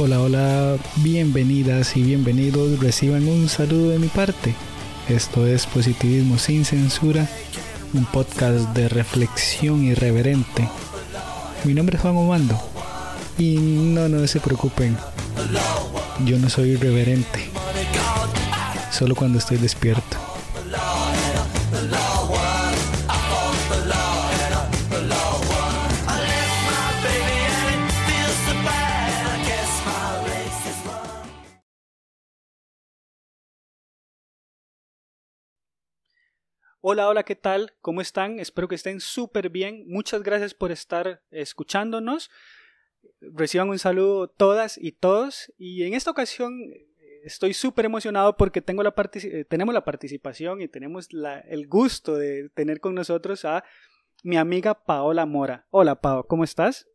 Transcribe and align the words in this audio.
Hola, 0.00 0.20
hola, 0.20 0.76
bienvenidas 0.98 1.96
y 1.96 2.02
bienvenidos. 2.04 2.78
Reciban 2.78 3.26
un 3.26 3.48
saludo 3.48 3.90
de 3.90 3.98
mi 3.98 4.06
parte. 4.06 4.54
Esto 5.08 5.44
es 5.44 5.66
Positivismo 5.66 6.38
sin 6.38 6.64
Censura, 6.64 7.28
un 7.92 8.04
podcast 8.04 8.68
de 8.74 8.88
reflexión 8.88 9.82
irreverente. 9.82 10.68
Mi 11.64 11.74
nombre 11.74 11.96
es 11.96 12.02
Juan 12.02 12.16
Omando 12.16 12.56
y 13.38 13.56
no, 13.56 14.08
no 14.08 14.24
se 14.28 14.38
preocupen, 14.38 14.96
yo 16.24 16.38
no 16.38 16.48
soy 16.48 16.70
irreverente, 16.70 17.50
solo 18.92 19.16
cuando 19.16 19.40
estoy 19.40 19.56
despierto. 19.56 20.27
Hola, 36.90 37.06
hola, 37.06 37.22
¿qué 37.22 37.36
tal? 37.36 37.74
¿Cómo 37.82 38.00
están? 38.00 38.40
Espero 38.40 38.66
que 38.66 38.74
estén 38.74 38.98
súper 39.00 39.50
bien. 39.50 39.84
Muchas 39.88 40.22
gracias 40.22 40.54
por 40.54 40.72
estar 40.72 41.22
escuchándonos. 41.30 42.30
Reciban 43.20 43.68
un 43.68 43.78
saludo 43.78 44.28
todas 44.28 44.78
y 44.78 44.92
todos. 44.92 45.52
Y 45.58 45.84
en 45.84 45.92
esta 45.92 46.10
ocasión 46.10 46.62
eh, 46.62 46.88
estoy 47.24 47.52
súper 47.52 47.84
emocionado 47.84 48.38
porque 48.38 48.62
tengo 48.62 48.82
la 48.82 48.94
eh, 48.96 49.44
tenemos 49.44 49.74
la 49.74 49.84
participación 49.84 50.62
y 50.62 50.68
tenemos 50.68 51.08
el 51.50 51.68
gusto 51.68 52.16
de 52.16 52.48
tener 52.54 52.80
con 52.80 52.94
nosotros 52.94 53.44
a 53.44 53.64
mi 54.24 54.38
amiga 54.38 54.72
Paola 54.72 55.26
Mora. 55.26 55.66
Hola, 55.68 56.00
Pao, 56.00 56.26
¿cómo 56.26 56.42
estás? 56.42 56.88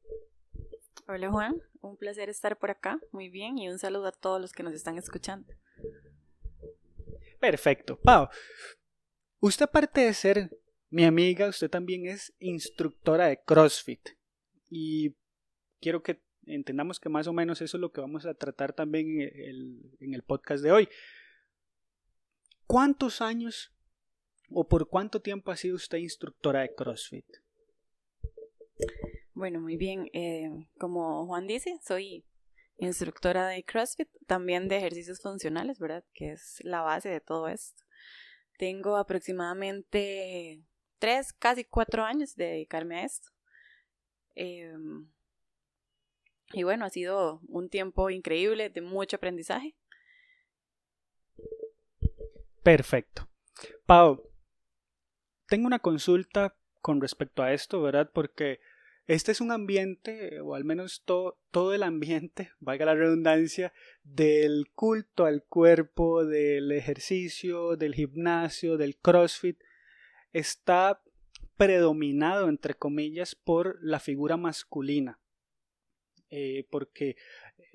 Hola, 1.08 1.30
Juan. 1.30 1.62
Un 1.82 1.98
placer 1.98 2.30
estar 2.30 2.58
por 2.58 2.72
acá. 2.72 3.00
Muy 3.12 3.30
bien. 3.30 3.60
Y 3.60 3.70
un 3.70 3.78
saludo 3.78 4.08
a 4.08 4.12
todos 4.12 4.42
los 4.42 4.54
que 4.54 4.64
nos 4.64 4.74
están 4.74 4.98
escuchando. 4.98 5.54
Perfecto. 7.40 8.00
Pao, 8.02 8.32
Usted 9.44 9.66
aparte 9.66 10.00
de 10.00 10.14
ser 10.14 10.58
mi 10.90 11.04
amiga, 11.04 11.50
usted 11.50 11.70
también 11.70 12.08
es 12.08 12.34
instructora 12.40 13.28
de 13.28 13.42
CrossFit. 13.44 14.12
Y 14.70 15.18
quiero 15.82 16.02
que 16.02 16.22
entendamos 16.46 16.98
que 16.98 17.10
más 17.10 17.28
o 17.28 17.34
menos 17.34 17.62
eso 17.62 17.76
es 17.76 17.82
lo 17.82 17.92
que 17.92 18.00
vamos 18.00 18.26
a 18.26 18.36
tratar 18.36 18.72
también 18.72 19.20
en 19.20 20.14
el, 20.14 20.24
podcast 20.24 20.64
de 20.64 20.72
hoy. 20.72 20.88
¿Cuántos 22.68 23.20
años 23.20 23.74
o 24.50 24.66
por 24.66 24.88
cuánto 24.88 25.22
tiempo 25.22 25.52
ha 25.52 25.58
sido 25.58 25.76
usted 25.76 25.98
instructora 25.98 26.62
de 26.62 26.74
CrossFit? 26.74 27.28
Bueno, 29.34 29.60
muy 29.60 29.76
bien. 29.76 30.10
Eh, 30.14 30.70
como 30.78 31.26
Juan 31.26 31.48
dice, 31.48 31.82
soy 31.86 32.24
instructora 32.78 33.50
de 33.50 33.66
CrossFit, 33.66 34.08
también 34.26 34.70
de 34.70 34.78
ejercicios 34.78 35.20
funcionales, 35.22 35.80
¿verdad? 35.80 36.06
Que 36.14 36.32
es 36.32 36.60
la 36.62 36.80
base 36.80 37.10
de 37.10 37.20
todo 37.20 37.50
esto. 37.50 37.84
Tengo 38.58 38.98
aproximadamente 38.98 40.64
tres, 41.00 41.34
casi 41.34 41.66
cuatro 41.66 42.04
años 42.04 42.36
de 42.36 42.46
dedicarme 42.46 43.00
a 43.00 43.06
esto. 43.06 43.30
Em, 44.36 45.10
y 46.54 46.64
bueno, 46.64 46.86
ha 46.86 46.90
sido 46.90 47.42
un 47.48 47.70
tiempo 47.70 48.10
increíble 48.10 48.70
de 48.70 48.82
mucho 48.82 49.18
aprendizaje. 49.18 49.76
Perfecto. 52.64 53.28
Pau, 53.86 54.30
tengo 55.48 55.68
una 55.68 55.80
consulta 55.80 56.56
con 56.82 57.02
respecto 57.02 57.44
a 57.44 57.54
esto, 57.54 57.82
¿verdad? 57.82 58.10
Porque 58.14 58.60
este 59.06 59.32
es 59.32 59.42
un 59.42 59.52
ambiente, 59.52 60.40
o 60.42 60.56
al 60.56 60.64
menos 60.64 61.04
todo 61.06 61.74
el 61.74 61.84
ambiente, 61.84 62.52
valga 62.60 62.86
la 62.86 62.96
redundancia, 62.96 63.74
del 64.04 64.70
culto 64.74 65.26
al 65.26 65.44
cuerpo, 65.44 66.26
del 66.26 66.72
ejercicio, 66.72 67.76
del 67.76 67.96
gimnasio, 67.96 68.78
del 68.78 68.98
CrossFit, 68.98 69.60
está 70.32 71.02
predominado, 71.58 72.50
entre 72.50 72.74
comillas, 72.74 73.36
por 73.36 73.78
la 73.82 74.00
figura 74.00 74.38
masculina. 74.38 75.20
Eh, 76.30 76.66
porque 76.72 77.16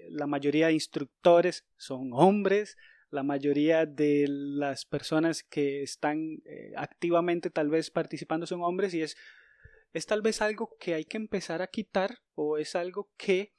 la 0.09 0.27
mayoría 0.27 0.67
de 0.67 0.73
instructores 0.73 1.65
son 1.77 2.11
hombres, 2.13 2.77
la 3.11 3.23
mayoría 3.23 3.87
de 3.87 4.27
las 4.29 4.85
personas 4.85 5.43
que 5.43 5.83
están 5.83 6.43
eh, 6.45 6.73
activamente 6.77 7.51
tal 7.51 7.69
vez 7.69 7.91
participando 7.91 8.47
son 8.47 8.63
hombres 8.63 8.93
y 8.95 9.03
es 9.03 9.17
es 9.93 10.07
tal 10.07 10.23
vez 10.23 10.43
algo 10.43 10.77
que 10.79 10.95
hay 10.95 11.05
que 11.05 11.17
empezar 11.17 11.63
a 11.63 11.69
quitar 11.69 12.19
o 12.35 12.59
es 12.59 12.77
algo 12.77 13.11
que 13.17 13.53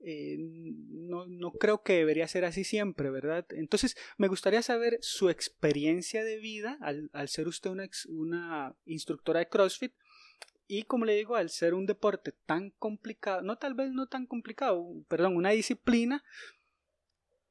eh, 0.00 0.36
no, 0.38 1.26
no, 1.26 1.50
creo 1.52 1.82
que 1.82 1.94
debería 1.94 2.28
ser 2.28 2.44
así 2.44 2.62
siempre, 2.62 3.10
¿verdad? 3.10 3.46
Entonces, 3.50 3.96
me 4.16 4.28
gustaría 4.28 4.62
saber 4.62 4.98
su 5.00 5.28
experiencia 5.28 6.22
de 6.22 6.38
vida 6.38 6.78
al, 6.80 7.28
ser 7.28 7.48
usted 7.48 7.70
una, 7.70 7.88
una, 8.08 8.76
instructora 8.84 9.40
de 9.40 9.48
CrossFit 9.48 9.92
y, 10.68 10.84
como 10.84 11.04
le 11.04 11.16
digo, 11.16 11.34
al 11.34 11.50
ser 11.50 11.74
un 11.74 11.86
deporte 11.86 12.32
tan 12.46 12.70
complicado, 12.78 13.42
no 13.42 13.58
tal 13.58 13.74
vez 13.74 13.90
no 13.90 14.06
tan 14.06 14.26
complicado, 14.26 14.86
perdón, 15.08 15.34
una 15.34 15.50
disciplina 15.50 16.22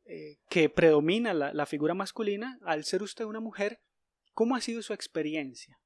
eh, 0.05 0.37
que 0.49 0.69
predomina 0.69 1.33
la, 1.33 1.53
la 1.53 1.65
figura 1.65 1.95
masculina, 1.95 2.59
al 2.63 2.85
ser 2.85 3.03
usted 3.03 3.25
una 3.25 3.41
mujer, 3.41 3.81
¿cómo 4.33 4.55
ha 4.55 4.61
sido 4.61 4.81
su 4.81 4.93
experiencia? 4.93 5.77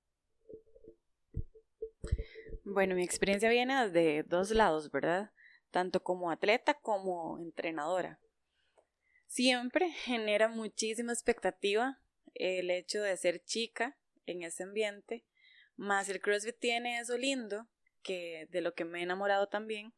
Bueno, 2.74 2.96
mi 2.96 3.04
experiencia 3.04 3.50
viene 3.50 3.90
de 3.90 4.24
dos 4.24 4.52
lados, 4.52 4.90
¿verdad? 4.92 5.32
Tanto 5.72 6.02
como 6.04 6.32
atleta 6.32 6.74
como 6.74 7.38
entrenadora. 7.38 8.22
Siempre 9.28 9.92
genera 9.92 10.48
muchísima 10.48 11.12
expectativa 11.12 12.00
el 12.34 12.72
hecho 12.72 13.02
de 13.02 13.18
ser 13.18 13.44
chica 13.44 13.98
en 14.26 14.44
ese 14.44 14.64
ambiente, 14.64 15.26
más 15.76 16.08
el 16.08 16.22
CrossFit 16.22 16.60
tiene 16.60 17.00
eso 17.00 17.18
lindo, 17.18 17.68
que 18.04 18.48
de 18.52 18.62
lo 18.62 18.74
que 18.74 18.86
me 18.86 19.00
he 19.00 19.04
enamorado 19.04 19.48
también, 19.48 19.94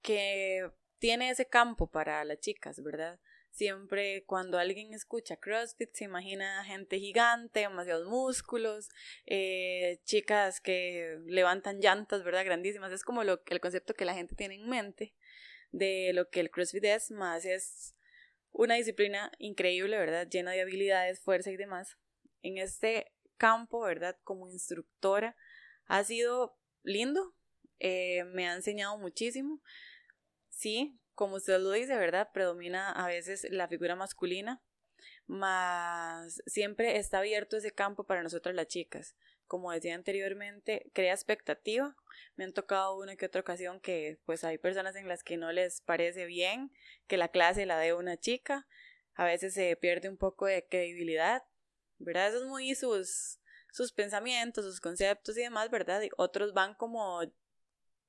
que 0.00 0.70
tiene 1.00 1.30
ese 1.30 1.48
campo 1.48 1.88
para 1.88 2.24
las 2.24 2.38
chicas, 2.38 2.80
¿verdad? 2.80 3.18
Siempre 3.54 4.24
cuando 4.26 4.58
alguien 4.58 4.92
escucha 4.94 5.36
CrossFit 5.36 5.94
se 5.94 6.02
imagina 6.02 6.64
gente 6.64 6.98
gigante, 6.98 7.60
demasiados 7.60 8.08
músculos, 8.08 8.88
eh, 9.26 10.00
chicas 10.02 10.60
que 10.60 11.20
levantan 11.26 11.78
llantas, 11.78 12.24
¿verdad? 12.24 12.44
Grandísimas. 12.44 12.90
Es 12.90 13.04
como 13.04 13.22
lo, 13.22 13.40
el 13.46 13.60
concepto 13.60 13.94
que 13.94 14.04
la 14.04 14.14
gente 14.14 14.34
tiene 14.34 14.56
en 14.56 14.68
mente 14.68 15.14
de 15.70 16.10
lo 16.14 16.30
que 16.30 16.40
el 16.40 16.50
CrossFit 16.50 16.82
es, 16.82 17.12
más 17.12 17.44
es 17.44 17.94
una 18.50 18.74
disciplina 18.74 19.30
increíble, 19.38 19.98
¿verdad? 19.98 20.28
Llena 20.28 20.50
de 20.50 20.62
habilidades, 20.62 21.20
fuerza 21.20 21.52
y 21.52 21.56
demás. 21.56 21.96
En 22.42 22.58
este 22.58 23.12
campo, 23.36 23.82
¿verdad? 23.82 24.18
Como 24.24 24.48
instructora, 24.48 25.36
ha 25.86 26.02
sido 26.02 26.58
lindo, 26.82 27.36
eh, 27.78 28.24
me 28.24 28.48
ha 28.48 28.54
enseñado 28.54 28.98
muchísimo. 28.98 29.62
Sí, 30.50 30.98
como 31.14 31.36
usted 31.36 31.58
lo 31.60 31.70
dice, 31.70 31.96
¿verdad? 31.96 32.30
Predomina 32.32 32.90
a 32.90 33.06
veces 33.06 33.46
la 33.50 33.68
figura 33.68 33.96
masculina, 33.96 34.62
más 35.26 36.42
siempre 36.46 36.96
está 36.96 37.18
abierto 37.18 37.56
ese 37.56 37.72
campo 37.72 38.04
para 38.04 38.22
nosotras 38.22 38.54
las 38.54 38.66
chicas. 38.66 39.16
Como 39.46 39.72
decía 39.72 39.94
anteriormente, 39.94 40.90
crea 40.94 41.12
expectativa. 41.12 41.94
Me 42.36 42.44
han 42.44 42.52
tocado 42.52 42.96
una 42.96 43.16
que 43.16 43.26
otra 43.26 43.42
ocasión 43.42 43.80
que 43.80 44.18
pues 44.24 44.42
hay 44.44 44.58
personas 44.58 44.96
en 44.96 45.08
las 45.08 45.22
que 45.22 45.36
no 45.36 45.52
les 45.52 45.80
parece 45.82 46.24
bien 46.26 46.72
que 47.06 47.16
la 47.16 47.28
clase 47.28 47.66
la 47.66 47.78
dé 47.78 47.92
una 47.92 48.16
chica. 48.16 48.66
A 49.14 49.24
veces 49.24 49.54
se 49.54 49.76
pierde 49.76 50.08
un 50.08 50.16
poco 50.16 50.46
de 50.46 50.66
credibilidad, 50.66 51.42
¿verdad? 51.98 52.28
Eso 52.28 52.38
es 52.38 52.44
muy 52.44 52.74
sus, 52.74 53.38
sus 53.70 53.92
pensamientos, 53.92 54.64
sus 54.64 54.80
conceptos 54.80 55.36
y 55.36 55.42
demás, 55.42 55.70
¿verdad? 55.70 56.02
Y 56.02 56.10
otros 56.16 56.52
van 56.54 56.74
como 56.74 57.20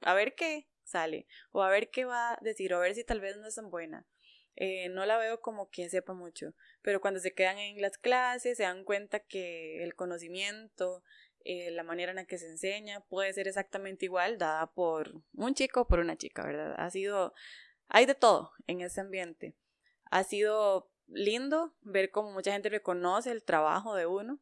a 0.01 0.13
ver 0.13 0.35
qué, 0.35 0.67
sale, 0.85 1.27
o 1.51 1.61
a 1.63 1.69
ver 1.69 1.89
qué 1.89 2.05
va 2.05 2.33
a 2.33 2.39
decir, 2.41 2.73
o 2.73 2.77
a 2.77 2.81
ver 2.81 2.95
si 2.95 3.03
tal 3.03 3.19
vez 3.19 3.37
no 3.37 3.47
es 3.47 3.55
tan 3.55 3.69
buena. 3.69 4.05
Eh, 4.57 4.87
no 4.89 5.05
la 5.05 5.17
veo 5.17 5.41
como 5.41 5.69
quien 5.69 5.89
sepa 5.89 6.13
mucho, 6.13 6.53
pero 6.81 7.01
cuando 7.01 7.19
se 7.19 7.33
quedan 7.33 7.57
en 7.57 7.81
las 7.81 7.97
clases 7.97 8.55
se 8.57 8.63
dan 8.63 8.85
cuenta 8.85 9.19
que 9.19 9.83
el 9.83 9.95
conocimiento, 9.95 11.03
eh, 11.43 11.71
la 11.71 11.83
manera 11.83 12.11
en 12.11 12.15
la 12.15 12.25
que 12.25 12.37
se 12.37 12.49
enseña 12.49 13.01
puede 13.01 13.33
ser 13.33 13.47
exactamente 13.47 14.05
igual 14.05 14.37
dada 14.37 14.67
por 14.67 15.21
un 15.33 15.53
chico 15.53 15.81
o 15.81 15.87
por 15.87 15.99
una 15.99 16.17
chica, 16.17 16.45
¿verdad? 16.45 16.73
Ha 16.77 16.89
sido, 16.89 17.33
hay 17.87 18.05
de 18.05 18.15
todo 18.15 18.51
en 18.67 18.81
ese 18.81 19.01
ambiente. 19.01 19.55
Ha 20.09 20.23
sido 20.23 20.89
lindo 21.07 21.75
ver 21.81 22.09
cómo 22.11 22.31
mucha 22.31 22.51
gente 22.51 22.69
reconoce 22.69 23.31
el 23.31 23.43
trabajo 23.43 23.93
de 23.95 24.05
uno 24.05 24.39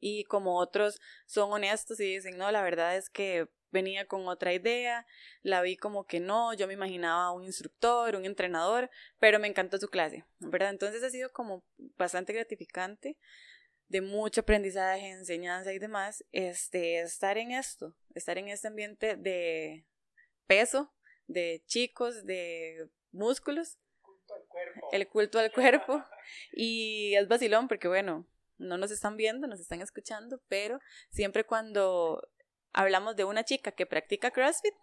y 0.00 0.24
como 0.24 0.58
otros 0.58 1.00
son 1.26 1.52
honestos 1.52 2.00
y 2.00 2.14
dicen, 2.14 2.36
no, 2.36 2.50
la 2.50 2.62
verdad 2.62 2.96
es 2.96 3.08
que 3.08 3.48
venía 3.70 4.06
con 4.06 4.26
otra 4.28 4.52
idea, 4.52 5.06
la 5.42 5.62
vi 5.62 5.76
como 5.76 6.06
que 6.06 6.20
no, 6.20 6.54
yo 6.54 6.66
me 6.66 6.74
imaginaba 6.74 7.32
un 7.32 7.44
instructor, 7.44 8.16
un 8.16 8.24
entrenador, 8.24 8.90
pero 9.18 9.38
me 9.38 9.48
encantó 9.48 9.78
su 9.78 9.88
clase, 9.88 10.24
¿verdad? 10.38 10.70
Entonces 10.70 11.02
ha 11.02 11.10
sido 11.10 11.32
como 11.32 11.64
bastante 11.96 12.32
gratificante, 12.32 13.16
de 13.88 14.02
mucho 14.02 14.42
aprendizaje, 14.42 15.08
enseñanza 15.08 15.72
y 15.72 15.78
demás, 15.78 16.24
este, 16.32 17.00
estar 17.00 17.38
en 17.38 17.52
esto, 17.52 17.94
estar 18.14 18.36
en 18.36 18.48
este 18.48 18.68
ambiente 18.68 19.16
de 19.16 19.84
peso, 20.46 20.92
de 21.26 21.62
chicos, 21.66 22.24
de 22.26 22.88
músculos, 23.12 23.78
el 24.92 25.08
culto 25.08 25.38
al 25.38 25.52
cuerpo. 25.52 26.04
Y 26.52 27.14
es 27.14 27.28
vacilón 27.28 27.68
porque, 27.68 27.88
bueno, 27.88 28.26
no 28.58 28.76
nos 28.76 28.90
están 28.90 29.16
viendo, 29.16 29.46
nos 29.46 29.60
están 29.60 29.80
escuchando, 29.80 30.40
pero 30.48 30.80
siempre 31.10 31.44
cuando 31.44 32.28
hablamos 32.72 33.16
de 33.16 33.24
una 33.24 33.44
chica 33.44 33.72
que 33.72 33.86
practica 33.86 34.30
CrossFit, 34.30 34.74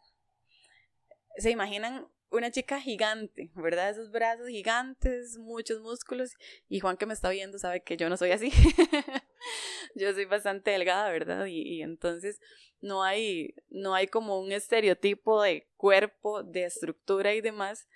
se 1.37 1.51
imaginan 1.51 2.07
una 2.31 2.51
chica 2.51 2.79
gigante, 2.79 3.51
¿verdad? 3.55 3.89
Esos 3.89 4.11
brazos 4.11 4.47
gigantes, 4.47 5.37
muchos 5.37 5.81
músculos. 5.81 6.31
Y 6.67 6.79
Juan 6.79 6.97
que 6.97 7.05
me 7.05 7.13
está 7.13 7.29
viendo 7.29 7.57
sabe 7.57 7.81
que 7.81 7.97
yo 7.97 8.09
no 8.09 8.17
soy 8.17 8.31
así. 8.31 8.51
yo 9.95 10.13
soy 10.13 10.25
bastante 10.25 10.71
delgada, 10.71 11.09
¿verdad? 11.11 11.45
Y, 11.45 11.81
entonces 11.81 12.39
no 12.81 13.03
hay, 13.03 13.55
no 13.69 13.95
hay 13.95 14.07
como 14.07 14.39
un 14.39 14.51
estereotipo 14.51 15.41
de 15.41 15.67
cuerpo, 15.77 16.43
de 16.43 16.65
estructura 16.65 17.33
y 17.33 17.41
demás. 17.41 17.87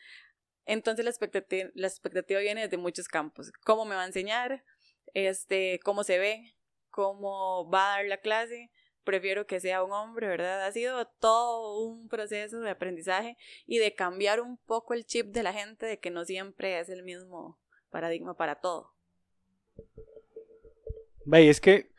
Entonces 0.65 1.03
la 1.03 1.12
expectativa, 1.12 1.69
la 1.74 1.88
expectativa 1.88 2.39
viene 2.39 2.62
desde 2.62 2.77
muchos 2.77 3.07
campos. 3.07 3.51
¿Cómo 3.65 3.86
me 3.86 3.95
va 3.95 4.03
a 4.03 4.07
enseñar? 4.07 4.63
Este, 5.13 5.80
¿Cómo 5.83 6.03
se 6.03 6.19
ve? 6.19 6.56
¿Cómo 6.91 7.69
va 7.69 7.94
a 7.94 7.97
dar 7.97 8.06
la 8.06 8.18
clase? 8.18 8.71
Prefiero 9.04 9.46
que 9.48 9.60
sea 9.60 9.84
un 9.84 9.92
hombre, 9.92 10.28
¿verdad? 10.28 10.66
Ha 10.66 10.72
sido 10.72 11.06
todo 11.19 11.84
un 11.86 12.07
proceso 12.07 12.60
de 12.60 12.69
aprendizaje 12.69 13.38
y 13.66 13.78
de 13.80 13.94
cambiar 13.94 14.42
un 14.42 14.57
poco 14.57 14.94
el 14.94 15.06
chip 15.06 15.28
de 15.28 15.44
la 15.44 15.54
gente 15.54 15.86
de 15.86 16.00
que 16.00 16.12
no 16.12 16.25
siempre 16.25 16.80
es 16.80 16.90
el 16.90 17.04
mismo 17.04 17.60
paradigma 17.90 18.36
para 18.36 18.56
todo. 18.56 18.94
Ve, 21.25 21.50
es 21.50 21.62
que 21.62 21.92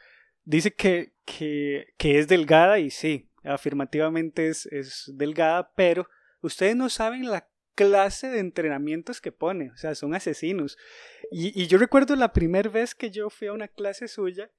dice 0.44 0.73
que, 0.73 1.12
que, 1.25 1.94
es 1.99 2.29
delgada 2.29 2.79
y 2.79 2.91
sí, 2.91 3.29
afirmativamente 3.44 4.49
es, 4.49 4.67
es 4.67 5.11
delgada, 5.14 5.73
pero 5.75 6.08
ustedes 6.43 6.76
no 6.76 6.88
saben 6.88 7.29
la 7.31 7.49
clase 7.75 8.29
de 8.29 8.41
entrenamientos 8.41 9.20
que 9.20 9.32
pone, 9.32 9.70
o 9.70 9.76
sea, 9.76 9.94
son 9.94 10.14
asesinos. 10.14 10.76
Y, 11.31 11.61
y 11.61 11.67
yo 11.67 11.79
recuerdo 11.79 12.17
la 12.17 12.32
primera 12.32 12.69
vez 12.69 12.94
que 12.94 13.11
yo 13.11 13.31
fui 13.31 13.49
a 13.49 13.52
una 13.52 13.69
clase 13.69 14.08
suya, 14.08 14.50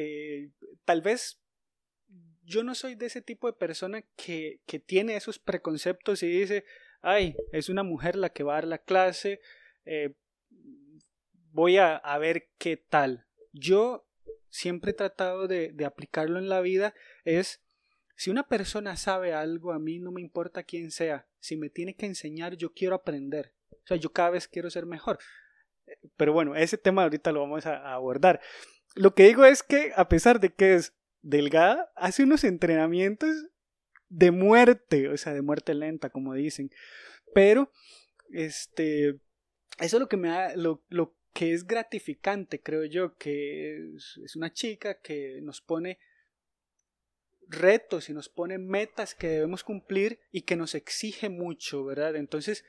eh, 0.00 0.50
tal 0.84 1.02
vez 1.02 1.40
yo 2.44 2.62
no 2.62 2.76
soy 2.76 2.94
de 2.94 3.06
ese 3.06 3.20
tipo 3.20 3.48
de 3.48 3.58
persona 3.58 4.02
que, 4.16 4.60
que, 4.64 4.78
tiene 4.78 5.16
esos 5.16 5.40
preconceptos 5.40 6.22
y 6.22 6.28
dice, 6.28 6.64
ay, 7.02 7.36
es 7.52 7.68
una 7.68 7.82
mujer 7.82 8.14
la 8.14 8.30
que 8.30 8.44
va 8.44 8.52
a 8.52 8.56
dar 8.56 8.68
la 8.68 8.78
clase, 8.78 9.40
eh, 9.84 10.14
voy 11.50 11.78
a, 11.78 11.96
a, 11.96 12.16
ver 12.18 12.48
qué 12.58 12.76
tal. 12.76 13.26
Yo 13.52 14.06
siempre 14.48 14.92
he 14.92 14.94
tratado 14.94 15.48
de, 15.48 15.72
de 15.72 15.84
aplicarlo 15.84 16.38
en 16.38 16.48
la 16.48 16.60
vida, 16.60 16.94
es, 17.24 17.60
si 18.14 18.30
una 18.30 18.48
persona 18.48 18.96
sabe 18.96 19.34
algo, 19.34 19.72
a 19.72 19.80
mí 19.80 19.98
no 19.98 20.12
me 20.12 20.20
importa 20.20 20.62
quién 20.62 20.92
sea, 20.92 21.26
si 21.40 21.56
me 21.56 21.70
tiene 21.70 21.96
que 21.96 22.06
enseñar, 22.06 22.56
yo 22.56 22.72
quiero 22.72 22.94
aprender. 22.94 23.52
O 23.72 23.86
sea, 23.88 23.96
yo 23.96 24.12
cada 24.12 24.30
vez 24.30 24.46
quiero 24.46 24.70
ser 24.70 24.86
mejor. 24.86 25.18
Pero 26.16 26.32
bueno, 26.32 26.54
ese 26.54 26.78
tema 26.78 27.02
ahorita 27.02 27.32
lo 27.32 27.40
vamos 27.40 27.66
a 27.66 27.92
abordar. 27.92 28.40
Lo 28.94 29.14
que 29.14 29.24
digo 29.24 29.44
es 29.44 29.62
que, 29.62 29.92
a 29.96 30.08
pesar 30.08 30.40
de 30.40 30.52
que 30.52 30.74
es 30.74 30.94
delgada, 31.22 31.92
hace 31.94 32.22
unos 32.22 32.44
entrenamientos 32.44 33.46
de 34.08 34.30
muerte, 34.30 35.08
o 35.08 35.16
sea, 35.16 35.34
de 35.34 35.42
muerte 35.42 35.74
lenta, 35.74 36.10
como 36.10 36.34
dicen. 36.34 36.70
Pero, 37.34 37.70
este, 38.30 39.20
eso 39.78 39.96
es 39.96 40.00
lo 40.00 40.08
que 40.08 40.16
me 40.16 40.28
da, 40.28 40.56
lo, 40.56 40.82
lo 40.88 41.14
que 41.32 41.52
es 41.52 41.66
gratificante, 41.66 42.60
creo 42.60 42.84
yo, 42.84 43.16
que 43.16 43.94
es, 43.94 44.18
es, 44.24 44.36
una 44.36 44.52
chica 44.52 45.00
que 45.00 45.40
nos 45.42 45.60
pone 45.60 45.98
retos 47.46 48.08
y 48.08 48.12
nos 48.12 48.28
pone 48.28 48.58
metas 48.58 49.14
que 49.14 49.28
debemos 49.28 49.64
cumplir 49.64 50.20
y 50.30 50.42
que 50.42 50.56
nos 50.56 50.74
exige 50.74 51.28
mucho, 51.28 51.84
¿verdad? 51.84 52.16
Entonces, 52.16 52.64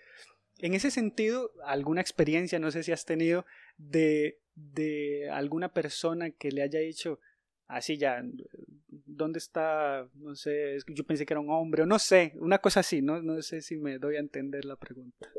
en 0.60 0.74
ese 0.74 0.92
sentido, 0.92 1.54
alguna 1.66 2.02
experiencia, 2.02 2.60
no 2.60 2.72
sé 2.72 2.84
si 2.84 2.92
has 2.92 3.06
tenido, 3.06 3.46
de 3.78 4.40
de 4.74 5.30
alguna 5.32 5.74
persona 5.74 6.32
que 6.32 6.52
le 6.52 6.62
haya 6.62 6.80
dicho 6.80 7.20
así 7.70 7.98
ya, 7.98 8.22
¿dónde 8.88 9.40
está? 9.40 10.10
No 10.16 10.36
sé, 10.36 10.78
yo 10.88 11.06
pensé 11.06 11.26
que 11.26 11.34
era 11.34 11.40
un 11.40 11.52
hombre, 11.52 11.84
o 11.84 11.86
no 11.86 12.00
sé, 12.00 12.34
una 12.36 12.58
cosa 12.58 12.82
así, 12.82 13.02
no, 13.02 13.22
no 13.22 13.42
sé 13.42 13.62
si 13.62 13.78
me 13.78 14.00
doy 14.00 14.18
a 14.18 14.20
entender 14.20 14.66
la 14.66 14.76
pregunta. 14.76 15.30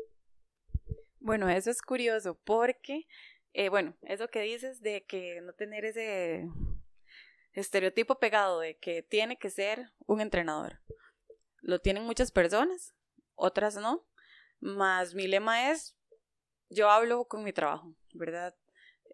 Bueno, 1.19 1.49
eso 1.49 1.69
es 1.69 1.81
curioso 1.81 2.39
porque, 2.43 3.05
eh, 3.53 3.69
bueno, 3.69 3.95
eso 4.01 4.29
que 4.29 4.41
dices 4.41 4.81
de 4.81 5.03
que 5.03 5.41
no 5.41 5.53
tener 5.53 5.85
ese 5.85 6.47
estereotipo 7.53 8.17
pegado 8.17 8.61
de 8.61 8.77
que 8.77 9.03
tiene 9.03 9.37
que 9.37 9.49
ser 9.49 9.91
un 10.07 10.21
entrenador. 10.21 10.79
Lo 11.61 11.79
tienen 11.79 12.03
muchas 12.03 12.31
personas, 12.31 12.95
otras 13.35 13.75
no, 13.75 14.07
más 14.61 15.13
mi 15.13 15.27
lema 15.27 15.69
es, 15.71 15.95
yo 16.69 16.89
hablo 16.89 17.25
con 17.25 17.43
mi 17.43 17.51
trabajo, 17.51 17.93
¿verdad? 18.13 18.55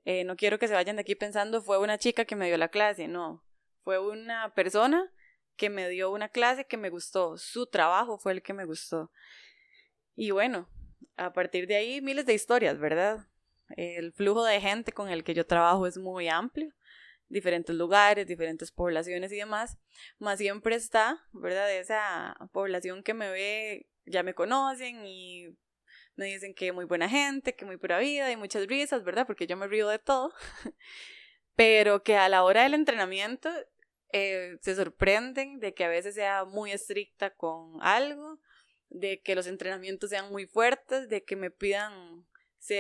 Eh, 0.10 0.24
no 0.24 0.38
quiero 0.38 0.58
que 0.58 0.70
se 0.70 0.74
vayan 0.74 0.96
de 0.96 1.02
aquí 1.02 1.16
pensando 1.16 1.62
fue 1.62 1.80
una 1.80 1.98
chica 1.98 2.24
que 2.24 2.38
me 2.38 2.48
dio 2.48 2.56
la 2.56 2.70
clase, 2.70 3.10
no, 3.10 3.44
fue 3.84 4.00
una 4.00 4.54
persona 4.54 5.12
que 5.58 5.70
me 5.70 5.90
dio 5.90 6.12
una 6.12 6.30
clase 6.30 6.64
que 6.64 6.78
me 6.78 6.90
gustó, 6.90 7.38
su 7.38 7.68
trabajo 7.68 8.18
fue 8.18 8.32
el 8.32 8.42
que 8.42 8.54
me 8.54 8.64
gustó. 8.64 9.12
Y 10.16 10.32
bueno, 10.32 10.70
a 11.18 11.34
partir 11.34 11.68
de 11.68 11.76
ahí 11.76 12.00
miles 12.00 12.26
de 12.26 12.34
historias, 12.34 12.80
¿verdad? 12.80 13.28
El 13.76 14.14
flujo 14.14 14.46
de 14.46 14.62
gente 14.62 14.94
con 14.94 15.10
el 15.10 15.26
que 15.26 15.34
yo 15.34 15.46
trabajo 15.46 15.86
es 15.86 15.98
muy 15.98 16.30
amplio, 16.30 16.72
diferentes 17.28 17.76
lugares, 17.76 18.28
diferentes 18.28 18.72
poblaciones 18.72 19.34
y 19.34 19.36
demás, 19.36 19.78
más 20.20 20.38
siempre 20.38 20.78
está, 20.78 21.20
¿verdad? 21.34 21.70
Esa 21.76 22.38
población 22.54 23.04
que 23.04 23.14
me 23.14 23.30
ve, 23.30 23.90
ya 24.06 24.24
me 24.24 24.34
conocen 24.34 25.06
y 25.06 25.58
me 26.18 26.26
dicen 26.26 26.54
que 26.54 26.72
muy 26.72 26.86
buena 26.86 27.08
gente, 27.08 27.56
que 27.56 27.66
muy 27.66 27.78
pura 27.78 28.00
vida 28.00 28.32
y 28.32 28.36
muchas 28.36 28.68
risas, 28.68 29.04
¿verdad? 29.04 29.26
Porque 29.26 29.48
yo 29.48 29.56
me 29.56 29.68
río 29.68 29.88
de 29.88 30.00
todo. 30.00 30.34
Pero 31.56 32.04
que 32.04 32.18
a 32.18 32.28
la 32.28 32.44
hora 32.44 32.64
del 32.64 32.74
entrenamiento 32.74 33.50
eh, 34.12 34.58
se 34.62 34.76
sorprenden 34.76 35.60
de 35.60 35.74
que 35.74 35.86
a 35.86 35.90
veces 35.90 36.16
sea 36.16 36.44
muy 36.46 36.72
estricta 36.72 37.30
con 37.30 37.78
algo, 37.82 38.40
de 38.90 39.22
que 39.22 39.36
los 39.36 39.48
entrenamientos 39.48 40.10
sean 40.10 40.32
muy 40.32 40.48
fuertes, 40.48 41.08
de 41.08 41.24
que 41.24 41.36
me 41.36 41.52
pidan 41.52 42.26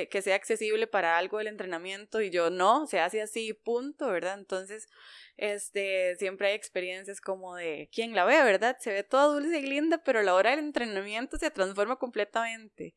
que 0.09 0.21
sea 0.21 0.35
accesible 0.35 0.87
para 0.87 1.17
algo 1.17 1.39
el 1.39 1.47
entrenamiento 1.47 2.21
y 2.21 2.29
yo 2.29 2.49
no, 2.49 2.87
se 2.87 2.99
hace 2.99 3.21
así, 3.21 3.53
punto, 3.53 4.07
¿verdad? 4.07 4.37
Entonces, 4.37 4.87
este, 5.37 6.15
siempre 6.17 6.49
hay 6.49 6.55
experiencias 6.55 7.21
como 7.21 7.55
de 7.55 7.89
quién 7.93 8.15
la 8.15 8.25
ve, 8.25 8.41
¿verdad? 8.43 8.77
Se 8.79 8.91
ve 8.91 9.03
toda 9.03 9.25
dulce 9.25 9.59
y 9.59 9.67
linda, 9.67 10.03
pero 10.03 10.19
a 10.19 10.23
la 10.23 10.33
hora 10.33 10.51
del 10.51 10.59
entrenamiento 10.59 11.37
se 11.37 11.51
transforma 11.51 11.97
completamente. 11.97 12.95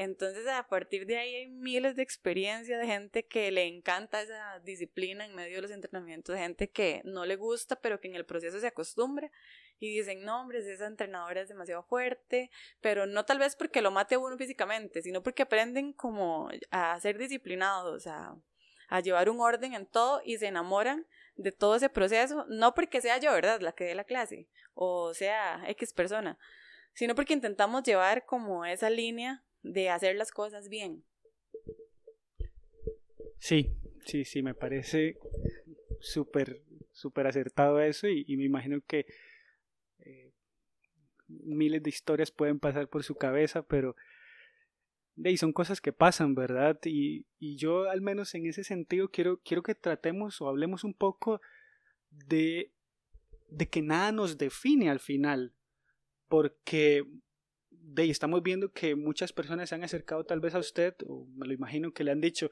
Entonces, 0.00 0.46
a 0.46 0.62
partir 0.68 1.06
de 1.06 1.18
ahí 1.18 1.34
hay 1.34 1.48
miles 1.48 1.96
de 1.96 2.04
experiencias 2.04 2.80
de 2.80 2.86
gente 2.86 3.26
que 3.26 3.50
le 3.50 3.66
encanta 3.66 4.22
esa 4.22 4.60
disciplina 4.60 5.26
en 5.26 5.34
medio 5.34 5.56
de 5.56 5.62
los 5.62 5.72
entrenamientos, 5.72 6.36
de 6.36 6.40
gente 6.40 6.70
que 6.70 7.02
no 7.04 7.26
le 7.26 7.34
gusta, 7.34 7.74
pero 7.74 7.98
que 7.98 8.06
en 8.06 8.14
el 8.14 8.24
proceso 8.24 8.60
se 8.60 8.68
acostumbra 8.68 9.32
y 9.80 9.90
dicen, 9.96 10.22
no, 10.22 10.40
hombre, 10.40 10.60
esa 10.60 10.86
entrenadora 10.86 11.40
es 11.40 11.48
demasiado 11.48 11.82
fuerte, 11.82 12.52
pero 12.80 13.06
no 13.06 13.24
tal 13.24 13.40
vez 13.40 13.56
porque 13.56 13.82
lo 13.82 13.90
mate 13.90 14.16
uno 14.16 14.36
físicamente, 14.38 15.02
sino 15.02 15.20
porque 15.24 15.42
aprenden 15.42 15.92
como 15.92 16.48
a 16.70 17.00
ser 17.00 17.18
disciplinados, 17.18 18.06
a, 18.06 18.36
a 18.88 19.00
llevar 19.00 19.28
un 19.28 19.40
orden 19.40 19.74
en 19.74 19.84
todo 19.84 20.22
y 20.24 20.38
se 20.38 20.46
enamoran 20.46 21.08
de 21.34 21.50
todo 21.50 21.74
ese 21.74 21.88
proceso, 21.88 22.46
no 22.48 22.72
porque 22.72 23.00
sea 23.00 23.18
yo, 23.18 23.32
¿verdad?, 23.32 23.60
la 23.60 23.72
que 23.72 23.86
dé 23.86 23.96
la 23.96 24.04
clase, 24.04 24.46
o 24.74 25.12
sea 25.12 25.60
X 25.66 25.92
persona, 25.92 26.38
sino 26.94 27.16
porque 27.16 27.32
intentamos 27.32 27.82
llevar 27.82 28.26
como 28.26 28.64
esa 28.64 28.90
línea 28.90 29.42
de 29.62 29.90
hacer 29.90 30.16
las 30.16 30.30
cosas 30.30 30.68
bien. 30.68 31.04
Sí, 33.38 33.70
sí, 34.04 34.24
sí, 34.24 34.42
me 34.42 34.54
parece 34.54 35.18
súper, 36.00 36.62
súper 36.92 37.26
acertado 37.26 37.80
eso 37.80 38.08
y, 38.08 38.36
me 38.36 38.44
imagino 38.44 38.80
que 38.86 39.06
eh, 40.00 40.32
miles 41.28 41.82
de 41.82 41.90
historias 41.90 42.30
pueden 42.30 42.58
pasar 42.58 42.88
por 42.88 43.04
su 43.04 43.14
cabeza, 43.14 43.62
pero 43.62 43.96
de 45.16 45.36
son 45.36 45.52
cosas 45.52 45.80
que 45.80 45.92
pasan, 45.92 46.34
¿verdad? 46.34 46.78
Y, 46.84 47.26
y, 47.38 47.56
yo 47.56 47.90
al 47.90 48.00
menos 48.00 48.34
en 48.34 48.46
ese 48.46 48.62
sentido 48.62 49.10
quiero, 49.10 49.40
quiero 49.44 49.62
que 49.62 49.74
tratemos 49.74 50.40
o 50.40 50.48
hablemos 50.48 50.84
un 50.84 50.94
poco 50.94 51.40
de, 52.10 52.72
de 53.48 53.68
que 53.68 53.82
nada 53.82 54.12
nos 54.12 54.38
define 54.38 54.90
al 54.90 55.00
final, 55.00 55.54
porque 56.28 57.04
de 57.94 58.10
estamos 58.10 58.42
viendo 58.42 58.72
que 58.72 58.94
muchas 58.94 59.32
personas 59.32 59.68
se 59.68 59.74
han 59.74 59.84
acercado 59.84 60.24
tal 60.24 60.40
vez 60.40 60.54
a 60.54 60.58
usted, 60.58 60.94
o 61.06 61.26
me 61.34 61.46
lo 61.46 61.52
imagino 61.54 61.92
que 61.92 62.04
le 62.04 62.10
han 62.10 62.20
dicho, 62.20 62.50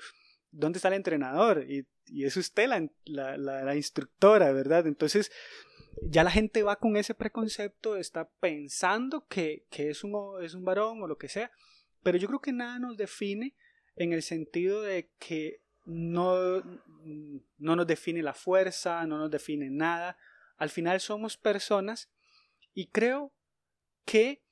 ¿dónde 0.51 0.79
está 0.79 0.89
el 0.89 0.95
entrenador? 0.95 1.65
Y, 1.69 1.87
y 2.07 2.25
es 2.25 2.37
usted 2.37 2.69
la, 2.69 2.89
la, 3.05 3.37
la, 3.37 3.77
instructora, 3.77 4.53
¿verdad? 4.53 4.87
Entonces, 4.87 5.31
ya 6.03 6.25
la 6.25 6.31
gente 6.31 6.63
va 6.63 6.77
con 6.77 6.97
ese 6.97 7.15
preconcepto, 7.15 7.97
está 7.97 8.29
pensando 8.41 9.27
que, 9.29 9.67
que 9.71 9.91
es, 9.91 10.05
un, 10.05 10.43
es 10.43 10.55
un 10.55 10.65
varón 10.65 11.03
o 11.03 11.07
lo 11.07 11.19
que 11.19 11.29
sea, 11.29 11.51
pero 12.03 12.19
yo 12.19 12.29
creo 12.29 12.41
que 12.41 12.53
nada 12.53 12.79
nos 12.79 12.97
define 12.97 13.55
en 13.97 14.13
el 14.13 14.23
sentido 14.23 14.83
de 14.83 15.11
que 15.19 15.61
no, 15.85 16.63
no 17.59 17.77
nos 17.77 17.87
define 17.87 18.23
la 18.23 18.35
fuerza, 18.35 19.07
no 19.07 19.19
nos 19.19 19.31
define 19.31 19.71
nada. 19.71 20.17
Al 20.57 20.71
final 20.71 21.01
somos 21.01 21.37
personas 21.37 22.11
y 22.75 22.89
creo 22.89 23.33
que 24.05 24.46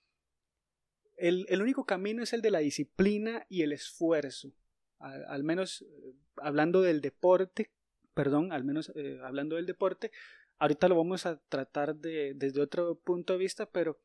el, 1.16 1.46
el, 1.48 1.62
único 1.62 1.84
camino 1.84 2.22
es 2.22 2.32
el 2.32 2.42
de 2.42 2.50
la 2.50 2.58
disciplina 2.58 3.46
y 3.48 3.62
el 3.62 3.72
esfuerzo. 3.72 4.52
Al, 4.98 5.44
menos 5.44 5.82
eh, 5.82 6.14
hablando 6.36 6.80
del 6.80 7.00
deporte, 7.00 7.70
perdón, 8.14 8.52
al 8.52 8.64
menos 8.64 8.92
eh, 8.94 9.18
hablando 9.22 9.56
del 9.56 9.66
deporte, 9.66 10.12
ahorita 10.58 10.88
lo 10.88 10.96
vamos 10.96 11.26
a 11.26 11.38
tratar 11.48 11.96
de, 11.96 12.32
desde 12.34 12.60
otro 12.60 12.94
punto 12.94 13.34
de 13.34 13.38
vista, 13.38 13.66
pero 13.66 14.00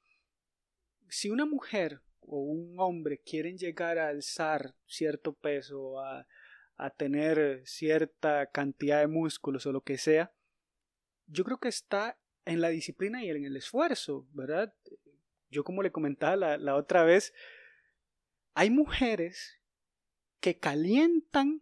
si 1.07 1.29
una 1.29 1.45
mujer 1.45 2.01
o 2.21 2.41
un 2.41 2.75
hombre 2.79 3.19
quieren 3.19 3.57
llegar 3.57 3.97
a 3.97 4.09
alzar 4.09 4.75
cierto 4.85 5.33
peso, 5.33 5.99
a, 5.99 6.27
a 6.75 6.89
tener 6.89 7.61
cierta 7.65 8.47
cantidad 8.47 8.99
de 8.99 9.07
músculos 9.07 9.65
o 9.65 9.71
lo 9.71 9.81
que 9.81 9.97
sea, 9.97 10.33
yo 11.27 11.43
creo 11.43 11.59
que 11.59 11.69
está 11.69 12.19
en 12.45 12.61
la 12.61 12.69
disciplina 12.69 13.23
y 13.23 13.29
en 13.29 13.45
el 13.45 13.55
esfuerzo, 13.55 14.27
¿verdad? 14.33 14.73
Yo 15.49 15.63
como 15.63 15.83
le 15.83 15.91
comentaba 15.91 16.35
la, 16.35 16.57
la 16.57 16.75
otra 16.75 17.03
vez, 17.03 17.33
hay 18.53 18.69
mujeres 18.69 19.59
que 20.39 20.57
calientan 20.57 21.61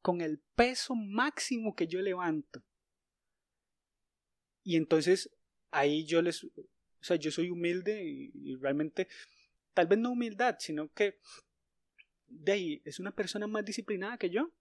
con 0.00 0.20
el 0.20 0.40
peso 0.56 0.94
máximo 0.94 1.74
que 1.74 1.86
yo 1.86 2.00
levanto. 2.00 2.62
Y 4.64 4.76
entonces 4.76 5.30
ahí 5.70 6.04
yo 6.04 6.22
les, 6.22 6.44
o 6.44 6.50
sea, 7.00 7.16
yo 7.16 7.30
soy 7.30 7.50
humilde 7.50 8.02
y, 8.04 8.54
realmente, 8.56 9.08
tal 9.74 9.86
vez 9.88 9.98
no 9.98 10.12
humildad, 10.12 10.56
sino 10.58 10.92
que 10.92 11.18
de 12.28 12.80
es 12.84 13.00
una 13.00 13.10
persona 13.10 13.46
más 13.46 13.64
disciplinada 13.64 14.18
que 14.18 14.30
yo, 14.30 14.52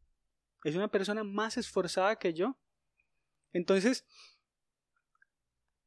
es 0.64 0.76
una 0.76 0.90
persona 0.90 1.24
más 1.24 1.58
esforzada 1.58 2.18
que 2.18 2.34
yo. 2.34 2.58
Entonces, 3.54 4.06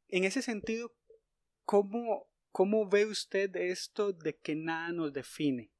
en 0.09 0.25
ese 0.25 0.43
sentido, 0.43 0.95
¿cómo, 1.65 2.29
cómo 2.55 2.89
ve 2.89 3.05
usted 3.05 3.57
esto 3.57 4.13
de 4.13 4.37
que 4.37 4.55
nada 4.55 4.93
nos 4.93 5.13
define? 5.13 5.73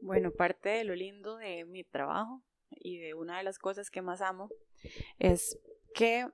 Bueno, 0.00 0.30
parte 0.32 0.70
de 0.70 0.84
lo 0.84 0.94
lindo 0.94 1.36
de 1.36 1.66
mi 1.66 1.84
trabajo 1.84 2.42
y 2.70 2.96
de 2.96 3.12
una 3.12 3.36
de 3.36 3.44
las 3.44 3.58
cosas 3.58 3.90
que 3.90 4.00
más 4.00 4.22
amo 4.22 4.48
es 5.18 5.58
que 5.94 6.26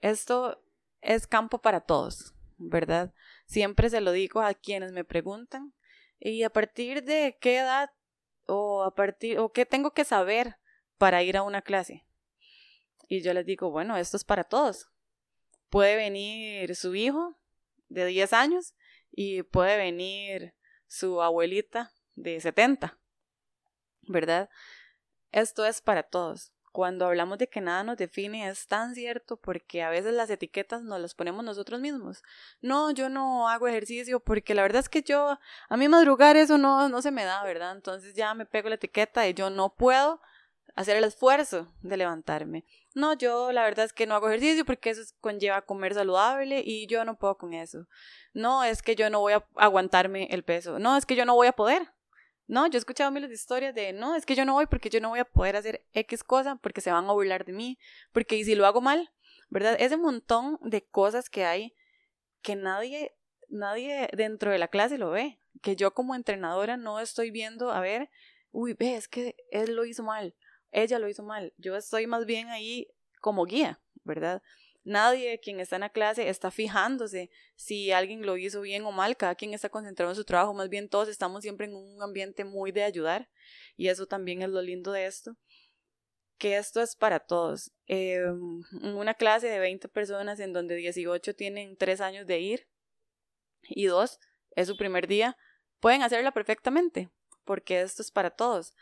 esto 0.00 0.60
es 1.00 1.28
campo 1.28 1.58
para 1.58 1.80
todos, 1.80 2.34
¿verdad? 2.56 3.14
Siempre 3.46 3.88
se 3.88 4.00
lo 4.00 4.10
digo 4.10 4.40
a 4.40 4.54
quienes 4.54 4.90
me 4.90 5.04
preguntan 5.04 5.72
y 6.18 6.42
a 6.42 6.50
partir 6.50 7.04
de 7.04 7.38
qué 7.40 7.58
edad 7.58 7.90
o 8.48 8.82
a 8.82 8.96
partir 8.96 9.38
o 9.38 9.52
qué 9.52 9.64
tengo 9.64 9.92
que 9.92 10.04
saber 10.04 10.56
para 10.98 11.22
ir 11.22 11.36
a 11.36 11.44
una 11.44 11.62
clase. 11.62 12.04
Y 13.06 13.22
yo 13.22 13.32
les 13.32 13.46
digo, 13.46 13.70
bueno, 13.70 13.96
esto 13.96 14.16
es 14.16 14.24
para 14.24 14.42
todos. 14.42 14.90
Puede 15.68 15.94
venir 15.94 16.74
su 16.74 16.92
hijo 16.96 17.38
de 17.88 18.06
10 18.06 18.32
años 18.32 18.74
y 19.10 19.42
puede 19.42 19.76
venir 19.76 20.54
su 20.86 21.22
abuelita 21.22 21.92
de 22.14 22.40
70, 22.40 22.98
¿verdad? 24.02 24.48
Esto 25.32 25.66
es 25.66 25.80
para 25.80 26.02
todos. 26.02 26.52
Cuando 26.72 27.06
hablamos 27.06 27.38
de 27.38 27.48
que 27.48 27.62
nada 27.62 27.84
nos 27.84 27.96
define 27.96 28.48
es 28.48 28.66
tan 28.66 28.94
cierto 28.94 29.38
porque 29.38 29.82
a 29.82 29.88
veces 29.88 30.12
las 30.12 30.28
etiquetas 30.28 30.82
nos 30.82 31.00
las 31.00 31.14
ponemos 31.14 31.42
nosotros 31.42 31.80
mismos. 31.80 32.22
No, 32.60 32.90
yo 32.90 33.08
no 33.08 33.48
hago 33.48 33.66
ejercicio 33.66 34.20
porque 34.20 34.54
la 34.54 34.60
verdad 34.60 34.80
es 34.80 34.90
que 34.90 35.00
yo, 35.00 35.38
a 35.70 35.76
mí 35.78 35.88
madrugar 35.88 36.36
eso 36.36 36.58
no, 36.58 36.90
no 36.90 37.00
se 37.00 37.10
me 37.10 37.24
da, 37.24 37.42
¿verdad? 37.44 37.72
Entonces 37.72 38.14
ya 38.14 38.34
me 38.34 38.44
pego 38.44 38.68
la 38.68 38.74
etiqueta 38.74 39.26
y 39.26 39.32
yo 39.32 39.48
no 39.48 39.74
puedo 39.74 40.20
hacer 40.74 40.96
el 40.96 41.04
esfuerzo 41.04 41.72
de 41.82 41.96
levantarme. 41.96 42.64
No, 42.94 43.14
yo 43.14 43.52
la 43.52 43.64
verdad 43.64 43.84
es 43.84 43.92
que 43.92 44.06
no 44.06 44.14
hago 44.14 44.28
ejercicio 44.28 44.64
porque 44.64 44.90
eso 44.90 45.02
conlleva 45.20 45.62
comer 45.62 45.94
saludable 45.94 46.62
y 46.64 46.86
yo 46.86 47.04
no 47.04 47.18
puedo 47.18 47.36
con 47.36 47.54
eso. 47.54 47.86
No, 48.32 48.64
es 48.64 48.82
que 48.82 48.96
yo 48.96 49.08
no 49.10 49.20
voy 49.20 49.34
a 49.34 49.46
aguantarme 49.56 50.28
el 50.30 50.44
peso. 50.44 50.78
No, 50.78 50.96
es 50.96 51.06
que 51.06 51.16
yo 51.16 51.24
no 51.24 51.34
voy 51.34 51.46
a 51.46 51.52
poder. 51.52 51.88
No, 52.48 52.66
yo 52.68 52.76
he 52.76 52.78
escuchado 52.78 53.10
miles 53.10 53.28
de 53.28 53.34
historias 53.34 53.74
de, 53.74 53.92
no, 53.92 54.14
es 54.14 54.24
que 54.24 54.36
yo 54.36 54.44
no 54.44 54.52
voy 54.52 54.66
porque 54.66 54.88
yo 54.88 55.00
no 55.00 55.08
voy 55.08 55.18
a 55.18 55.24
poder 55.24 55.56
hacer 55.56 55.84
X 55.92 56.22
cosa 56.22 56.56
porque 56.56 56.80
se 56.80 56.92
van 56.92 57.06
a 57.06 57.12
burlar 57.12 57.44
de 57.44 57.52
mí, 57.52 57.78
porque 58.12 58.36
y 58.36 58.44
si 58.44 58.54
lo 58.54 58.66
hago 58.66 58.80
mal, 58.80 59.10
¿verdad? 59.48 59.76
Ese 59.80 59.96
montón 59.96 60.58
de 60.62 60.84
cosas 60.84 61.28
que 61.28 61.44
hay 61.44 61.74
que 62.42 62.54
nadie, 62.54 63.16
nadie 63.48 64.08
dentro 64.12 64.52
de 64.52 64.58
la 64.58 64.68
clase 64.68 64.96
lo 64.96 65.10
ve, 65.10 65.40
que 65.60 65.74
yo 65.74 65.92
como 65.92 66.14
entrenadora 66.14 66.76
no 66.76 67.00
estoy 67.00 67.32
viendo, 67.32 67.72
a 67.72 67.80
ver, 67.80 68.10
uy, 68.52 68.74
ve, 68.74 68.94
es 68.94 69.08
que 69.08 69.34
él 69.50 69.74
lo 69.74 69.84
hizo 69.84 70.04
mal, 70.04 70.36
ella 70.70 70.98
lo 70.98 71.08
hizo 71.08 71.22
mal, 71.22 71.52
yo 71.56 71.76
estoy 71.76 72.06
más 72.06 72.26
bien 72.26 72.48
ahí 72.48 72.88
como 73.20 73.44
guía, 73.44 73.80
¿verdad? 74.04 74.42
Nadie 74.84 75.40
quien 75.40 75.58
está 75.58 75.76
en 75.76 75.80
la 75.80 75.88
clase 75.88 76.28
está 76.28 76.52
fijándose 76.52 77.28
si 77.56 77.90
alguien 77.90 78.24
lo 78.24 78.36
hizo 78.36 78.60
bien 78.60 78.84
o 78.84 78.92
mal, 78.92 79.16
cada 79.16 79.34
quien 79.34 79.52
está 79.52 79.68
concentrado 79.68 80.12
en 80.12 80.16
su 80.16 80.24
trabajo, 80.24 80.54
más 80.54 80.68
bien 80.68 80.88
todos 80.88 81.08
estamos 81.08 81.42
siempre 81.42 81.66
en 81.66 81.74
un 81.74 82.00
ambiente 82.02 82.44
muy 82.44 82.70
de 82.70 82.84
ayudar 82.84 83.28
y 83.76 83.88
eso 83.88 84.06
también 84.06 84.42
es 84.42 84.48
lo 84.48 84.62
lindo 84.62 84.92
de 84.92 85.06
esto, 85.06 85.36
que 86.38 86.56
esto 86.56 86.80
es 86.80 86.94
para 86.94 87.18
todos. 87.18 87.72
Eh, 87.88 88.26
una 88.82 89.14
clase 89.14 89.48
de 89.48 89.58
20 89.58 89.88
personas 89.88 90.38
en 90.38 90.52
donde 90.52 90.76
18 90.76 91.34
tienen 91.34 91.76
3 91.76 92.00
años 92.00 92.26
de 92.26 92.38
ir 92.38 92.68
y 93.62 93.86
2 93.86 94.20
es 94.54 94.68
su 94.68 94.76
primer 94.76 95.08
día, 95.08 95.36
pueden 95.80 96.02
hacerla 96.02 96.32
perfectamente, 96.32 97.10
porque 97.44 97.80
esto 97.80 98.02
es 98.02 98.10
para 98.10 98.30
todos. 98.30 98.72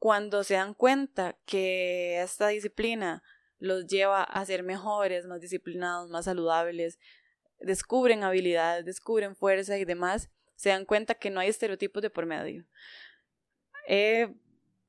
Cuando 0.00 0.44
se 0.44 0.54
dan 0.54 0.72
cuenta 0.72 1.36
que 1.44 2.22
esta 2.22 2.48
disciplina 2.48 3.22
los 3.58 3.86
lleva 3.86 4.24
a 4.24 4.44
ser 4.46 4.62
mejores, 4.62 5.26
más 5.26 5.40
disciplinados, 5.40 6.08
más 6.08 6.24
saludables, 6.24 6.98
descubren 7.58 8.24
habilidades, 8.24 8.86
descubren 8.86 9.36
fuerza 9.36 9.76
y 9.76 9.84
demás, 9.84 10.30
se 10.56 10.70
dan 10.70 10.86
cuenta 10.86 11.14
que 11.14 11.28
no 11.28 11.38
hay 11.38 11.50
estereotipos 11.50 12.02
de 12.02 12.08
por 12.08 12.24
medio. 12.24 12.66
He 13.86 14.34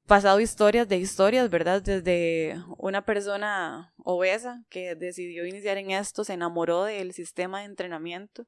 pasado 0.07 0.39
historias 0.39 0.87
de 0.87 0.97
historias, 0.97 1.49
¿verdad? 1.49 1.81
Desde 1.81 2.55
una 2.77 3.03
persona 3.03 3.93
obesa 3.97 4.63
que 4.69 4.95
decidió 4.95 5.45
iniciar 5.45 5.77
en 5.77 5.91
esto, 5.91 6.23
se 6.23 6.33
enamoró 6.33 6.85
del 6.85 7.11
sistema 7.11 7.59
de 7.59 7.65
entrenamiento 7.65 8.47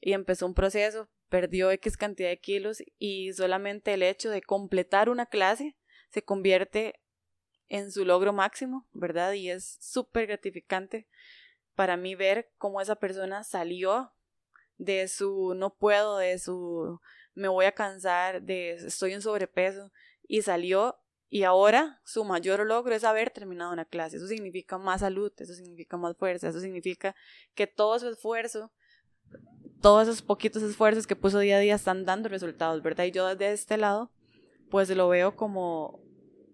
y 0.00 0.12
empezó 0.12 0.44
un 0.44 0.54
proceso, 0.54 1.08
perdió 1.28 1.70
X 1.70 1.96
cantidad 1.96 2.28
de 2.28 2.40
kilos 2.40 2.82
y 2.98 3.32
solamente 3.32 3.94
el 3.94 4.02
hecho 4.02 4.30
de 4.30 4.42
completar 4.42 5.08
una 5.08 5.26
clase 5.26 5.76
se 6.10 6.22
convierte 6.22 7.00
en 7.68 7.92
su 7.92 8.04
logro 8.04 8.32
máximo, 8.32 8.86
¿verdad? 8.92 9.32
Y 9.32 9.50
es 9.50 9.78
súper 9.80 10.26
gratificante 10.26 11.06
para 11.74 11.96
mí 11.96 12.14
ver 12.14 12.50
cómo 12.58 12.80
esa 12.80 12.96
persona 12.96 13.44
salió 13.44 14.12
de 14.78 15.08
su 15.08 15.54
no 15.54 15.74
puedo, 15.74 16.18
de 16.18 16.38
su 16.38 17.00
me 17.34 17.48
voy 17.48 17.66
a 17.66 17.72
cansar, 17.72 18.42
de 18.42 18.72
estoy 18.72 19.12
en 19.12 19.22
sobrepeso 19.22 19.92
y 20.26 20.42
salió 20.42 20.98
y 21.30 21.42
ahora 21.44 22.00
su 22.04 22.24
mayor 22.24 22.66
logro 22.66 22.94
es 22.94 23.04
haber 23.04 23.30
terminado 23.30 23.72
una 23.72 23.84
clase. 23.84 24.16
Eso 24.16 24.26
significa 24.26 24.78
más 24.78 25.00
salud, 25.00 25.32
eso 25.36 25.54
significa 25.54 25.96
más 25.96 26.16
fuerza, 26.16 26.48
eso 26.48 26.60
significa 26.60 27.14
que 27.54 27.66
todo 27.66 27.98
su 27.98 28.08
esfuerzo, 28.08 28.72
todos 29.80 30.08
esos 30.08 30.22
poquitos 30.22 30.62
esfuerzos 30.62 31.06
que 31.06 31.16
puso 31.16 31.38
día 31.38 31.56
a 31.56 31.60
día 31.60 31.74
están 31.74 32.04
dando 32.04 32.28
resultados, 32.28 32.82
¿verdad? 32.82 33.04
Y 33.04 33.12
yo 33.12 33.26
desde 33.26 33.52
este 33.52 33.76
lado, 33.76 34.10
pues 34.70 34.88
lo 34.90 35.08
veo 35.08 35.36
como 35.36 36.00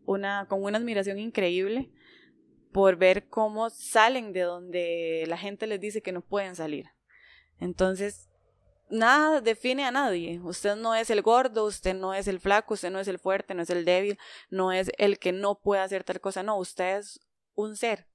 una, 0.07 0.47
con 0.49 0.63
una 0.63 0.79
admiración 0.79 1.19
increíble 1.19 1.91
por 2.73 2.97
ver 2.97 3.29
cómo 3.29 3.71
salen 3.71 4.33
de 4.33 4.41
donde 4.41 5.25
la 5.29 5.39
gente 5.39 5.67
les 5.67 5.81
dice 5.81 6.03
que 6.03 6.13
no 6.13 6.23
pueden 6.23 6.57
salir. 6.57 6.87
Entonces, 7.61 8.29
nada 8.91 9.41
define 9.41 9.85
a 9.85 9.91
nadie. 9.91 10.41
Usted 10.41 10.77
no 10.77 10.95
es 10.95 11.09
el 11.11 11.23
gordo, 11.23 11.65
usted 11.65 11.95
no 11.95 12.15
es 12.15 12.27
el 12.29 12.41
flaco, 12.41 12.75
usted 12.75 12.91
no 12.91 13.01
es 13.01 13.09
el 13.09 13.19
fuerte, 13.19 13.55
no 13.55 13.63
es 13.63 13.71
el 13.71 13.85
débil, 13.85 14.19
no 14.51 14.73
es 14.73 14.91
el 14.99 15.19
que 15.19 15.33
no 15.33 15.61
puede 15.61 15.83
hacer 15.83 16.05
tal 16.05 16.21
cosa. 16.21 16.43
No, 16.43 16.59
usted 16.59 16.99
es 16.99 17.21
un 17.55 17.77
ser 17.77 18.09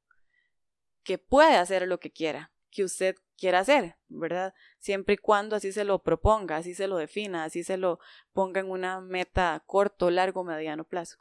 que 1.04 1.18
puede 1.18 1.56
hacer 1.56 1.88
lo 1.88 2.00
que 2.00 2.12
quiera, 2.12 2.52
que 2.70 2.84
usted 2.84 3.16
quiera 3.40 3.60
hacer, 3.60 3.96
¿verdad? 4.08 4.54
Siempre 4.78 5.16
y 5.16 5.18
cuando 5.18 5.56
así 5.56 5.72
se 5.72 5.84
lo 5.84 6.00
proponga, 6.04 6.58
así 6.58 6.74
se 6.74 6.88
lo 6.88 6.98
defina, 6.98 7.44
así 7.44 7.64
se 7.64 7.78
lo 7.78 8.00
ponga 8.34 8.60
en 8.60 8.70
una 8.70 9.02
meta 9.02 9.64
corto, 9.66 10.10
largo, 10.12 10.44
mediano 10.44 10.84
plazo. 10.84 11.18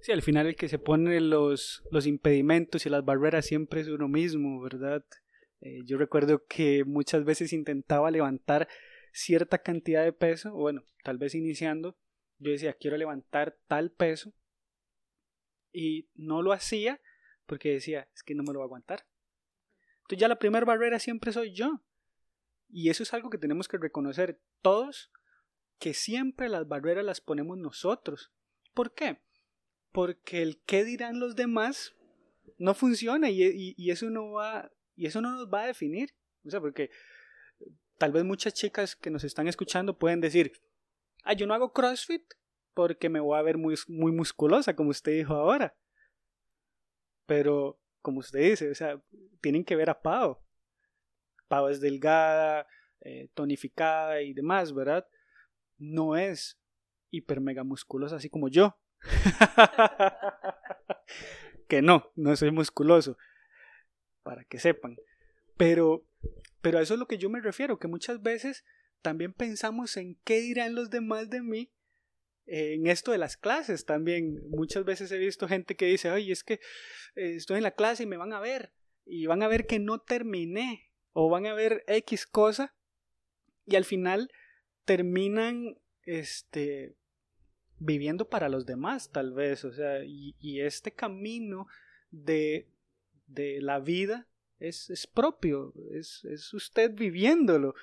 Sí, 0.00 0.12
al 0.12 0.22
final 0.22 0.46
el 0.46 0.56
que 0.56 0.68
se 0.68 0.78
pone 0.78 1.20
los, 1.20 1.82
los 1.90 2.06
impedimentos 2.06 2.86
y 2.86 2.90
las 2.90 3.04
barreras 3.04 3.46
siempre 3.46 3.80
es 3.80 3.88
uno 3.88 4.08
mismo, 4.08 4.60
¿verdad? 4.60 5.04
Eh, 5.60 5.82
yo 5.84 5.98
recuerdo 5.98 6.44
que 6.46 6.84
muchas 6.84 7.24
veces 7.24 7.52
intentaba 7.52 8.10
levantar 8.10 8.68
cierta 9.12 9.58
cantidad 9.58 10.04
de 10.04 10.12
peso, 10.12 10.52
bueno, 10.52 10.84
tal 11.02 11.18
vez 11.18 11.34
iniciando, 11.34 11.96
yo 12.38 12.52
decía, 12.52 12.74
quiero 12.74 12.96
levantar 12.96 13.58
tal 13.66 13.90
peso 13.90 14.32
y 15.72 16.08
no 16.14 16.42
lo 16.42 16.52
hacía 16.52 17.00
porque 17.46 17.72
decía, 17.72 18.08
es 18.14 18.22
que 18.22 18.34
no 18.34 18.42
me 18.42 18.52
lo 18.52 18.60
voy 18.60 18.64
a 18.64 18.66
aguantar. 18.66 19.04
Entonces 20.08 20.20
ya 20.20 20.28
la 20.28 20.38
primera 20.38 20.66
barrera 20.66 20.98
siempre 20.98 21.32
soy 21.32 21.52
yo. 21.52 21.82
Y 22.68 22.90
eso 22.90 23.02
es 23.02 23.14
algo 23.14 23.30
que 23.30 23.38
tenemos 23.38 23.68
que 23.68 23.78
reconocer 23.78 24.40
todos, 24.62 25.10
que 25.78 25.94
siempre 25.94 26.48
las 26.48 26.66
barreras 26.66 27.04
las 27.04 27.20
ponemos 27.20 27.56
nosotros. 27.56 28.32
¿Por 28.74 28.94
qué? 28.94 29.20
porque 29.92 30.42
el 30.42 30.60
qué 30.64 30.84
dirán 30.84 31.18
los 31.18 31.36
demás 31.36 31.94
no 32.58 32.74
funciona 32.74 33.30
y, 33.30 33.74
eso 33.90 34.10
no 34.10 34.32
va 34.32 34.70
y 34.94 35.06
eso 35.06 35.20
no 35.20 35.32
nos 35.32 35.48
va 35.52 35.62
a 35.62 35.66
definir 35.66 36.14
o 36.44 36.50
sea 36.50 36.60
porque 36.60 36.90
tal 37.98 38.12
vez 38.12 38.24
muchas 38.24 38.54
chicas 38.54 38.96
que 38.96 39.10
nos 39.10 39.24
están 39.24 39.48
escuchando 39.48 39.98
pueden 39.98 40.20
decir, 40.20 40.52
ah, 41.24 41.32
yo 41.32 41.48
no 41.48 41.54
hago 41.54 41.72
CrossFit 41.72 42.22
porque 42.74 43.08
me 43.08 43.18
voy 43.18 43.36
a 43.36 43.42
ver 43.42 43.58
muy, 43.58 43.74
muy 43.88 44.12
musculosa, 44.12 44.76
como 44.76 44.90
usted 44.90 45.10
dijo 45.10 45.34
ahora. 45.34 45.76
Pero, 47.26 47.80
como 48.02 48.20
usted 48.20 48.40
dice, 48.40 48.70
o 48.70 48.74
sea, 48.74 49.00
tienen 49.40 49.64
que 49.64 49.76
ver 49.76 49.90
a 49.90 50.00
Pau. 50.00 50.38
Pau 51.48 51.68
es 51.68 51.80
delgada, 51.80 52.66
eh, 53.00 53.28
tonificada 53.34 54.22
y 54.22 54.34
demás, 54.34 54.74
¿verdad? 54.74 55.06
No 55.76 56.16
es 56.16 56.58
hiper 57.10 57.40
mega 57.40 57.64
musculosa 57.64 58.16
así 58.16 58.28
como 58.28 58.48
yo. 58.48 58.78
que 61.68 61.82
no, 61.82 62.10
no 62.16 62.36
soy 62.36 62.50
musculoso. 62.50 63.16
Para 64.22 64.44
que 64.44 64.58
sepan. 64.58 64.96
Pero, 65.56 66.06
pero 66.60 66.78
a 66.78 66.82
eso 66.82 66.94
es 66.94 67.00
lo 67.00 67.06
que 67.06 67.18
yo 67.18 67.30
me 67.30 67.40
refiero, 67.40 67.78
que 67.78 67.88
muchas 67.88 68.22
veces 68.22 68.64
también 69.02 69.32
pensamos 69.32 69.96
en 69.96 70.18
qué 70.24 70.40
dirán 70.40 70.74
los 70.74 70.90
demás 70.90 71.30
de 71.30 71.42
mí 71.42 71.72
en 72.48 72.86
esto 72.86 73.12
de 73.12 73.18
las 73.18 73.36
clases 73.36 73.84
también. 73.84 74.48
Muchas 74.48 74.84
veces 74.84 75.12
he 75.12 75.18
visto 75.18 75.46
gente 75.48 75.76
que 75.76 75.86
dice, 75.86 76.10
oye, 76.10 76.32
es 76.32 76.42
que 76.42 76.54
eh, 77.14 77.34
estoy 77.36 77.58
en 77.58 77.62
la 77.62 77.72
clase 77.72 78.04
y 78.04 78.06
me 78.06 78.16
van 78.16 78.32
a 78.32 78.40
ver, 78.40 78.72
y 79.04 79.26
van 79.26 79.42
a 79.42 79.48
ver 79.48 79.66
que 79.66 79.78
no 79.78 80.00
terminé, 80.00 80.90
o 81.12 81.28
van 81.28 81.46
a 81.46 81.54
ver 81.54 81.84
X 81.86 82.26
cosa, 82.26 82.74
y 83.66 83.76
al 83.76 83.84
final 83.84 84.30
terminan 84.84 85.78
este 86.02 86.96
viviendo 87.78 88.28
para 88.28 88.48
los 88.48 88.64
demás 88.64 89.12
tal 89.12 89.34
vez 89.34 89.64
o 89.64 89.72
sea 89.72 90.02
y, 90.04 90.34
este 90.60 90.92
camino 90.92 91.68
de, 92.10 92.66
de 93.26 93.60
la 93.60 93.78
vida 93.78 94.26
es, 94.58 94.88
es 94.90 95.06
propio 95.06 95.74
es, 95.92 96.24
es, 96.24 96.52
usted 96.54 96.92
viviéndolo 96.94 97.74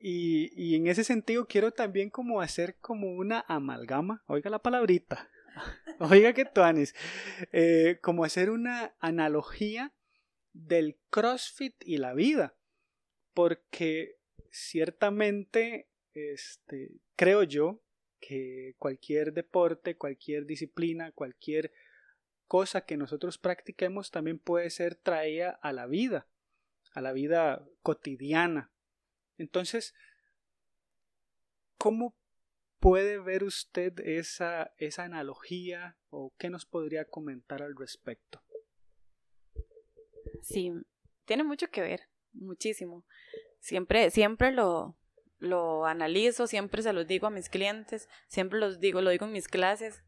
y, 0.00 0.50
y, 0.56 0.76
en 0.76 0.86
ese 0.86 1.04
sentido 1.04 1.46
quiero 1.46 1.72
también 1.72 2.10
como 2.10 2.40
hacer 2.40 2.76
como 2.80 3.12
una 3.12 3.44
amalgama 3.48 4.24
oiga 4.26 4.50
la 4.50 4.58
palabrita 4.58 5.28
oiga 5.98 6.32
que 6.32 6.44
tuanis 6.44 6.94
eh, 7.52 7.98
como 8.02 8.24
hacer 8.24 8.50
una 8.50 8.94
analogía 8.98 9.92
del 10.52 10.98
CrossFit 11.10 11.74
y 11.84 11.98
la 11.98 12.14
vida 12.14 12.54
porque 13.34 14.16
ciertamente 14.50 15.88
este, 16.14 17.00
creo 17.16 17.42
yo 17.42 17.80
que 18.20 18.74
cualquier 18.78 19.32
deporte, 19.32 19.96
cualquier 19.96 20.44
disciplina, 20.44 21.12
cualquier 21.12 21.72
cosa 22.46 22.84
que 22.84 22.96
nosotros 22.96 23.38
practiquemos 23.38 24.10
también 24.10 24.38
puede 24.38 24.70
ser 24.70 24.94
traída 24.94 25.50
a 25.62 25.72
la 25.72 25.86
vida, 25.86 26.26
a 26.92 27.00
la 27.00 27.12
vida 27.12 27.66
cotidiana. 27.82 28.70
Entonces, 29.40 29.94
¿cómo 31.78 32.14
puede 32.78 33.18
ver 33.18 33.42
usted 33.42 33.98
esa, 34.00 34.74
esa 34.76 35.04
analogía 35.04 35.96
o 36.10 36.34
qué 36.36 36.50
nos 36.50 36.66
podría 36.66 37.06
comentar 37.06 37.62
al 37.62 37.74
respecto? 37.74 38.42
Sí, 40.42 40.72
tiene 41.24 41.42
mucho 41.42 41.70
que 41.70 41.80
ver, 41.80 42.02
muchísimo. 42.34 43.06
Siempre, 43.60 44.10
siempre 44.10 44.52
lo, 44.52 44.98
lo 45.38 45.86
analizo, 45.86 46.46
siempre 46.46 46.82
se 46.82 46.92
los 46.92 47.06
digo 47.06 47.26
a 47.26 47.30
mis 47.30 47.48
clientes, 47.48 48.10
siempre 48.28 48.58
los 48.58 48.78
digo, 48.78 49.00
lo 49.00 49.08
digo 49.08 49.24
en 49.24 49.32
mis 49.32 49.48
clases. 49.48 50.02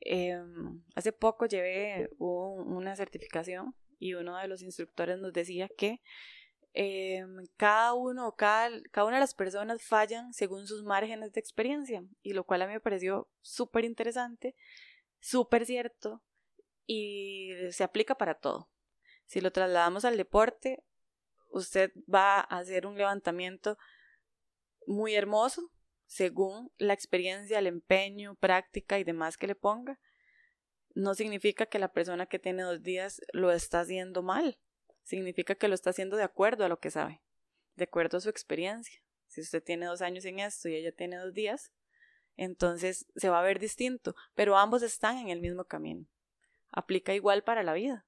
Em, 0.00 0.82
hace 0.94 1.12
poco 1.12 1.46
llevé 1.46 2.10
una 2.18 2.96
certificación 2.96 3.74
y 3.98 4.12
uno 4.12 4.36
de 4.36 4.46
los 4.46 4.60
instructores 4.60 5.18
nos 5.18 5.32
decía 5.32 5.70
que 5.74 6.02
em, 6.80 7.44
cada 7.56 7.92
uno, 7.94 8.36
cada, 8.36 8.70
cada 8.92 9.08
una 9.08 9.16
de 9.16 9.22
las 9.22 9.34
personas 9.34 9.82
fallan 9.82 10.32
según 10.32 10.68
sus 10.68 10.84
márgenes 10.84 11.32
de 11.32 11.40
experiencia, 11.40 12.04
y 12.22 12.34
lo 12.34 12.44
cual 12.44 12.62
a 12.62 12.66
mí 12.68 12.74
me 12.74 12.80
pareció 12.80 13.28
súper 13.40 13.84
interesante, 13.84 14.54
súper 15.18 15.66
cierto, 15.66 16.22
y 16.86 17.50
se 17.72 17.82
aplica 17.82 18.14
para 18.14 18.34
todo. 18.34 18.70
Si 19.26 19.40
lo 19.40 19.50
trasladamos 19.50 20.04
al 20.04 20.16
deporte, 20.16 20.84
usted 21.50 21.90
va 22.12 22.38
a 22.38 22.58
hacer 22.58 22.86
un 22.86 22.96
levantamiento 22.96 23.76
muy 24.86 25.16
hermoso, 25.16 25.72
según 26.06 26.70
la 26.78 26.94
experiencia, 26.94 27.58
el 27.58 27.66
empeño, 27.66 28.36
práctica 28.36 29.00
y 29.00 29.04
demás 29.04 29.36
que 29.36 29.48
le 29.48 29.56
ponga, 29.56 29.98
no 30.94 31.14
significa 31.16 31.66
que 31.66 31.80
la 31.80 31.92
persona 31.92 32.26
que 32.26 32.38
tiene 32.38 32.62
dos 32.62 32.82
días 32.84 33.20
lo 33.32 33.50
está 33.50 33.80
haciendo 33.80 34.22
mal. 34.22 34.60
Significa 35.08 35.54
que 35.54 35.68
lo 35.68 35.74
está 35.74 35.88
haciendo 35.88 36.18
de 36.18 36.22
acuerdo 36.22 36.66
a 36.66 36.68
lo 36.68 36.80
que 36.80 36.90
sabe, 36.90 37.22
de 37.76 37.84
acuerdo 37.84 38.18
a 38.18 38.20
su 38.20 38.28
experiencia. 38.28 39.00
Si 39.26 39.40
usted 39.40 39.62
tiene 39.62 39.86
dos 39.86 40.02
años 40.02 40.26
en 40.26 40.38
esto 40.38 40.68
y 40.68 40.74
ella 40.74 40.92
tiene 40.92 41.16
dos 41.16 41.32
días, 41.32 41.72
entonces 42.36 43.06
se 43.16 43.30
va 43.30 43.38
a 43.38 43.42
ver 43.42 43.58
distinto, 43.58 44.14
pero 44.34 44.58
ambos 44.58 44.82
están 44.82 45.16
en 45.16 45.30
el 45.30 45.40
mismo 45.40 45.64
camino. 45.64 46.04
Aplica 46.70 47.14
igual 47.14 47.42
para 47.42 47.62
la 47.62 47.72
vida. 47.72 48.04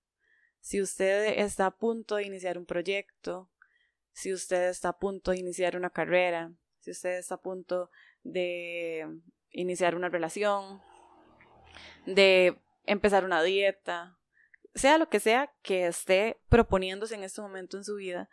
Si 0.61 0.83
usted 0.83 1.39
está 1.39 1.65
a 1.65 1.71
punto 1.79 2.17
de 2.17 2.25
iniciar 2.25 2.59
un 2.59 2.67
proyecto, 2.67 3.51
si 4.13 4.35
usted 4.35 4.69
está 4.69 4.91
a 4.91 4.99
punto 4.99 5.31
de 5.31 5.39
iniciar 5.39 5.79
una 5.79 5.89
carrera, 5.89 6.53
si 6.81 6.91
usted 6.91 7.17
está 7.17 7.37
a 7.37 7.41
punto 7.41 7.91
de 8.25 9.09
iniciar 9.53 9.95
una 9.95 10.11
relación, 10.11 10.83
de 12.05 12.61
empezar 12.85 13.25
una 13.25 13.43
dieta, 13.43 14.20
sea 14.75 14.99
lo 14.99 15.09
que 15.09 15.21
sea 15.21 15.53
que 15.63 15.87
esté 15.87 16.41
proponiéndose 16.49 17.15
en 17.15 17.25
este 17.25 17.41
momento 17.41 17.77
en 17.77 17.85
su 17.85 17.97
vida, 17.97 18.29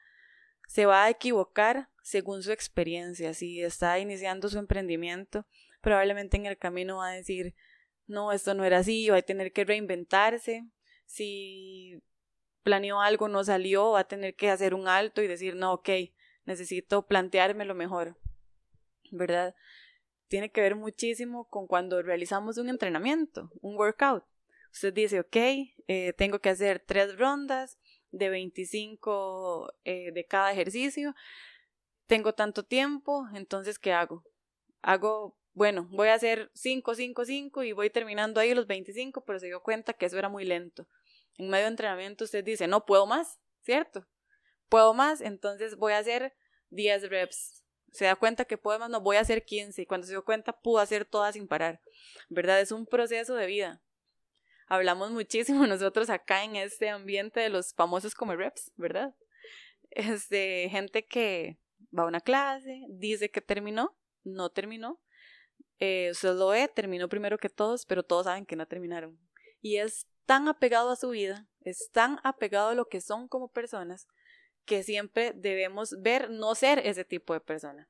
se 0.68 0.86
va 0.86 1.06
a 1.06 1.10
equivocar 1.10 1.90
según 2.02 2.44
su 2.44 2.52
experiencia. 2.52 3.34
Si 3.34 3.62
está 3.62 4.00
iniciando 4.00 4.50
su 4.50 4.60
emprendimiento, 4.60 5.46
probablemente 5.82 6.38
en 6.38 6.46
el 6.46 6.58
camino 6.58 6.98
va 6.98 7.10
a 7.10 7.14
decir, 7.14 7.56
no, 8.06 8.32
esto 8.32 8.54
no 8.54 8.66
era 8.66 8.80
así, 8.80 9.10
va 9.10 9.18
a 9.18 9.22
tener 9.22 9.52
que 9.52 9.66
reinventarse. 9.66 10.68
Si 11.06 12.02
planeó 12.64 13.02
algo, 13.02 13.28
no 13.28 13.44
salió, 13.44 13.92
va 13.92 14.02
a 14.02 14.08
tener 14.08 14.36
que 14.36 14.50
hacer 14.50 14.74
un 14.74 14.88
alto 14.88 15.22
y 15.22 15.28
decir, 15.28 15.56
no, 15.56 15.74
ok, 15.74 15.90
necesito 16.46 17.06
plantearme 17.08 17.66
lo 17.66 17.76
mejor. 17.76 18.18
¿verdad? 19.12 19.56
Tiene 20.28 20.52
que 20.52 20.62
ver 20.62 20.76
muchísimo 20.76 21.48
con 21.50 21.68
cuando 21.68 22.02
realizamos 22.02 22.58
un 22.58 22.70
entrenamiento, 22.70 23.52
un 23.62 23.76
workout. 23.76 24.24
Usted 24.78 24.94
dice, 24.94 25.20
ok, 25.20 25.36
eh, 25.88 26.14
tengo 26.14 26.38
que 26.38 26.50
hacer 26.50 26.80
tres 26.80 27.18
rondas 27.18 27.80
de 28.12 28.30
25 28.30 29.74
eh, 29.86 30.12
de 30.12 30.26
cada 30.26 30.52
ejercicio, 30.52 31.16
tengo 32.06 32.34
tanto 32.34 32.64
tiempo, 32.64 33.28
entonces, 33.34 33.80
¿qué 33.80 33.92
hago? 33.92 34.24
Hago, 34.84 35.36
bueno, 35.54 35.88
voy 35.90 36.10
a 36.10 36.14
hacer 36.14 36.52
5, 36.54 36.94
5, 36.94 37.26
5 37.26 37.64
y 37.64 37.72
voy 37.72 37.90
terminando 37.90 38.40
ahí 38.40 38.54
los 38.54 38.68
25, 38.68 39.26
pero 39.26 39.40
se 39.40 39.48
dio 39.48 39.64
cuenta 39.64 39.94
que 39.94 40.06
eso 40.06 40.20
era 40.20 40.30
muy 40.30 40.46
lento. 40.46 40.88
En 41.40 41.50
medio 41.50 41.64
de 41.64 41.72
entrenamiento 41.72 42.26
usted 42.26 42.44
dice, 42.44 42.68
no 42.68 42.86
puedo 42.86 43.08
más, 43.08 43.40
¿cierto? 43.64 44.06
Puedo 44.70 44.94
más, 44.94 45.22
entonces 45.22 45.76
voy 45.76 45.94
a 45.94 45.98
hacer 45.98 46.36
10 46.70 47.10
reps 47.10 47.64
se 47.92 48.06
da 48.06 48.16
cuenta 48.16 48.46
que 48.46 48.58
puedo 48.58 48.78
más, 48.80 48.90
no 48.90 49.02
voy 49.02 49.18
a 49.18 49.22
hacer 49.22 49.44
15 49.44 49.82
y 49.82 49.86
cuando 49.86 50.06
se 50.06 50.14
dio 50.14 50.24
cuenta 50.24 50.54
pudo 50.54 50.80
hacer 50.80 51.06
todas 51.06 51.34
sin 51.34 51.48
parar, 51.48 51.82
¿verdad? 52.30 52.62
Es 52.62 52.72
un 52.72 52.86
proceso 52.86 53.36
de 53.36 53.48
vida. 53.48 53.82
Hablamos 54.68 55.12
muchísimo 55.12 55.66
nosotros 55.68 56.10
acá 56.10 56.44
en 56.44 56.56
este 56.56 56.90
ambiente 56.90 57.40
de 57.40 57.50
los 57.50 57.74
famosos 57.74 58.14
como 58.14 58.36
reps, 58.36 58.72
¿verdad? 58.76 59.16
Es 59.92 60.30
de 60.30 60.68
gente 60.70 61.06
que 61.06 61.58
va 61.98 62.04
a 62.04 62.08
una 62.08 62.22
clase, 62.22 62.86
dice 62.90 63.32
que 63.32 63.42
terminó, 63.42 63.98
no 64.24 64.50
terminó, 64.50 65.00
eh, 65.80 66.10
usted 66.12 66.36
lo 66.36 66.50
ve, 66.50 66.68
terminó 66.68 67.08
primero 67.08 67.38
que 67.38 67.50
todos, 67.50 67.86
pero 67.86 68.04
todos 68.04 68.26
saben 68.26 68.46
que 68.46 68.56
no 68.56 68.68
terminaron. 68.68 69.18
Y 69.62 69.78
es 69.78 70.08
tan 70.26 70.48
apegado 70.48 70.90
a 70.92 70.96
su 70.96 71.10
vida, 71.10 71.48
es 71.62 71.90
tan 71.92 72.20
apegado 72.24 72.70
a 72.70 72.76
lo 72.76 72.86
que 72.90 73.02
son 73.02 73.28
como 73.28 73.48
personas, 73.50 74.08
que 74.66 74.84
siempre 74.84 75.32
debemos 75.34 75.96
ver 76.02 76.30
no 76.30 76.54
ser 76.56 76.80
ese 76.80 77.06
tipo 77.06 77.34
de 77.34 77.40
persona. 77.40 77.90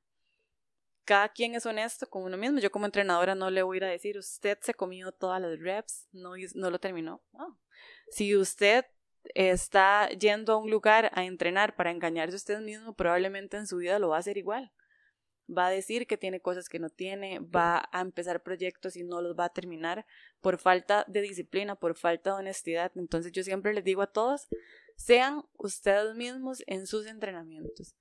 Cada 1.08 1.30
quien 1.30 1.56
es 1.56 1.66
honesto 1.66 2.06
con 2.10 2.24
uno 2.24 2.36
mismo. 2.36 2.60
Yo 2.60 2.70
como 2.70 2.86
entrenadora 2.86 3.34
no 3.34 3.50
le 3.50 3.64
voy 3.64 3.78
a 3.78 3.78
ir 3.78 3.84
a 3.86 3.88
decir, 3.88 4.18
usted 4.18 4.58
se 4.60 4.74
comió 4.74 5.14
todas 5.14 5.42
las 5.42 5.58
reps, 5.58 6.06
no, 6.12 6.34
no 6.56 6.70
lo 6.70 6.80
terminó. 6.80 7.24
Si 8.12 8.36
usted 8.36 8.84
está 9.34 10.10
yendo 10.10 10.52
a 10.52 10.58
un 10.58 10.70
lugar 10.70 11.10
a 11.14 11.24
entrenar 11.24 11.78
para 11.78 11.92
engañarse 11.92 12.36
a 12.36 12.36
usted 12.36 12.60
mismo, 12.60 12.94
probablemente 12.94 13.56
en 13.56 13.68
su 13.68 13.78
vida 13.78 14.00
lo 14.00 14.10
va 14.10 14.18
a 14.18 14.20
hacer 14.20 14.38
igual. 14.38 14.74
Va 15.50 15.68
a 15.68 15.72
decir 15.72 16.08
que 16.08 16.18
tiene 16.18 16.42
cosas 16.42 16.68
que 16.68 16.78
no 16.78 16.90
tiene, 16.90 17.40
va 17.40 17.88
a 17.94 18.02
empezar 18.02 18.44
proyectos 18.44 18.98
y 18.98 19.06
no 19.06 19.22
los 19.22 19.34
va 19.34 19.46
a 19.46 19.54
terminar 19.54 20.06
por 20.42 20.58
falta 20.58 21.06
de 21.08 21.22
disciplina, 21.22 21.76
por 21.76 21.96
falta 21.96 22.32
de 22.32 22.40
honestidad. 22.40 22.92
Entonces 22.96 23.32
yo 23.32 23.44
siempre 23.44 23.74
les 23.74 23.86
digo 23.86 24.02
a 24.02 24.12
todos, 24.12 24.50
sean 24.98 25.46
ustedes 25.54 26.16
mismos 26.16 26.66
en 26.68 26.86
sus 26.86 27.06
entrenamientos. 27.06 27.96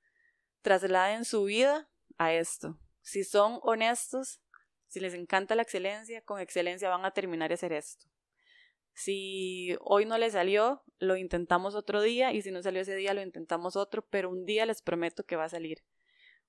Trasladen 0.62 1.24
su 1.24 1.44
vida 1.44 1.88
a 2.18 2.32
esto. 2.32 2.76
Si 3.06 3.22
son 3.22 3.60
honestos, 3.62 4.40
si 4.88 4.98
les 4.98 5.14
encanta 5.14 5.54
la 5.54 5.62
excelencia, 5.62 6.22
con 6.22 6.40
excelencia 6.40 6.88
van 6.88 7.04
a 7.04 7.12
terminar 7.12 7.50
de 7.50 7.54
hacer 7.54 7.72
esto. 7.72 8.04
Si 8.94 9.76
hoy 9.80 10.06
no 10.06 10.18
le 10.18 10.28
salió, 10.28 10.82
lo 10.98 11.14
intentamos 11.16 11.76
otro 11.76 12.02
día 12.02 12.32
y 12.32 12.42
si 12.42 12.50
no 12.50 12.60
salió 12.64 12.80
ese 12.80 12.96
día, 12.96 13.14
lo 13.14 13.22
intentamos 13.22 13.76
otro, 13.76 14.04
pero 14.10 14.28
un 14.28 14.44
día 14.44 14.66
les 14.66 14.82
prometo 14.82 15.22
que 15.22 15.36
va 15.36 15.44
a 15.44 15.48
salir. 15.48 15.84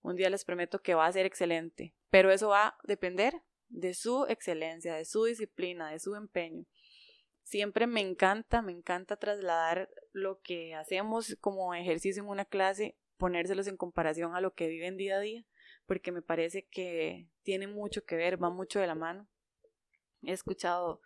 Un 0.02 0.16
día 0.16 0.32
les 0.32 0.46
prometo 0.46 0.82
que 0.82 0.96
va 0.96 1.06
a 1.06 1.12
ser 1.12 1.28
excelente, 1.28 1.94
pero 2.10 2.32
eso 2.32 2.48
va 2.48 2.70
a 2.70 2.78
depender 2.86 3.44
de 3.70 3.94
su 3.94 4.26
excelencia, 4.26 4.96
de 4.96 5.06
su 5.06 5.26
disciplina, 5.26 5.92
de 5.92 6.00
su 6.00 6.16
empeño. 6.16 6.66
Siempre 7.44 7.86
me 7.86 8.02
encanta, 8.02 8.64
me 8.64 8.72
encanta 8.72 9.18
trasladar 9.18 9.92
lo 10.12 10.42
que 10.42 10.74
hacemos 10.74 11.38
como 11.40 11.76
ejercicio 11.76 12.24
en 12.24 12.30
una 12.30 12.46
clase, 12.46 12.98
ponérselos 13.18 13.68
en 13.68 13.78
comparación 13.78 14.36
a 14.36 14.42
lo 14.42 14.56
que 14.56 14.68
viven 14.68 14.98
día 14.98 15.18
a 15.18 15.20
día, 15.20 15.46
porque 15.88 16.12
me 16.12 16.22
parece 16.22 16.68
que 16.68 17.28
tiene 17.44 17.66
mucho 17.66 18.06
que 18.06 18.18
ver, 18.18 18.42
va 18.42 18.50
mucho 18.50 18.80
de 18.80 18.88
la 18.88 18.96
mano. 18.96 19.28
He 20.22 20.34
escuchado 20.34 21.02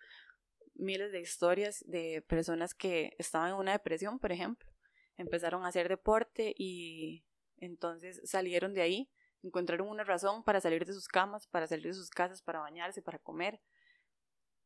miles 0.74 1.12
de 1.12 1.22
historias 1.22 1.86
de 1.88 2.24
personas 2.28 2.74
que 2.74 3.15
estaban 3.20 3.52
en 3.52 3.56
una 3.56 3.74
depresión, 3.74 4.20
por 4.20 4.32
ejemplo, 4.32 4.67
empezaron 5.17 5.63
a 5.63 5.67
hacer 5.67 5.88
deporte 5.88 6.54
y 6.58 7.24
entonces 7.58 8.22
salieron 8.26 8.74
de 8.74 8.82
ahí, 8.82 9.10
encontraron 9.44 9.88
una 9.88 10.04
razón 10.04 10.44
para 10.44 10.60
salir 10.60 10.86
de 10.86 10.94
sus 10.94 11.08
camas, 11.08 11.46
para 11.48 11.67
salir 11.67 11.86
de 11.86 11.94
sus 11.94 12.10
casas, 12.10 12.41
para 12.41 12.60
bañarse, 12.60 13.04
para 13.04 13.20
comer. 13.20 13.62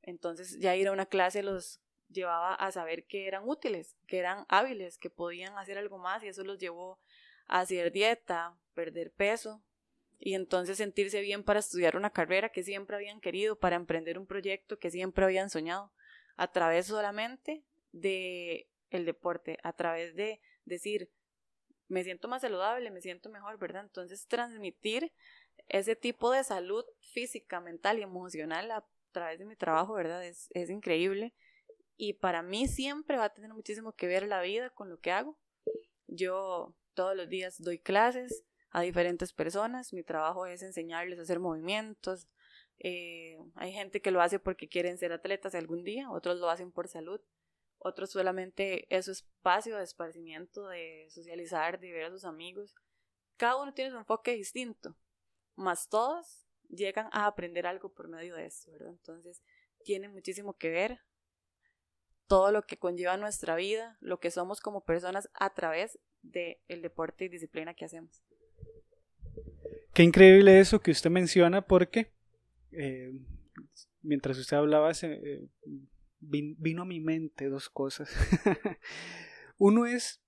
Entonces 0.01 0.57
ya 0.59 0.75
ir 0.77 0.87
a 0.87 0.93
una 0.93 1.07
clase 1.07 1.43
los 1.43 1.81
llevaba 2.07 2.53
a 2.55 2.71
saber 2.71 3.05
que 3.05 3.27
eran 3.27 3.43
útiles, 3.45 3.97
que 4.07 4.19
eran 4.19 4.45
hábiles, 4.47 4.97
que 4.97 5.09
podían 5.09 5.57
hacer 5.57 5.77
algo 5.77 5.97
más 5.97 6.23
y 6.23 6.27
eso 6.27 6.43
los 6.45 6.57
llevó 6.57 7.01
a 7.47 7.59
hacer 7.59 7.91
dieta, 7.91 8.57
perder 8.73 9.11
peso 9.11 9.61
y 10.25 10.33
entonces 10.33 10.77
sentirse 10.77 11.21
bien 11.21 11.43
para 11.43 11.59
estudiar 11.59 11.95
una 11.95 12.09
carrera 12.09 12.49
que 12.49 12.63
siempre 12.63 12.95
habían 12.95 13.21
querido, 13.21 13.59
para 13.59 13.75
emprender 13.75 14.17
un 14.17 14.25
proyecto 14.25 14.79
que 14.79 14.89
siempre 14.89 15.23
habían 15.23 15.51
soñado, 15.51 15.91
a 16.35 16.51
través 16.51 16.87
solamente 16.87 17.63
de 17.91 18.67
el 18.89 19.05
deporte, 19.05 19.59
a 19.61 19.71
través 19.73 20.15
de 20.15 20.41
decir, 20.65 21.11
me 21.89 22.03
siento 22.03 22.27
más 22.27 22.41
saludable, 22.41 22.89
me 22.89 23.01
siento 23.01 23.29
mejor, 23.29 23.59
¿verdad? 23.59 23.83
Entonces 23.83 24.25
transmitir 24.25 25.13
ese 25.67 25.95
tipo 25.95 26.31
de 26.31 26.43
salud 26.43 26.83
física, 27.01 27.61
mental 27.61 27.99
y 27.99 28.01
emocional 28.01 28.71
a 28.71 28.83
través 29.11 29.37
de 29.37 29.45
mi 29.45 29.55
trabajo, 29.55 29.93
¿verdad? 29.93 30.25
Es, 30.25 30.49
es 30.55 30.71
increíble. 30.71 31.35
Y 31.97 32.13
para 32.13 32.41
mí 32.41 32.67
siempre 32.67 33.17
va 33.17 33.25
a 33.25 33.33
tener 33.33 33.53
muchísimo 33.53 33.93
que 33.93 34.07
ver 34.07 34.25
la 34.25 34.41
vida 34.41 34.71
con 34.71 34.89
lo 34.89 34.99
que 34.99 35.11
hago. 35.11 35.37
Yo 36.07 36.73
todos 36.95 37.15
los 37.15 37.29
días 37.29 37.61
doy 37.61 37.77
clases 37.77 38.43
a 38.75 38.81
diferentes 38.81 39.33
personas. 39.33 39.93
Mi 39.93 40.03
trabajo 40.03 40.45
es 40.45 40.61
enseñarles 40.61 41.19
a 41.19 41.23
hacer 41.23 41.39
movimientos. 41.39 42.27
Eh, 42.79 43.37
hay 43.55 43.71
gente 43.71 44.01
que 44.01 44.11
lo 44.11 44.21
hace 44.21 44.39
porque 44.39 44.67
quieren 44.67 44.97
ser 44.97 45.11
atletas 45.13 45.55
algún 45.55 45.83
día, 45.83 46.11
otros 46.11 46.39
lo 46.39 46.49
hacen 46.49 46.71
por 46.71 46.87
salud 46.87 47.21
otros 47.85 48.09
solamente 48.09 48.87
es 48.89 49.05
su 49.05 49.11
espacio 49.11 49.77
de 49.77 49.83
esparcimiento, 49.83 50.67
de 50.69 51.07
socializar, 51.11 51.79
de 51.79 51.91
ver 51.91 52.05
a 52.05 52.09
sus 52.09 52.25
amigos. 52.25 52.73
Cada 53.37 53.61
uno 53.61 53.75
tiene 53.75 53.91
su 53.91 53.97
enfoque 53.97 54.31
distinto, 54.31 54.95
más 55.55 55.87
todos 55.87 56.47
llegan 56.67 57.09
a 57.11 57.27
aprender 57.27 57.67
algo 57.67 57.93
por 57.93 58.07
medio 58.07 58.35
de 58.35 58.47
esto, 58.47 58.71
¿verdad? 58.71 58.89
Entonces, 58.89 59.43
tiene 59.83 60.09
muchísimo 60.09 60.57
que 60.57 60.71
ver 60.71 61.01
todo 62.25 62.51
lo 62.51 62.63
que 62.63 62.79
conlleva 62.79 63.17
nuestra 63.17 63.55
vida, 63.55 63.97
lo 63.99 64.19
que 64.19 64.31
somos 64.31 64.61
como 64.61 64.83
personas 64.83 65.29
a 65.35 65.53
través 65.53 65.99
del 66.23 66.81
deporte 66.81 67.25
y 67.25 67.29
disciplina 67.29 67.75
que 67.75 67.85
hacemos. 67.85 68.23
Qué 69.95 70.03
increíble 70.03 70.59
eso 70.59 70.81
que 70.81 70.91
usted 70.91 71.09
menciona 71.09 71.61
porque 71.65 72.11
eh, 72.73 73.13
mientras 74.01 74.37
usted 74.37 74.57
hablaba 74.57 74.93
se, 74.93 75.13
eh, 75.13 75.47
vino 76.19 76.81
a 76.81 76.85
mi 76.85 76.99
mente 76.99 77.47
dos 77.47 77.69
cosas. 77.69 78.11
Uno 79.57 79.85
es 79.85 80.21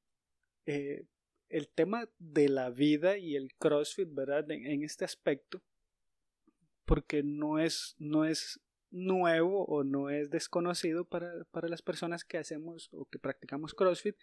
eh, 0.67 1.03
el 1.49 1.67
tema 1.67 2.09
de 2.17 2.47
la 2.47 2.69
vida 2.69 3.17
y 3.17 3.35
el 3.35 3.55
CrossFit, 3.55 4.07
¿verdad? 4.13 4.49
En, 4.51 4.83
este 4.83 5.03
aspecto, 5.03 5.61
porque 6.85 7.21
no 7.21 7.59
es, 7.59 7.97
no 7.99 8.23
es 8.23 8.61
nuevo 8.89 9.65
o 9.65 9.83
no 9.83 10.09
es 10.09 10.29
desconocido 10.29 11.03
para, 11.03 11.43
para 11.51 11.67
las 11.67 11.81
personas 11.81 12.23
que 12.23 12.37
hacemos 12.37 12.87
o 12.93 13.03
que 13.03 13.19
practicamos 13.19 13.73
CrossFit, 13.73 14.15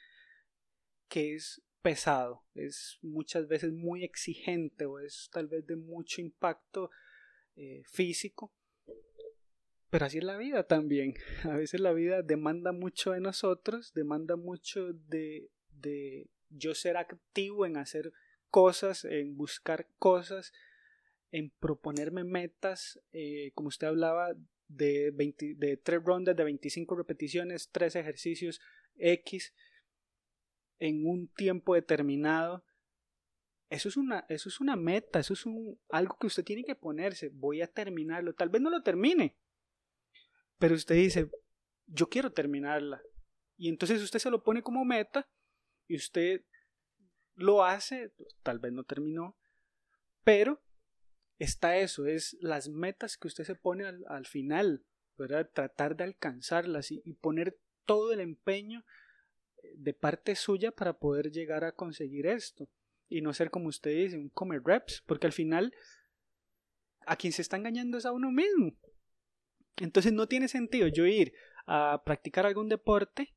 que 1.10 1.34
es 1.34 1.60
pesado, 1.84 2.42
es 2.54 2.98
muchas 3.02 3.46
veces 3.46 3.70
muy 3.72 4.04
exigente 4.04 4.86
o 4.86 4.98
es 4.98 5.28
tal 5.30 5.48
vez 5.48 5.66
de 5.66 5.76
mucho 5.76 6.22
impacto 6.22 6.90
eh, 7.56 7.82
físico 7.84 8.52
pero 9.94 10.06
así 10.06 10.18
es 10.18 10.24
la 10.24 10.36
vida 10.36 10.64
también. 10.64 11.14
A 11.44 11.54
veces 11.54 11.78
la 11.78 11.92
vida 11.92 12.22
demanda 12.22 12.72
mucho 12.72 13.12
de 13.12 13.20
nosotros, 13.20 13.94
demanda 13.94 14.34
mucho 14.34 14.92
de, 14.92 15.52
de 15.70 16.26
yo 16.50 16.74
ser 16.74 16.96
activo 16.96 17.64
en 17.64 17.76
hacer 17.76 18.12
cosas, 18.50 19.04
en 19.04 19.36
buscar 19.36 19.86
cosas, 20.00 20.52
en 21.30 21.50
proponerme 21.60 22.24
metas, 22.24 23.00
eh, 23.12 23.52
como 23.54 23.68
usted 23.68 23.86
hablaba, 23.86 24.34
de, 24.66 25.12
de 25.12 25.76
tres 25.76 26.02
rondas 26.02 26.34
de 26.34 26.42
25 26.42 26.96
repeticiones, 26.96 27.68
tres 27.70 27.94
ejercicios 27.94 28.60
X 28.96 29.54
en 30.84 31.06
un 31.06 31.28
tiempo 31.28 31.74
determinado. 31.74 32.62
Eso 33.70 33.88
es 33.88 33.96
una, 33.96 34.26
eso 34.28 34.50
es 34.50 34.60
una 34.60 34.76
meta, 34.76 35.18
eso 35.18 35.32
es 35.32 35.46
un, 35.46 35.80
algo 35.88 36.18
que 36.18 36.26
usted 36.26 36.44
tiene 36.44 36.62
que 36.62 36.74
ponerse. 36.74 37.30
Voy 37.32 37.62
a 37.62 37.66
terminarlo. 37.66 38.34
Tal 38.34 38.50
vez 38.50 38.60
no 38.60 38.68
lo 38.68 38.82
termine, 38.82 39.34
pero 40.58 40.74
usted 40.74 40.96
dice, 40.96 41.30
yo 41.86 42.08
quiero 42.10 42.32
terminarla. 42.32 43.00
Y 43.56 43.70
entonces 43.70 44.02
usted 44.02 44.18
se 44.18 44.30
lo 44.30 44.42
pone 44.42 44.62
como 44.62 44.84
meta 44.84 45.26
y 45.86 45.96
usted 45.96 46.44
lo 47.34 47.64
hace, 47.64 48.12
tal 48.42 48.58
vez 48.58 48.72
no 48.72 48.84
terminó, 48.84 49.38
pero 50.22 50.62
está 51.38 51.78
eso, 51.78 52.06
es 52.06 52.36
las 52.40 52.68
metas 52.68 53.16
que 53.16 53.28
usted 53.28 53.44
se 53.44 53.54
pone 53.54 53.86
al, 53.86 54.26
final, 54.26 54.84
¿verdad? 55.16 55.50
Tratar 55.52 55.96
de 55.96 56.04
alcanzarlas 56.04 56.90
y, 56.92 57.00
poner 57.14 57.58
todo 57.86 58.12
el 58.12 58.20
empeño 58.20 58.84
de 59.76 59.94
parte 59.94 60.34
suya 60.36 60.70
para 60.70 60.98
poder 60.98 61.30
llegar 61.30 61.64
a 61.64 61.72
conseguir 61.72 62.26
esto 62.26 62.68
y 63.08 63.20
no 63.20 63.32
ser 63.32 63.50
como 63.50 63.68
usted 63.68 63.90
dice, 63.90 64.16
un 64.16 64.28
comer 64.28 64.62
reps, 64.64 65.02
porque 65.06 65.26
al 65.26 65.32
final 65.32 65.74
a 67.06 67.16
quien 67.16 67.32
se 67.32 67.42
está 67.42 67.56
engañando 67.56 67.98
es 67.98 68.06
a 68.06 68.12
uno 68.12 68.30
mismo. 68.30 68.74
Entonces 69.76 70.12
no 70.12 70.26
tiene 70.28 70.48
sentido 70.48 70.88
yo 70.88 71.06
ir 71.06 71.34
a 71.66 72.02
practicar 72.04 72.46
algún 72.46 72.68
deporte 72.68 73.34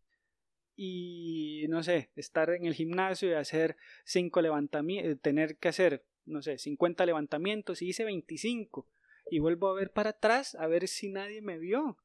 y 0.75 1.65
no 1.69 1.81
sé, 1.83 2.11
estar 2.15 2.51
en 2.51 2.65
el 2.65 2.75
gimnasio 2.75 3.29
y 3.29 3.33
hacer 3.33 3.77
cinco 4.05 4.41
levantamientos, 4.41 5.11
eh, 5.11 5.15
tener 5.15 5.57
que 5.57 5.69
hacer, 5.69 6.05
no 6.25 6.41
sé, 6.41 6.59
50 6.59 7.05
levantamientos 7.05 7.81
y 7.81 7.89
hice 7.89 8.03
25 8.05 8.87
y 9.29 9.39
vuelvo 9.39 9.69
a 9.69 9.73
ver 9.73 9.91
para 9.91 10.11
atrás 10.11 10.55
a 10.55 10.67
ver 10.67 10.87
si 10.87 11.09
nadie 11.09 11.41
me 11.41 11.57
vio. 11.57 11.97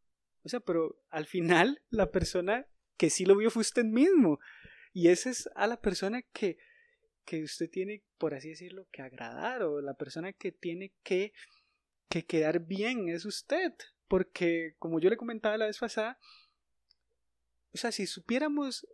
O 0.45 0.49
sea, 0.49 0.61
pero 0.61 0.97
al 1.11 1.27
final 1.27 1.83
la 1.91 2.11
persona 2.11 2.67
que 3.03 3.11
sí 3.11 3.25
lo 3.25 3.37
vio 3.37 3.51
fue 3.51 3.63
usted 3.63 3.85
mismo. 3.85 4.39
Y 4.93 5.09
esa 5.09 5.29
es 5.29 5.51
a 5.57 5.67
la 5.67 5.81
persona 5.81 6.23
que, 6.23 6.57
que 7.25 7.43
usted 7.43 7.69
tiene, 7.69 8.05
por 8.17 8.33
así 8.33 8.51
decirlo, 8.51 8.87
que 8.93 9.03
agradar 9.03 9.65
o 9.65 9.81
la 9.81 9.95
persona 9.95 10.33
que 10.33 10.53
tiene 10.53 10.93
que, 11.03 11.33
que 12.09 12.25
quedar 12.25 12.61
bien 12.61 13.09
es 13.09 13.25
usted 13.25 13.73
porque 14.07 14.77
como 14.79 15.01
yo 15.01 15.11
le 15.11 15.17
comentaba 15.17 15.57
la 15.57 15.67
vez 15.67 15.81
pasada, 15.81 16.17
o 17.75 17.77
sea, 17.77 17.91
si 17.91 18.07
supiéramos 18.07 18.87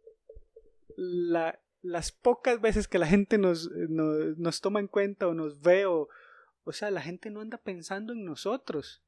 las 0.97 2.11
pocas 2.12 2.62
veces 2.62 2.88
que 2.88 2.99
la 2.99 3.09
gente 3.09 3.37
nos, 3.37 3.71
nos, 3.90 4.62
toma 4.62 4.81
en 4.81 4.88
cuenta 4.88 5.29
o 5.29 5.35
nos 5.35 5.61
ve, 5.61 5.85
o, 5.85 6.09
o 6.64 6.73
sea, 6.73 6.90
la 6.90 7.03
gente 7.03 7.29
no 7.29 7.42
anda 7.42 7.59
pensando 7.59 8.14
en 8.14 8.25
nosotros, 8.25 9.03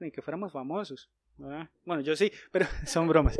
ni 0.00 0.10
que 0.10 0.22
fuéramos 0.22 0.52
famosos. 0.52 1.08
Bueno, 1.84 2.02
yo 2.02 2.16
sí, 2.16 2.30
pero 2.52 2.66
son 2.86 3.08
bromas. 3.08 3.38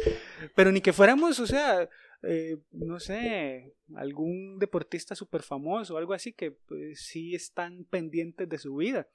Pero 0.55 0.73
ni 0.73 0.81
que 0.81 0.93
fuéramos, 0.93 1.39
o 1.39 1.47
sea, 1.47 1.89
eh, 2.23 2.59
no 2.73 2.99
sé, 3.01 3.75
algún 3.95 4.59
deportista 4.59 5.15
súper 5.15 5.43
famoso 5.43 5.95
o 5.95 5.99
algo 5.99 6.13
así 6.13 6.33
que 6.33 6.51
pues, 6.51 7.01
sí 7.01 7.35
están 7.35 7.85
pendientes 7.85 8.49
de 8.49 8.59
su 8.59 8.77
vida. 8.77 9.09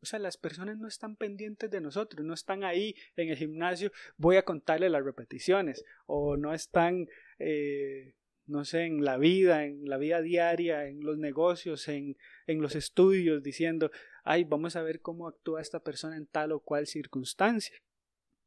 O 0.00 0.06
sea, 0.06 0.18
las 0.18 0.36
personas 0.36 0.76
no 0.76 0.86
están 0.86 1.16
pendientes 1.16 1.70
de 1.70 1.80
nosotros, 1.80 2.26
no 2.26 2.34
están 2.34 2.62
ahí 2.62 2.94
en 3.16 3.30
el 3.30 3.38
gimnasio, 3.38 3.90
voy 4.18 4.36
a 4.36 4.44
contarle 4.44 4.90
las 4.90 5.02
repeticiones, 5.02 5.82
o 6.04 6.36
no 6.36 6.52
están, 6.52 7.08
eh, 7.38 8.14
no 8.46 8.66
sé, 8.66 8.84
en 8.84 9.02
la 9.02 9.16
vida, 9.16 9.64
en 9.64 9.88
la 9.88 9.96
vida 9.96 10.20
diaria, 10.20 10.86
en 10.88 11.00
los 11.00 11.16
negocios, 11.16 11.88
en, 11.88 12.18
en 12.46 12.60
los 12.60 12.76
estudios, 12.76 13.42
diciendo, 13.42 13.90
ay, 14.24 14.44
vamos 14.44 14.76
a 14.76 14.82
ver 14.82 15.00
cómo 15.00 15.26
actúa 15.26 15.62
esta 15.62 15.80
persona 15.80 16.18
en 16.18 16.26
tal 16.26 16.52
o 16.52 16.60
cual 16.60 16.86
circunstancia. 16.86 17.74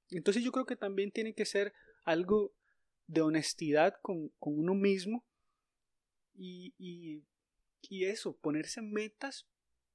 Entonces 0.10 0.44
yo 0.44 0.52
creo 0.52 0.66
que 0.66 0.76
también 0.76 1.12
tiene 1.12 1.34
que 1.34 1.46
ser 1.46 1.74
algo 2.04 2.54
de 3.08 3.22
honestidad 3.22 3.96
con, 4.02 4.30
con 4.40 4.58
uno 4.58 4.74
mismo 4.74 5.26
y, 6.36 6.74
y, 6.78 7.24
eso, 8.06 8.36
ponerse 8.38 8.82
metas 8.82 9.48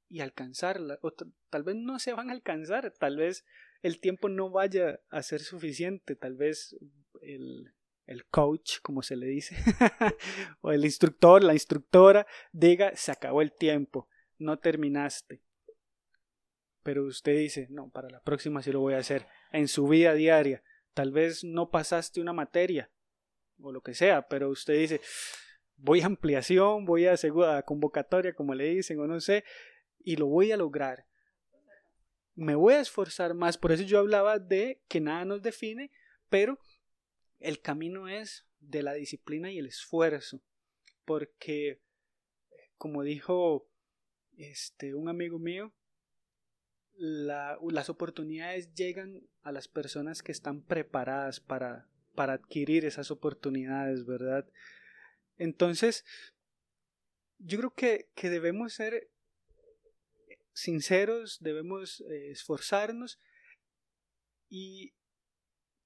y 0.09 0.21
alcanzarla. 0.21 0.99
O 1.03 1.13
tal 1.13 1.63
vez 1.63 1.77
no 1.77 1.99
se 1.99 2.13
van 2.13 2.31
a 2.31 2.33
alcanzar, 2.33 2.91
tal 2.99 3.17
vez 3.17 3.45
el 3.83 4.01
tiempo 4.01 4.29
no 4.29 4.51
vaya 4.51 5.01
a 5.11 5.23
ser 5.23 5.41
suficiente, 5.41 6.17
tal 6.17 6.35
vez 6.35 6.77
el, 7.21 7.73
el 8.07 8.25
coach, 8.27 8.79
como 8.83 9.03
se 9.03 9.17
le 9.17 9.27
dice, 9.27 9.57
o 10.61 10.73
el 10.73 10.85
instructor, 10.85 11.45
la 11.45 11.53
instructora, 11.53 12.27
diga, 12.53 12.97
se 12.97 13.13
acabó 13.13 13.43
el 13.43 13.53
tiempo, 13.53 14.09
no 14.39 14.59
terminaste. 14.59 15.43
Pero 16.83 17.05
usted 17.05 17.37
dice, 17.37 17.69
no, 17.71 17.91
para 17.91 18.11
la 18.11 18.21
próxima 18.21 18.63
sí 18.63 18.73
lo 18.73 18.81
voy 18.81 18.95
a 18.95 18.99
hacer. 18.99 19.27
En 19.53 19.69
su 19.69 19.87
vida 19.87 20.15
diaria, 20.15 20.63
tal 20.95 21.13
vez 21.13 21.45
no 21.45 21.71
pasaste 21.71 22.21
una 22.21 22.33
materia, 22.33 22.91
o 23.61 23.73
lo 23.73 23.83
que 23.83 23.95
sea, 23.95 24.29
pero 24.29 24.49
usted 24.51 24.79
dice, 24.79 25.01
voy 25.77 26.01
a 26.01 26.07
ampliación, 26.07 26.85
voy 26.85 27.07
a, 27.07 27.17
segunda 27.17 27.63
convocatoria, 27.63 28.35
como 28.35 28.55
le 28.55 28.65
dicen, 28.65 28.99
o 28.99 29.07
no 29.07 29.21
sé, 29.21 29.45
y 30.03 30.17
lo 30.17 30.27
voy 30.27 30.53
a 30.53 30.57
lograr. 30.57 31.07
Me 32.35 32.55
voy 32.55 32.75
a 32.75 32.81
esforzar 32.81 33.35
más, 33.35 33.59
por 33.59 33.73
eso 33.73 33.83
yo 33.83 33.99
hablaba 33.99 34.39
de 34.39 34.83
que 34.89 35.01
nada 35.01 35.25
nos 35.25 35.43
define, 35.43 35.91
pero 36.29 36.59
el 37.41 37.61
camino 37.61 38.09
es 38.09 38.47
de 38.61 38.83
la 38.83 38.95
disciplina 38.95 39.51
y 39.51 39.59
el 39.59 39.67
esfuerzo, 39.67 40.41
porque 41.05 41.81
como 42.79 43.03
dijo 43.03 43.69
este 44.37 44.95
un 44.95 45.09
amigo 45.09 45.39
mío, 45.39 45.73
las 46.97 47.89
oportunidades 47.89 48.73
llegan 48.75 49.23
a 49.43 49.53
las 49.53 49.69
personas 49.69 50.23
que 50.23 50.33
están 50.33 50.63
preparadas 50.63 51.41
para, 51.41 51.89
para 52.15 52.35
adquirir 52.35 52.85
esas 52.85 53.11
oportunidades, 53.11 54.05
¿verdad? 54.07 54.47
Entonces, 55.39 56.05
yo 57.39 57.59
creo 57.59 57.75
que, 57.75 58.09
que 58.15 58.31
debemos 58.31 58.75
ser 58.75 59.11
sinceros, 60.53 61.39
debemos 61.41 62.03
eh, 62.03 62.31
esforzarnos 62.31 63.19
y 64.49 64.93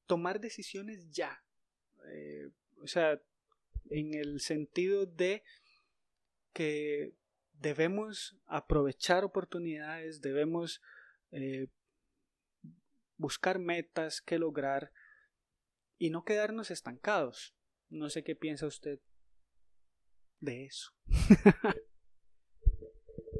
tomar 0.06 0.40
decisiones 0.40 1.10
ya. 1.10 1.42
Eh, 2.12 2.50
o 2.82 2.86
sea, 2.86 3.20
en 3.90 4.14
el 4.14 4.40
sentido 4.40 5.06
de 5.06 5.42
que 6.52 7.12
debemos 7.60 8.36
aprovechar 8.46 9.24
oportunidades, 9.24 10.20
debemos 10.20 10.82
eh, 11.32 11.68
buscar 13.16 13.58
metas 13.58 14.20
que 14.20 14.38
lograr 14.38 14.92
y 15.98 16.10
no 16.10 16.24
quedarnos 16.24 16.70
estancados. 16.70 17.54
No 17.88 18.10
sé 18.10 18.24
qué 18.24 18.34
piensa 18.34 18.66
usted 18.66 19.00
de 20.40 20.66
eso. 20.66 20.92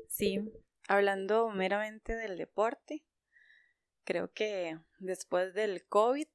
sí, 0.08 0.40
hablando 0.88 1.50
meramente 1.50 2.14
del 2.14 2.38
deporte, 2.38 3.04
creo 4.04 4.32
que 4.32 4.78
después 4.98 5.54
del 5.54 5.86
COVID 5.86 6.28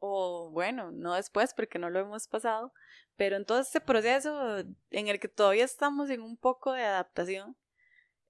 o 0.00 0.50
bueno, 0.50 0.90
no 0.92 1.14
después 1.14 1.54
porque 1.54 1.78
no 1.78 1.90
lo 1.90 1.98
hemos 1.98 2.28
pasado, 2.28 2.72
pero 3.16 3.36
en 3.36 3.44
todo 3.44 3.60
este 3.60 3.80
proceso 3.80 4.58
en 4.90 5.08
el 5.08 5.18
que 5.18 5.28
todavía 5.28 5.64
estamos 5.64 6.10
en 6.10 6.22
un 6.22 6.36
poco 6.36 6.72
de 6.72 6.82
adaptación, 6.82 7.56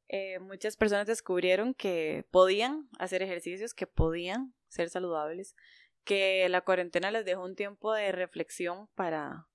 eh, 0.08 0.38
muchas 0.38 0.76
personas 0.76 1.06
descubrieron 1.06 1.74
que 1.74 2.26
podían 2.30 2.88
hacer 2.98 3.22
ejercicios, 3.22 3.74
que 3.74 3.86
podían 3.86 4.54
ser 4.68 4.88
saludables, 4.88 5.54
que 6.04 6.48
la 6.48 6.62
cuarentena 6.62 7.10
les 7.10 7.26
dejó 7.26 7.44
un 7.44 7.54
tiempo 7.54 7.92
de 7.92 8.10
reflexión 8.12 8.88
para, 8.94 9.46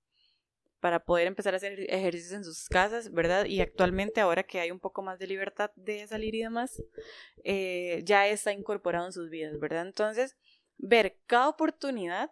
para 0.79 1.03
poder 1.03 1.25
empezar 1.25 1.55
a 1.55 1.57
hacer 1.57 1.79
ejercicios 1.91 2.33
en 2.33 2.43
sus 2.43 2.69
casas, 2.69 3.11
¿verdad? 3.11 3.45
Y 3.45 3.61
actualmente, 3.61 4.21
ahora 4.21 4.43
que 4.43 4.59
hay 4.59 4.69
un 4.69 4.79
poco 4.79 5.01
más 5.01 5.17
de 5.17 5.25
libertad 5.25 5.71
de 5.75 6.05
salir 6.05 6.35
y 6.35 6.43
demás, 6.43 6.83
eh, 7.43 8.01
ya 8.03 8.27
está 8.27 8.53
incorporado 8.53 9.07
en 9.07 9.13
sus 9.13 9.31
vidas, 9.31 9.59
¿verdad? 9.59 9.87
Entonces, 9.87 10.37
ver 10.77 11.17
cada 11.25 11.49
oportunidad 11.49 12.29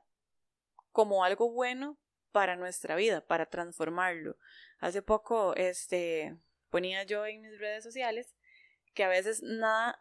como 0.92 1.24
algo 1.24 1.52
bueno 1.52 1.98
para 2.32 2.56
nuestra 2.56 2.96
vida, 2.96 3.26
para 3.26 3.48
transformarlo. 3.48 4.38
Hace 4.80 5.02
poco, 5.02 5.56
este, 5.56 6.38
ponía 6.72 7.04
yo 7.04 7.26
en 7.28 7.42
mis 7.42 7.60
redes 7.60 7.84
sociales 7.84 8.36
que 8.96 9.04
a 9.04 9.10
veces 9.10 9.44
nada 9.44 10.00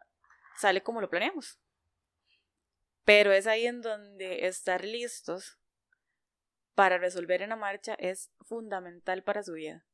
sale 0.56 0.82
como 0.82 1.00
lo 1.00 1.10
planeamos. 1.10 1.58
Pero 3.04 3.32
es 3.32 3.46
ahí 3.46 3.66
en 3.66 3.82
donde 3.82 4.46
estar 4.46 4.84
listos 4.84 5.58
para 6.74 6.98
resolver 6.98 7.42
en 7.42 7.50
la 7.50 7.56
marcha 7.56 7.94
es 7.98 8.30
fundamental 8.40 9.22
para 9.22 9.42
su 9.42 9.52
vida. 9.52 9.84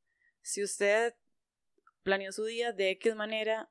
Si 0.41 0.63
usted 0.63 1.15
planeó 2.03 2.31
su 2.31 2.45
día 2.45 2.71
de 2.71 2.91
X 2.91 3.15
manera 3.15 3.69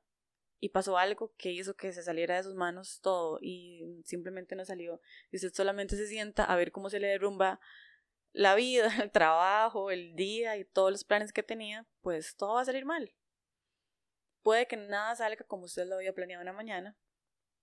y 0.59 0.69
pasó 0.69 0.97
algo 0.97 1.33
que 1.37 1.51
hizo 1.51 1.75
que 1.75 1.93
se 1.93 2.03
saliera 2.03 2.35
de 2.35 2.43
sus 2.43 2.55
manos 2.55 2.99
todo 3.01 3.39
y 3.41 4.01
simplemente 4.05 4.55
no 4.55 4.65
salió 4.65 5.01
y 5.31 5.37
usted 5.37 5.53
solamente 5.53 5.95
se 5.95 6.07
sienta 6.07 6.43
a 6.43 6.55
ver 6.55 6.71
cómo 6.71 6.89
se 6.89 6.99
le 6.99 7.07
derrumba 7.07 7.59
la 8.37 8.53
vida, 8.53 8.89
el 9.03 9.11
trabajo, 9.11 9.89
el 9.91 10.15
día 10.15 10.57
y 10.57 10.63
todos 10.63 10.91
los 10.91 11.03
planes 11.03 11.33
que 11.33 11.43
tenía, 11.43 11.85
pues 12.01 12.35
todo 12.35 12.53
va 12.53 12.61
a 12.61 12.65
salir 12.65 12.85
mal. 12.85 13.13
Puede 14.43 14.67
que 14.67 14.77
nada 14.77 15.15
salga 15.15 15.43
como 15.45 15.65
usted 15.65 15.87
lo 15.87 15.95
había 15.95 16.13
planeado 16.13 16.41
en 16.41 16.45
la 16.45 16.53
mañana, 16.53 16.95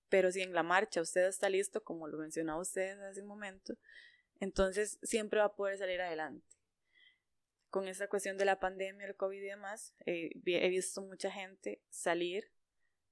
pero 0.08 0.32
si 0.32 0.42
en 0.42 0.52
la 0.52 0.64
marcha 0.64 1.00
usted 1.00 1.28
está 1.28 1.48
listo, 1.48 1.82
como 1.82 2.08
lo 2.08 2.18
mencionaba 2.18 2.60
usted 2.60 3.00
hace 3.02 3.22
un 3.22 3.28
momento, 3.28 3.74
entonces 4.40 4.98
siempre 5.02 5.38
va 5.38 5.46
a 5.46 5.54
poder 5.54 5.78
salir 5.78 6.00
adelante. 6.00 6.44
Con 7.70 7.88
esta 7.88 8.08
cuestión 8.08 8.36
de 8.36 8.44
la 8.44 8.58
pandemia, 8.58 9.06
el 9.06 9.16
COVID 9.16 9.38
y 9.38 9.46
demás, 9.46 9.94
eh, 10.06 10.30
he 10.44 10.68
visto 10.68 11.00
mucha 11.02 11.30
gente 11.30 11.80
salir 11.88 12.50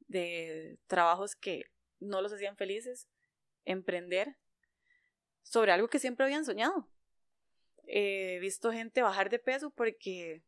de 0.09 0.79
trabajos 0.88 1.37
que 1.37 1.64
no 2.01 2.20
los 2.20 2.33
hacían 2.33 2.57
felices, 2.57 3.09
emprender 3.64 4.37
sobre 5.42 5.72
algo 5.72 5.88
que 5.88 6.01
siempre 6.01 6.25
habían 6.25 6.44
soñado. 6.44 6.91
He 7.94 8.38
visto 8.40 8.72
gente 8.72 9.02
bajar 9.02 9.31
de 9.31 9.38
peso 9.38 9.70
porque 9.70 10.42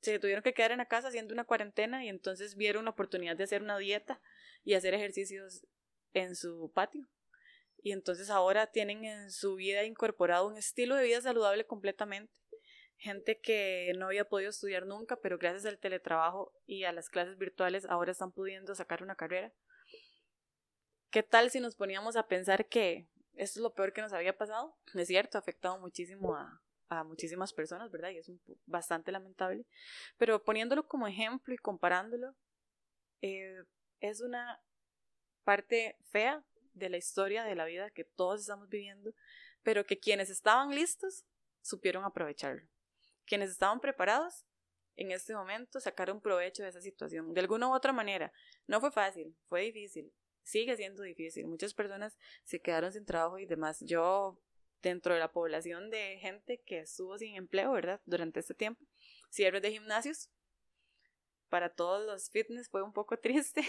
se 0.00 0.18
tuvieron 0.18 0.42
que 0.42 0.54
quedar 0.54 0.72
en 0.72 0.78
la 0.78 0.86
casa 0.86 1.08
haciendo 1.08 1.34
una 1.34 1.44
cuarentena 1.44 2.04
y 2.04 2.08
entonces 2.08 2.56
vieron 2.56 2.84
la 2.84 2.90
oportunidad 2.90 3.36
de 3.36 3.44
hacer 3.44 3.62
una 3.62 3.78
dieta 3.78 4.20
y 4.64 4.74
hacer 4.74 4.94
ejercicios 4.94 5.66
en 6.12 6.34
su 6.34 6.70
patio. 6.74 7.06
Y 7.82 7.92
entonces 7.92 8.30
ahora 8.30 8.66
tienen 8.66 9.04
en 9.04 9.30
su 9.30 9.56
vida 9.56 9.84
incorporado 9.84 10.46
un 10.46 10.56
estilo 10.56 10.96
de 10.96 11.04
vida 11.04 11.20
saludable 11.20 11.66
completamente 11.66 12.32
gente 12.96 13.38
que 13.38 13.92
no 13.98 14.06
había 14.06 14.24
podido 14.24 14.50
estudiar 14.50 14.86
nunca, 14.86 15.16
pero 15.16 15.36
gracias 15.36 15.66
al 15.66 15.78
teletrabajo 15.78 16.52
y 16.66 16.84
a 16.84 16.92
las 16.92 17.10
clases 17.10 17.36
virtuales 17.36 17.84
ahora 17.84 18.12
están 18.12 18.32
pudiendo 18.32 18.74
sacar 18.74 19.02
una 19.02 19.14
carrera. 19.14 19.52
¿Qué 21.10 21.22
tal 21.22 21.50
si 21.50 21.60
nos 21.60 21.76
poníamos 21.76 22.16
a 22.16 22.26
pensar 22.26 22.66
que 22.66 23.06
esto 23.36 23.58
es 23.58 23.62
lo 23.62 23.74
peor 23.74 23.92
que 23.92 24.02
nos 24.02 24.12
había 24.12 24.36
pasado? 24.36 24.76
Es 24.94 25.08
cierto, 25.08 25.38
ha 25.38 25.40
afectado 25.40 25.78
muchísimo 25.78 26.34
a, 26.36 26.60
muchísimas 27.04 27.52
personas, 27.52 27.90
¿verdad? 27.90 28.10
Y 28.10 28.18
es 28.18 28.30
bastante 28.66 29.10
lamentable. 29.10 29.66
Pero 30.16 30.44
poniéndolo 30.44 30.86
como 30.86 31.08
ejemplo 31.08 31.52
y 31.52 31.58
comparándolo, 31.58 32.36
eh, 33.20 33.64
es 33.98 34.20
una 34.20 34.62
parte 35.42 35.96
fea 36.04 36.44
de 36.72 36.88
la 36.88 36.96
historia 36.96 37.42
de 37.42 37.56
la 37.56 37.64
vida 37.64 37.90
que 37.90 38.04
todos 38.04 38.42
estamos 38.42 38.68
viviendo, 38.68 39.12
pero 39.64 39.84
que 39.84 39.98
quienes 39.98 40.30
estaban 40.30 40.70
listos 40.70 41.24
supieron 41.62 42.04
aprovecharlo 42.04 42.68
quienes 43.24 43.50
estaban 43.50 43.80
preparados 43.80 44.44
en 44.96 45.10
este 45.10 45.34
momento 45.34 45.80
sacaron 45.80 46.20
provecho 46.20 46.62
de 46.62 46.68
esa 46.68 46.80
situación 46.80 47.34
de 47.34 47.40
alguna 47.40 47.68
u 47.68 47.74
otra 47.74 47.92
manera. 47.92 48.32
No 48.66 48.80
fue 48.80 48.92
fácil, 48.92 49.36
fue 49.48 49.62
difícil, 49.62 50.12
sigue 50.44 50.76
siendo 50.76 51.02
difícil. 51.02 51.46
Muchas 51.46 51.74
personas 51.74 52.16
se 52.44 52.60
quedaron 52.60 52.92
sin 52.92 53.04
trabajo 53.04 53.38
y 53.38 53.46
demás. 53.46 53.80
Yo, 53.80 54.40
dentro 54.82 55.14
de 55.14 55.20
la 55.20 55.32
población 55.32 55.90
de 55.90 56.18
gente 56.20 56.62
que 56.64 56.80
estuvo 56.80 57.18
sin 57.18 57.34
empleo, 57.34 57.72
¿verdad? 57.72 58.00
Durante 58.04 58.40
este 58.40 58.54
tiempo, 58.54 58.84
cierres 59.30 59.62
de 59.62 59.72
gimnasios. 59.72 60.30
Para 61.48 61.74
todos 61.74 62.04
los 62.04 62.30
fitness 62.30 62.68
fue 62.68 62.82
un 62.82 62.92
poco 62.92 63.18
triste 63.20 63.62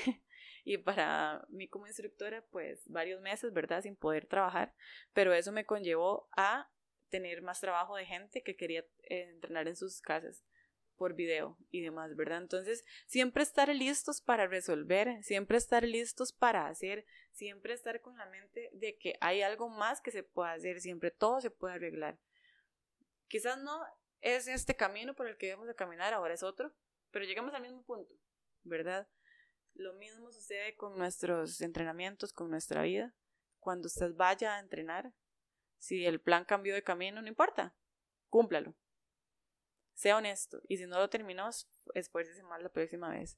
y 0.63 0.77
para 0.77 1.45
mí 1.49 1.67
como 1.67 1.88
instructora 1.88 2.43
pues 2.51 2.83
varios 2.88 3.21
meses, 3.21 3.53
¿verdad? 3.53 3.81
Sin 3.81 3.95
poder 3.95 4.25
trabajar, 4.27 4.75
pero 5.13 5.33
eso 5.33 5.51
me 5.51 5.65
conllevó 5.65 6.27
a 6.35 6.69
tener 7.09 7.41
más 7.41 7.61
trabajo 7.61 7.95
de 7.95 8.05
gente 8.05 8.41
que 8.41 8.55
quería 8.55 8.81
eh, 9.03 9.29
entrenar 9.29 9.67
en 9.67 9.75
sus 9.75 10.01
casas 10.01 10.43
por 10.97 11.13
video 11.13 11.58
y 11.71 11.81
demás, 11.81 12.15
¿verdad? 12.15 12.41
Entonces, 12.41 12.84
siempre 13.08 13.43
estar 13.43 13.69
listos 13.69 14.21
para 14.21 14.47
resolver, 14.47 15.23
siempre 15.23 15.58
estar 15.58 15.84
listos 15.84 16.34
para 16.34 16.67
hacer, 16.67 17.05
siempre 17.31 17.73
estar 17.73 18.01
con 18.01 18.17
la 18.17 18.25
mente 18.25 18.69
de 18.73 18.97
que 18.97 19.17
hay 19.21 19.41
algo 19.41 19.69
más 19.69 20.01
que 20.01 20.12
se 20.12 20.23
puede 20.23 20.51
hacer, 20.51 20.79
siempre 20.81 21.12
todo 21.12 21.41
se 21.41 21.51
puede 21.51 21.75
arreglar. 21.75 22.19
Quizás 23.27 23.58
no 23.58 23.81
es 24.21 24.47
este 24.47 24.75
camino 24.75 25.15
por 25.15 25.27
el 25.27 25.38
que 25.38 25.47
debemos 25.47 25.67
de 25.67 25.75
caminar, 25.75 26.13
ahora 26.13 26.34
es 26.34 26.43
otro, 26.43 26.73
pero 27.12 27.25
llegamos 27.25 27.53
al 27.53 27.62
mismo 27.62 27.84
punto, 27.84 28.13
¿verdad? 28.63 29.08
Lo 29.73 29.93
mismo 29.93 30.31
sucede 30.31 30.75
con 30.75 30.97
nuestros 30.97 31.62
entrenamientos, 31.62 32.31
con 32.31 32.49
nuestra 32.49 32.84
vida. 32.84 33.13
Cuando 33.60 33.88
usted 33.88 34.13
vaya 34.15 34.55
a 34.55 34.60
entrenar, 34.60 35.13
si 35.77 36.05
el 36.05 36.21
plan 36.21 36.45
cambió 36.45 36.73
de 36.73 36.84
camino, 36.84 37.21
no 37.21 37.27
importa, 37.27 37.75
cúmplalo. 38.29 38.75
Sea 39.95 40.17
honesto 40.17 40.62
y 40.67 40.77
si 40.77 40.86
no 40.86 40.99
lo 40.99 41.10
terminó, 41.10 41.49
esfuércese 41.93 42.43
más 42.43 42.62
la 42.62 42.69
próxima 42.69 43.10
vez. 43.10 43.38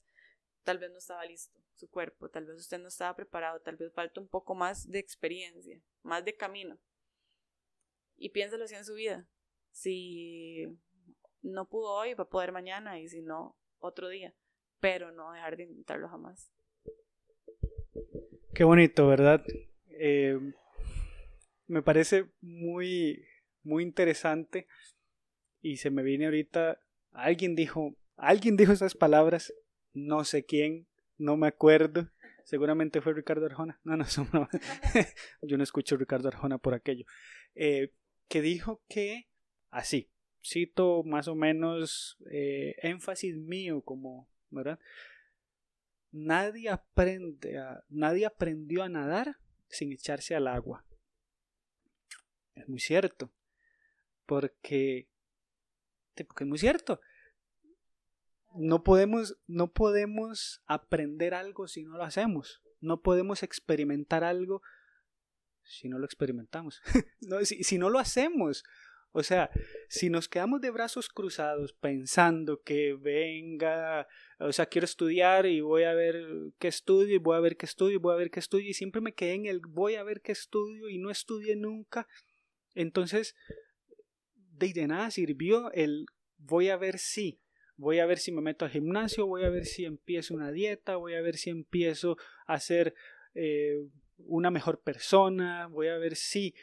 tal 0.64 0.78
vez 0.78 0.90
no 0.90 0.98
estaba 0.98 1.24
listo 1.24 1.58
su 1.76 1.88
cuerpo, 1.88 2.28
tal 2.28 2.44
vez 2.44 2.58
usted 2.58 2.78
no 2.78 2.88
estaba 2.88 3.14
preparado, 3.14 3.60
tal 3.60 3.76
vez 3.76 3.92
falta 3.92 4.20
un 4.20 4.28
poco 4.28 4.54
más 4.54 4.90
de 4.90 4.98
experiencia, 4.98 5.80
más 6.02 6.24
de 6.24 6.36
camino. 6.36 6.76
Y 8.16 8.30
piénselo 8.30 8.64
así 8.64 8.74
en 8.74 8.84
su 8.84 8.94
vida. 8.94 9.28
Si 9.70 10.66
no 11.40 11.68
pudo 11.68 11.92
hoy, 11.92 12.14
va 12.14 12.24
a 12.24 12.28
poder 12.28 12.50
mañana 12.50 12.98
y 12.98 13.08
si 13.08 13.22
no, 13.22 13.56
otro 13.78 14.08
día. 14.08 14.34
Pero 14.80 15.12
no 15.12 15.32
dejar 15.32 15.56
de 15.56 15.64
intentarlo 15.64 16.08
jamás. 16.08 16.52
Qué 18.54 18.64
bonito, 18.64 19.06
¿verdad? 19.06 19.44
Eh, 19.90 20.38
me 21.68 21.82
parece 21.82 22.28
muy, 22.40 23.24
muy 23.62 23.84
interesante 23.84 24.66
y 25.60 25.76
se 25.76 25.90
me 25.90 26.02
viene 26.02 26.26
ahorita, 26.26 26.80
alguien 27.12 27.54
dijo, 27.54 27.96
alguien 28.16 28.56
dijo 28.56 28.72
esas 28.72 28.94
palabras, 28.94 29.52
no 29.92 30.24
sé 30.24 30.44
quién, 30.44 30.86
no 31.16 31.36
me 31.36 31.48
acuerdo, 31.48 32.08
seguramente 32.44 33.00
fue 33.00 33.14
Ricardo 33.14 33.46
Arjona, 33.46 33.80
no, 33.84 33.96
no, 33.96 34.04
no 34.32 34.48
yo 35.42 35.56
no 35.56 35.62
escucho 35.62 35.96
Ricardo 35.96 36.28
Arjona 36.28 36.58
por 36.58 36.74
aquello, 36.74 37.04
eh, 37.54 37.92
que 38.28 38.42
dijo 38.42 38.82
que, 38.88 39.28
así, 39.70 40.10
cito 40.42 41.02
más 41.04 41.28
o 41.28 41.34
menos 41.34 42.16
eh, 42.30 42.76
énfasis 42.82 43.36
mío 43.36 43.82
como, 43.82 44.28
¿verdad? 44.50 44.78
Nadie 46.10 46.70
aprende 46.70 47.58
a, 47.58 47.84
nadie 47.88 48.24
aprendió 48.24 48.82
a 48.82 48.88
nadar 48.88 49.36
sin 49.68 49.92
echarse 49.92 50.34
al 50.34 50.46
agua. 50.46 50.84
Es 52.54 52.68
muy 52.68 52.80
cierto. 52.80 53.30
Porque, 54.26 55.08
porque 56.24 56.44
es 56.44 56.48
muy 56.48 56.58
cierto. 56.58 57.00
No 58.54 58.82
podemos, 58.82 59.36
no 59.46 59.72
podemos 59.72 60.62
aprender 60.66 61.34
algo 61.34 61.68
si 61.68 61.84
no 61.84 61.96
lo 61.96 62.04
hacemos. 62.04 62.62
No 62.80 63.02
podemos 63.02 63.42
experimentar 63.42 64.24
algo 64.24 64.62
si 65.62 65.88
no 65.88 65.98
lo 65.98 66.06
experimentamos. 66.06 66.80
no, 67.20 67.44
si, 67.44 67.62
si 67.62 67.78
no 67.78 67.90
lo 67.90 67.98
hacemos. 67.98 68.64
O 69.12 69.22
sea, 69.22 69.50
si 69.88 70.10
nos 70.10 70.28
quedamos 70.28 70.60
de 70.60 70.70
brazos 70.70 71.08
cruzados 71.08 71.72
pensando 71.72 72.62
que 72.62 72.94
venga, 72.94 74.06
o 74.38 74.52
sea, 74.52 74.66
quiero 74.66 74.84
estudiar 74.84 75.46
y 75.46 75.60
voy 75.60 75.84
a 75.84 75.94
ver 75.94 76.26
qué 76.58 76.68
estudio 76.68 77.14
y 77.14 77.18
voy 77.18 77.36
a 77.36 77.40
ver 77.40 77.56
qué 77.56 77.64
estudio 77.64 77.94
y 77.94 77.98
voy 77.98 78.14
a 78.14 78.18
ver 78.18 78.30
qué 78.30 78.40
estudio 78.40 78.68
y 78.68 78.74
siempre 78.74 79.00
me 79.00 79.14
quedé 79.14 79.32
en 79.32 79.46
el 79.46 79.60
voy 79.60 79.94
a 79.94 80.02
ver 80.02 80.20
qué 80.20 80.32
estudio 80.32 80.90
y 80.90 80.98
no 80.98 81.10
estudié 81.10 81.56
nunca, 81.56 82.06
entonces 82.74 83.34
de, 84.58 84.86
nada 84.86 85.10
sirvió 85.10 85.72
el 85.72 86.06
voy 86.36 86.68
a 86.68 86.76
ver 86.76 86.98
si, 86.98 87.40
voy 87.76 87.98
a 87.98 88.06
ver 88.06 88.18
si 88.18 88.32
me 88.32 88.42
meto 88.42 88.64
al 88.64 88.70
gimnasio, 88.70 89.26
voy 89.26 89.44
a 89.44 89.50
ver 89.50 89.66
si 89.66 89.84
empiezo 89.84 90.34
una 90.34 90.50
dieta, 90.50 90.96
voy 90.96 91.14
a 91.14 91.20
ver 91.20 91.36
si 91.36 91.50
empiezo 91.50 92.16
a 92.46 92.60
ser 92.60 92.94
eh, 93.34 93.84
una 94.18 94.50
mejor 94.50 94.80
persona, 94.80 95.66
voy 95.66 95.88
a 95.88 95.98
ver 95.98 96.16
si 96.16 96.54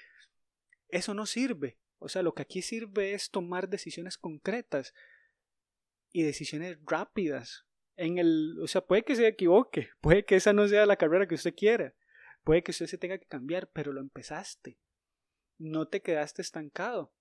eso 0.89 1.13
no 1.13 1.25
sirve 1.25 1.77
o 1.99 2.09
sea, 2.09 2.21
lo 2.21 2.35
que 2.35 2.43
aquí 2.43 2.61
sirve 2.61 3.13
es 3.13 3.31
tomar 3.31 3.69
decisiones 3.69 4.17
concretas 4.17 4.93
y 6.11 6.21
decisiones 6.21 6.77
rápidas. 6.85 7.65
En 7.97 8.17
el, 8.17 8.59
o 8.61 8.67
sea, 8.67 8.85
puede 8.85 9.03
que 9.03 9.15
se 9.15 9.27
equivoque, 9.27 9.89
puede 10.01 10.23
que 10.23 10.35
esa 10.35 10.53
no 10.53 10.67
sea 10.67 10.85
la 10.85 10.97
carrera 10.97 11.27
que 11.27 11.33
usted 11.33 11.55
quiera, 11.55 11.95
puede 12.43 12.63
que 12.63 12.69
usted 12.71 12.85
se 12.85 12.97
tenga 12.97 13.17
que 13.17 13.25
cambiar, 13.25 13.69
pero 13.71 13.91
lo 13.91 14.01
empezaste. 14.01 14.77
No 15.57 15.87
te 15.87 16.01
quedaste 16.01 16.43
estancado. 16.43 17.11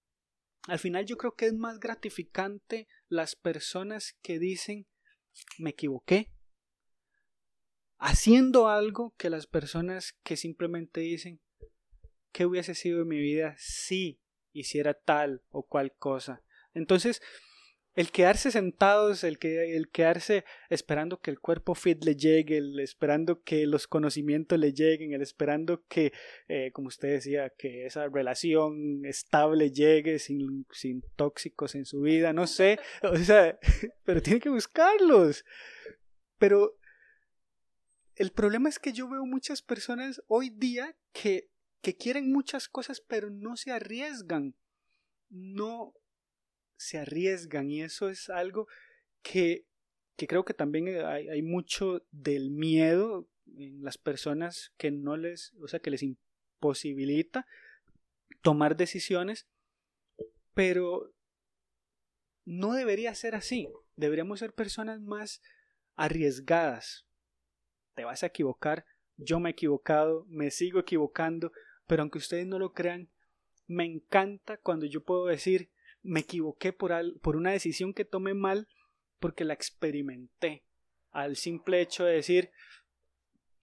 Al 0.66 0.78
final 0.78 1.04
yo 1.04 1.16
creo 1.16 1.34
que 1.34 1.46
es 1.46 1.54
más 1.54 1.78
gratificante 1.78 2.88
las 3.08 3.36
personas 3.36 4.16
que 4.22 4.38
dicen 4.38 4.86
me 5.58 5.70
equivoqué 5.70 6.30
haciendo 7.98 8.68
algo 8.68 9.14
que 9.16 9.30
las 9.30 9.46
personas 9.46 10.14
que 10.22 10.36
simplemente 10.36 11.00
dicen 11.00 11.40
¿qué 12.32 12.46
hubiese 12.46 12.74
sido 12.74 13.02
en 13.02 13.08
mi 13.08 13.18
vida 13.18 13.54
si 13.58 14.20
hiciera 14.54 14.94
tal 14.94 15.42
o 15.50 15.64
cual 15.64 15.94
cosa. 15.98 16.42
Entonces, 16.72 17.20
el 17.94 18.10
quedarse 18.10 18.50
sentados, 18.50 19.24
el, 19.24 19.38
que, 19.38 19.76
el 19.76 19.88
quedarse 19.88 20.44
esperando 20.68 21.20
que 21.20 21.30
el 21.30 21.40
cuerpo 21.40 21.74
fit 21.74 22.04
le 22.04 22.16
llegue, 22.16 22.58
el 22.58 22.80
esperando 22.80 23.42
que 23.42 23.66
los 23.66 23.86
conocimientos 23.86 24.58
le 24.58 24.72
lleguen, 24.72 25.12
el 25.12 25.22
esperando 25.22 25.84
que, 25.86 26.12
eh, 26.48 26.70
como 26.72 26.88
usted 26.88 27.08
decía, 27.08 27.50
que 27.50 27.86
esa 27.86 28.08
relación 28.08 29.04
estable 29.04 29.70
llegue 29.70 30.18
sin, 30.18 30.66
sin 30.70 31.02
tóxicos 31.16 31.74
en 31.74 31.84
su 31.84 32.00
vida, 32.00 32.32
no 32.32 32.46
sé, 32.46 32.78
o 33.02 33.16
sea, 33.16 33.58
pero 34.04 34.22
tiene 34.22 34.40
que 34.40 34.50
buscarlos. 34.50 35.44
Pero 36.38 36.76
el 38.16 38.30
problema 38.32 38.68
es 38.68 38.78
que 38.78 38.92
yo 38.92 39.08
veo 39.08 39.24
muchas 39.24 39.62
personas 39.62 40.22
hoy 40.28 40.50
día 40.50 40.96
que 41.12 41.48
que 41.84 41.94
quieren 41.94 42.32
muchas 42.32 42.66
cosas 42.66 43.00
pero 43.00 43.30
no 43.30 43.56
se 43.56 43.70
arriesgan. 43.70 44.56
No 45.28 45.92
se 46.76 46.98
arriesgan 46.98 47.70
y 47.70 47.82
eso 47.82 48.08
es 48.08 48.30
algo 48.30 48.66
que, 49.22 49.66
que 50.16 50.26
creo 50.26 50.44
que 50.44 50.54
también 50.54 50.88
hay, 51.04 51.28
hay, 51.28 51.42
mucho 51.42 52.04
del 52.10 52.50
miedo 52.50 53.28
en 53.56 53.82
las 53.82 53.98
personas 53.98 54.72
que 54.76 54.90
no 54.90 55.16
les, 55.16 55.52
o 55.60 55.68
sea, 55.68 55.80
que 55.80 55.90
les 55.90 56.02
imposibilita 56.02 57.46
tomar 58.42 58.76
decisiones, 58.76 59.46
pero 60.52 61.12
no 62.44 62.74
debería 62.74 63.14
ser 63.14 63.34
así. 63.34 63.68
Deberíamos 63.96 64.40
ser 64.40 64.52
personas 64.52 65.00
más 65.00 65.42
arriesgadas. 65.96 67.06
Te 67.94 68.04
vas 68.04 68.22
a 68.22 68.26
equivocar, 68.26 68.84
yo 69.16 69.40
me 69.40 69.50
he 69.50 69.52
equivocado, 69.52 70.26
me 70.28 70.50
sigo 70.50 70.80
equivocando, 70.80 71.52
pero 71.86 72.02
aunque 72.02 72.18
ustedes 72.18 72.46
no 72.46 72.58
lo 72.58 72.72
crean, 72.72 73.08
me 73.66 73.84
encanta 73.84 74.58
cuando 74.58 74.86
yo 74.86 75.02
puedo 75.02 75.26
decir 75.26 75.70
me 76.04 76.20
equivoqué 76.20 76.72
por, 76.72 76.92
por 77.20 77.36
una 77.36 77.50
decisión 77.50 77.92
que 77.92 78.04
tomé 78.04 78.34
mal 78.34 78.68
porque 79.18 79.44
la 79.44 79.54
experimenté. 79.54 80.62
Al 81.10 81.36
simple 81.36 81.80
hecho 81.80 82.04
de 82.04 82.14
decir, 82.14 82.50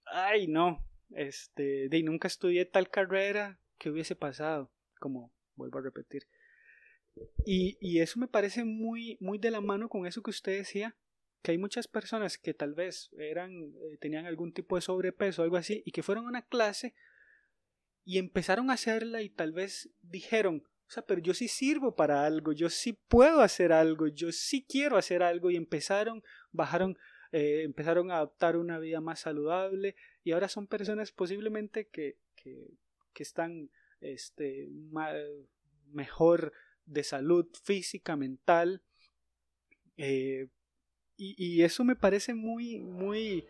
ay 0.05 0.47
no, 0.47 0.85
este, 1.11 1.87
de 1.87 2.03
nunca 2.03 2.27
estudié 2.27 2.65
tal 2.65 2.89
carrera 2.89 3.59
que 3.77 3.89
hubiese 3.89 4.15
pasado, 4.15 4.71
como 4.99 5.31
vuelvo 5.55 5.79
a 5.79 5.83
repetir. 5.83 6.27
Y, 7.45 7.77
y 7.79 7.99
eso 7.99 8.19
me 8.19 8.27
parece 8.27 8.63
muy, 8.63 9.17
muy 9.19 9.37
de 9.37 9.51
la 9.51 9.61
mano 9.61 9.89
con 9.89 10.07
eso 10.07 10.23
que 10.23 10.31
usted 10.31 10.57
decía, 10.57 10.95
que 11.41 11.51
hay 11.51 11.57
muchas 11.57 11.87
personas 11.87 12.37
que 12.37 12.53
tal 12.53 12.73
vez 12.73 13.09
eran, 13.17 13.51
eh, 13.51 13.97
tenían 13.99 14.25
algún 14.25 14.53
tipo 14.53 14.75
de 14.75 14.81
sobrepeso 14.81 15.41
o 15.41 15.45
algo 15.45 15.57
así, 15.57 15.83
y 15.85 15.91
que 15.91 16.03
fueron 16.03 16.25
a 16.25 16.29
una 16.29 16.41
clase 16.43 16.93
y 18.05 18.17
empezaron 18.17 18.69
a 18.69 18.73
hacerla 18.73 19.21
y 19.21 19.29
tal 19.29 19.51
vez 19.51 19.89
dijeron, 20.01 20.63
o 20.91 20.93
sea, 20.93 21.03
pero 21.03 21.21
yo 21.21 21.33
sí 21.33 21.47
sirvo 21.47 21.95
para 21.95 22.25
algo, 22.25 22.51
yo 22.51 22.69
sí 22.69 22.91
puedo 22.91 23.39
hacer 23.39 23.71
algo, 23.71 24.07
yo 24.07 24.33
sí 24.33 24.65
quiero 24.67 24.97
hacer 24.97 25.23
algo 25.23 25.49
y 25.49 25.55
empezaron, 25.55 26.21
bajaron, 26.51 26.97
eh, 27.31 27.61
empezaron 27.63 28.11
a 28.11 28.17
adoptar 28.17 28.57
una 28.57 28.77
vida 28.77 28.99
más 28.99 29.21
saludable 29.21 29.95
y 30.25 30.33
ahora 30.33 30.49
son 30.49 30.67
personas 30.67 31.13
posiblemente 31.13 31.87
que, 31.87 32.17
que, 32.35 32.71
que 33.13 33.23
están 33.23 33.69
este, 34.01 34.67
mejor 35.93 36.51
de 36.85 37.05
salud 37.05 37.47
física, 37.63 38.17
mental. 38.17 38.83
Eh, 39.95 40.49
y, 41.15 41.35
y, 41.37 41.63
eso 41.63 41.85
me 41.85 41.95
parece 41.95 42.33
muy, 42.33 42.79
muy, 42.79 43.47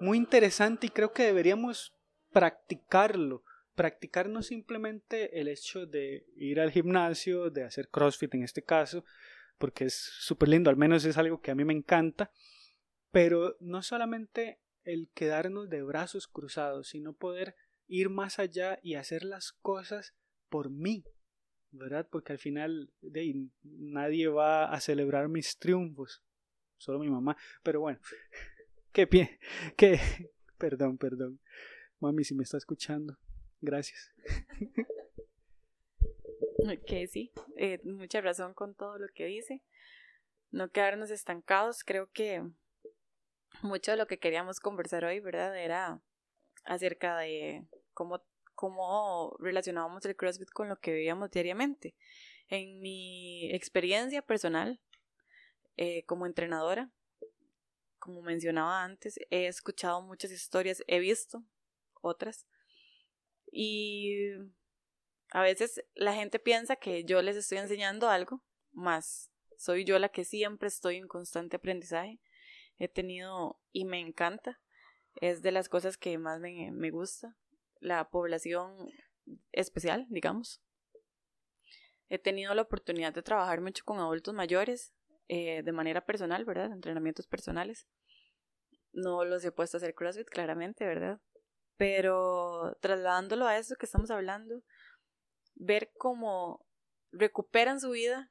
muy 0.00 0.18
interesante 0.18 0.88
y 0.88 0.90
creo 0.90 1.12
que 1.12 1.22
deberíamos 1.22 1.94
practicarlo 2.32 3.44
practicar 3.78 4.28
no 4.28 4.42
simplemente 4.42 5.38
el 5.38 5.46
hecho 5.46 5.86
de 5.86 6.26
ir 6.34 6.58
al 6.58 6.72
gimnasio, 6.72 7.48
de 7.48 7.62
hacer 7.62 7.88
CrossFit 7.90 8.34
en 8.34 8.42
este 8.42 8.64
caso, 8.64 9.04
porque 9.56 9.84
es 9.84 9.94
súper 9.94 10.48
lindo, 10.48 10.68
al 10.68 10.76
menos 10.76 11.04
es 11.04 11.16
algo 11.16 11.40
que 11.40 11.52
a 11.52 11.54
mí 11.54 11.64
me 11.64 11.74
encanta, 11.74 12.32
pero 13.12 13.56
no 13.60 13.82
solamente 13.82 14.60
el 14.82 15.08
quedarnos 15.14 15.70
de 15.70 15.82
brazos 15.82 16.26
cruzados, 16.26 16.88
sino 16.88 17.12
poder 17.12 17.54
ir 17.86 18.10
más 18.10 18.40
allá 18.40 18.80
y 18.82 18.96
hacer 18.96 19.22
las 19.22 19.52
cosas 19.52 20.12
por 20.48 20.70
mí, 20.70 21.04
¿verdad? 21.70 22.08
Porque 22.10 22.32
al 22.32 22.40
final 22.40 22.92
nadie 23.62 24.26
va 24.26 24.72
a 24.72 24.80
celebrar 24.80 25.28
mis 25.28 25.56
triunfos, 25.56 26.24
solo 26.78 26.98
mi 26.98 27.10
mamá, 27.10 27.36
pero 27.62 27.80
bueno, 27.82 28.00
qué 28.92 29.06
pie, 29.06 29.38
qué, 29.76 30.00
perdón, 30.58 30.98
perdón, 30.98 31.38
mami 32.00 32.24
si 32.24 32.34
me 32.34 32.42
está 32.42 32.56
escuchando, 32.56 33.16
Gracias. 33.60 34.12
Que 36.86 37.06
sí, 37.06 37.32
eh, 37.56 37.80
mucha 37.84 38.20
razón 38.20 38.52
con 38.52 38.74
todo 38.74 38.98
lo 38.98 39.08
que 39.14 39.26
dice. 39.26 39.62
No 40.50 40.70
quedarnos 40.70 41.10
estancados. 41.10 41.82
Creo 41.84 42.10
que 42.10 42.42
mucho 43.62 43.92
de 43.92 43.96
lo 43.96 44.06
que 44.06 44.18
queríamos 44.18 44.60
conversar 44.60 45.04
hoy, 45.04 45.20
¿verdad? 45.20 45.56
Era 45.58 46.00
acerca 46.64 47.16
de 47.18 47.66
cómo, 47.94 48.22
cómo 48.54 49.36
relacionábamos 49.40 50.04
el 50.04 50.16
CrossFit 50.16 50.50
con 50.50 50.68
lo 50.68 50.78
que 50.78 50.92
vivíamos 50.92 51.30
diariamente. 51.30 51.94
En 52.48 52.80
mi 52.80 53.50
experiencia 53.54 54.22
personal 54.22 54.80
eh, 55.76 56.04
como 56.06 56.26
entrenadora, 56.26 56.90
como 57.98 58.22
mencionaba 58.22 58.84
antes, 58.84 59.18
he 59.30 59.46
escuchado 59.46 60.02
muchas 60.02 60.30
historias, 60.32 60.82
he 60.86 60.98
visto 60.98 61.44
otras. 62.00 62.46
Y 63.50 64.32
a 65.30 65.42
veces 65.42 65.84
la 65.94 66.14
gente 66.14 66.38
piensa 66.38 66.76
que 66.76 67.04
yo 67.04 67.22
les 67.22 67.36
estoy 67.36 67.58
enseñando 67.58 68.08
algo, 68.08 68.42
más 68.72 69.30
soy 69.58 69.84
yo 69.84 69.98
la 69.98 70.08
que 70.08 70.24
siempre 70.24 70.68
estoy 70.68 70.96
en 70.96 71.08
constante 71.08 71.56
aprendizaje. 71.56 72.20
He 72.78 72.88
tenido 72.88 73.60
y 73.72 73.84
me 73.84 74.00
encanta. 74.00 74.60
Es 75.20 75.42
de 75.42 75.50
las 75.50 75.68
cosas 75.68 75.98
que 75.98 76.16
más 76.16 76.40
me, 76.40 76.70
me 76.70 76.90
gusta. 76.90 77.36
La 77.80 78.08
población 78.08 78.88
especial, 79.50 80.06
digamos. 80.10 80.62
He 82.08 82.18
tenido 82.18 82.54
la 82.54 82.62
oportunidad 82.62 83.12
de 83.12 83.22
trabajar 83.22 83.60
mucho 83.60 83.84
con 83.84 83.98
adultos 83.98 84.32
mayores, 84.32 84.94
eh, 85.26 85.62
de 85.64 85.72
manera 85.72 86.06
personal, 86.06 86.44
¿verdad? 86.44 86.72
Entrenamientos 86.72 87.26
personales. 87.26 87.88
No 88.92 89.24
los 89.24 89.44
he 89.44 89.50
puesto 89.50 89.76
a 89.76 89.78
hacer 89.78 89.94
CrossFit, 89.94 90.28
claramente, 90.28 90.86
¿verdad? 90.86 91.20
Pero 91.78 92.76
trasladándolo 92.80 93.46
a 93.46 93.56
eso 93.56 93.76
que 93.76 93.86
estamos 93.86 94.10
hablando, 94.10 94.62
ver 95.54 95.92
cómo 95.96 96.66
recuperan 97.12 97.80
su 97.80 97.92
vida 97.92 98.30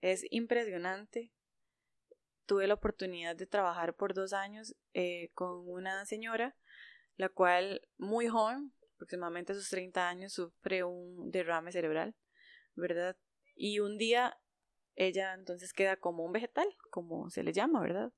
es 0.00 0.24
impresionante. 0.30 1.32
Tuve 2.46 2.68
la 2.68 2.74
oportunidad 2.74 3.36
de 3.36 3.46
trabajar 3.46 3.94
por 3.94 4.14
dos 4.14 4.32
años 4.32 4.76
eh, 4.94 5.30
con 5.34 5.68
una 5.68 6.06
señora, 6.06 6.56
la 7.16 7.28
cual 7.28 7.82
muy 7.98 8.28
joven, 8.28 8.72
aproximadamente 8.94 9.52
a 9.52 9.56
sus 9.56 9.68
30 9.68 10.08
años, 10.08 10.32
sufre 10.32 10.84
un 10.84 11.30
derrame 11.30 11.72
cerebral, 11.72 12.14
¿verdad? 12.76 13.16
Y 13.56 13.80
un 13.80 13.98
día 13.98 14.38
ella 14.94 15.34
entonces 15.34 15.72
queda 15.72 15.96
como 15.96 16.24
un 16.24 16.32
vegetal, 16.32 16.68
como 16.90 17.28
se 17.28 17.42
le 17.42 17.52
llama, 17.52 17.80
¿verdad? 17.80 18.12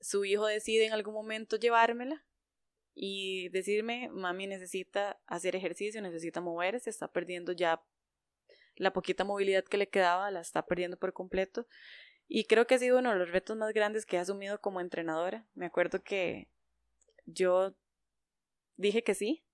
Su 0.00 0.24
hijo 0.24 0.46
decide 0.46 0.86
en 0.86 0.92
algún 0.92 1.14
momento 1.14 1.56
llevármela 1.56 2.24
y 3.00 3.48
decirme, 3.50 4.10
mami 4.10 4.48
necesita 4.48 5.20
hacer 5.28 5.54
ejercicio, 5.54 6.02
necesita 6.02 6.40
moverse, 6.40 6.90
está 6.90 7.06
perdiendo 7.06 7.52
ya 7.52 7.80
la 8.74 8.92
poquita 8.92 9.22
movilidad 9.22 9.62
que 9.62 9.76
le 9.76 9.88
quedaba, 9.88 10.32
la 10.32 10.40
está 10.40 10.66
perdiendo 10.66 10.96
por 10.96 11.12
completo. 11.12 11.68
Y 12.26 12.46
creo 12.46 12.66
que 12.66 12.74
ha 12.74 12.78
sido 12.80 12.98
uno 12.98 13.12
de 13.12 13.18
los 13.20 13.30
retos 13.30 13.56
más 13.56 13.72
grandes 13.72 14.04
que 14.04 14.16
he 14.16 14.18
asumido 14.18 14.60
como 14.60 14.80
entrenadora. 14.80 15.46
Me 15.54 15.66
acuerdo 15.66 16.02
que 16.02 16.48
yo 17.24 17.76
dije 18.76 19.04
que 19.04 19.14
sí, 19.14 19.44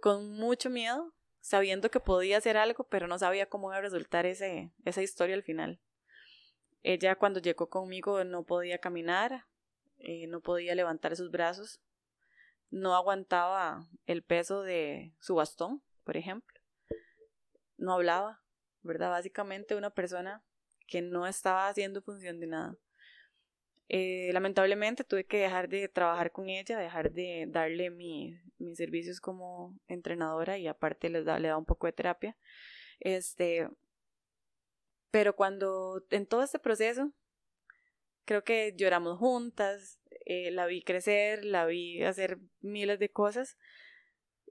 con 0.00 0.30
mucho 0.30 0.70
miedo, 0.70 1.12
sabiendo 1.40 1.90
que 1.90 1.98
podía 1.98 2.38
hacer 2.38 2.56
algo, 2.56 2.84
pero 2.84 3.08
no 3.08 3.18
sabía 3.18 3.46
cómo 3.46 3.70
iba 3.70 3.78
a 3.78 3.82
resultar 3.82 4.26
ese, 4.26 4.70
esa 4.84 5.02
historia 5.02 5.34
al 5.34 5.42
final. 5.42 5.80
Ella 6.84 7.16
cuando 7.16 7.40
llegó 7.40 7.68
conmigo 7.68 8.22
no 8.22 8.44
podía 8.44 8.78
caminar, 8.78 9.46
eh, 9.98 10.28
no 10.28 10.40
podía 10.40 10.76
levantar 10.76 11.16
sus 11.16 11.32
brazos, 11.32 11.80
no 12.70 12.94
aguantaba 12.94 13.88
el 14.06 14.22
peso 14.22 14.62
de 14.62 15.14
su 15.20 15.34
bastón, 15.34 15.82
por 16.04 16.16
ejemplo. 16.16 16.60
No 17.76 17.94
hablaba, 17.94 18.42
¿verdad? 18.82 19.10
Básicamente 19.10 19.76
una 19.76 19.90
persona 19.90 20.42
que 20.86 21.02
no 21.02 21.26
estaba 21.26 21.68
haciendo 21.68 22.02
función 22.02 22.40
de 22.40 22.46
nada. 22.46 22.76
Eh, 23.90 24.30
lamentablemente 24.34 25.02
tuve 25.02 25.24
que 25.24 25.38
dejar 25.38 25.68
de 25.68 25.88
trabajar 25.88 26.30
con 26.30 26.48
ella, 26.48 26.78
dejar 26.78 27.10
de 27.10 27.46
darle 27.48 27.90
mi, 27.90 28.38
mis 28.58 28.76
servicios 28.76 29.20
como 29.20 29.78
entrenadora 29.86 30.58
y 30.58 30.66
aparte 30.66 31.08
da, 31.22 31.38
le 31.38 31.48
da 31.48 31.56
un 31.56 31.64
poco 31.64 31.86
de 31.86 31.92
terapia. 31.92 32.36
Este, 33.00 33.68
pero 35.10 35.34
cuando 35.34 36.04
en 36.10 36.26
todo 36.26 36.42
este 36.42 36.58
proceso, 36.58 37.12
creo 38.24 38.44
que 38.44 38.74
lloramos 38.76 39.18
juntas, 39.18 39.98
eh, 40.30 40.50
la 40.50 40.66
vi 40.66 40.82
crecer, 40.82 41.42
la 41.42 41.64
vi 41.64 42.02
hacer 42.02 42.38
miles 42.60 42.98
de 42.98 43.10
cosas 43.10 43.56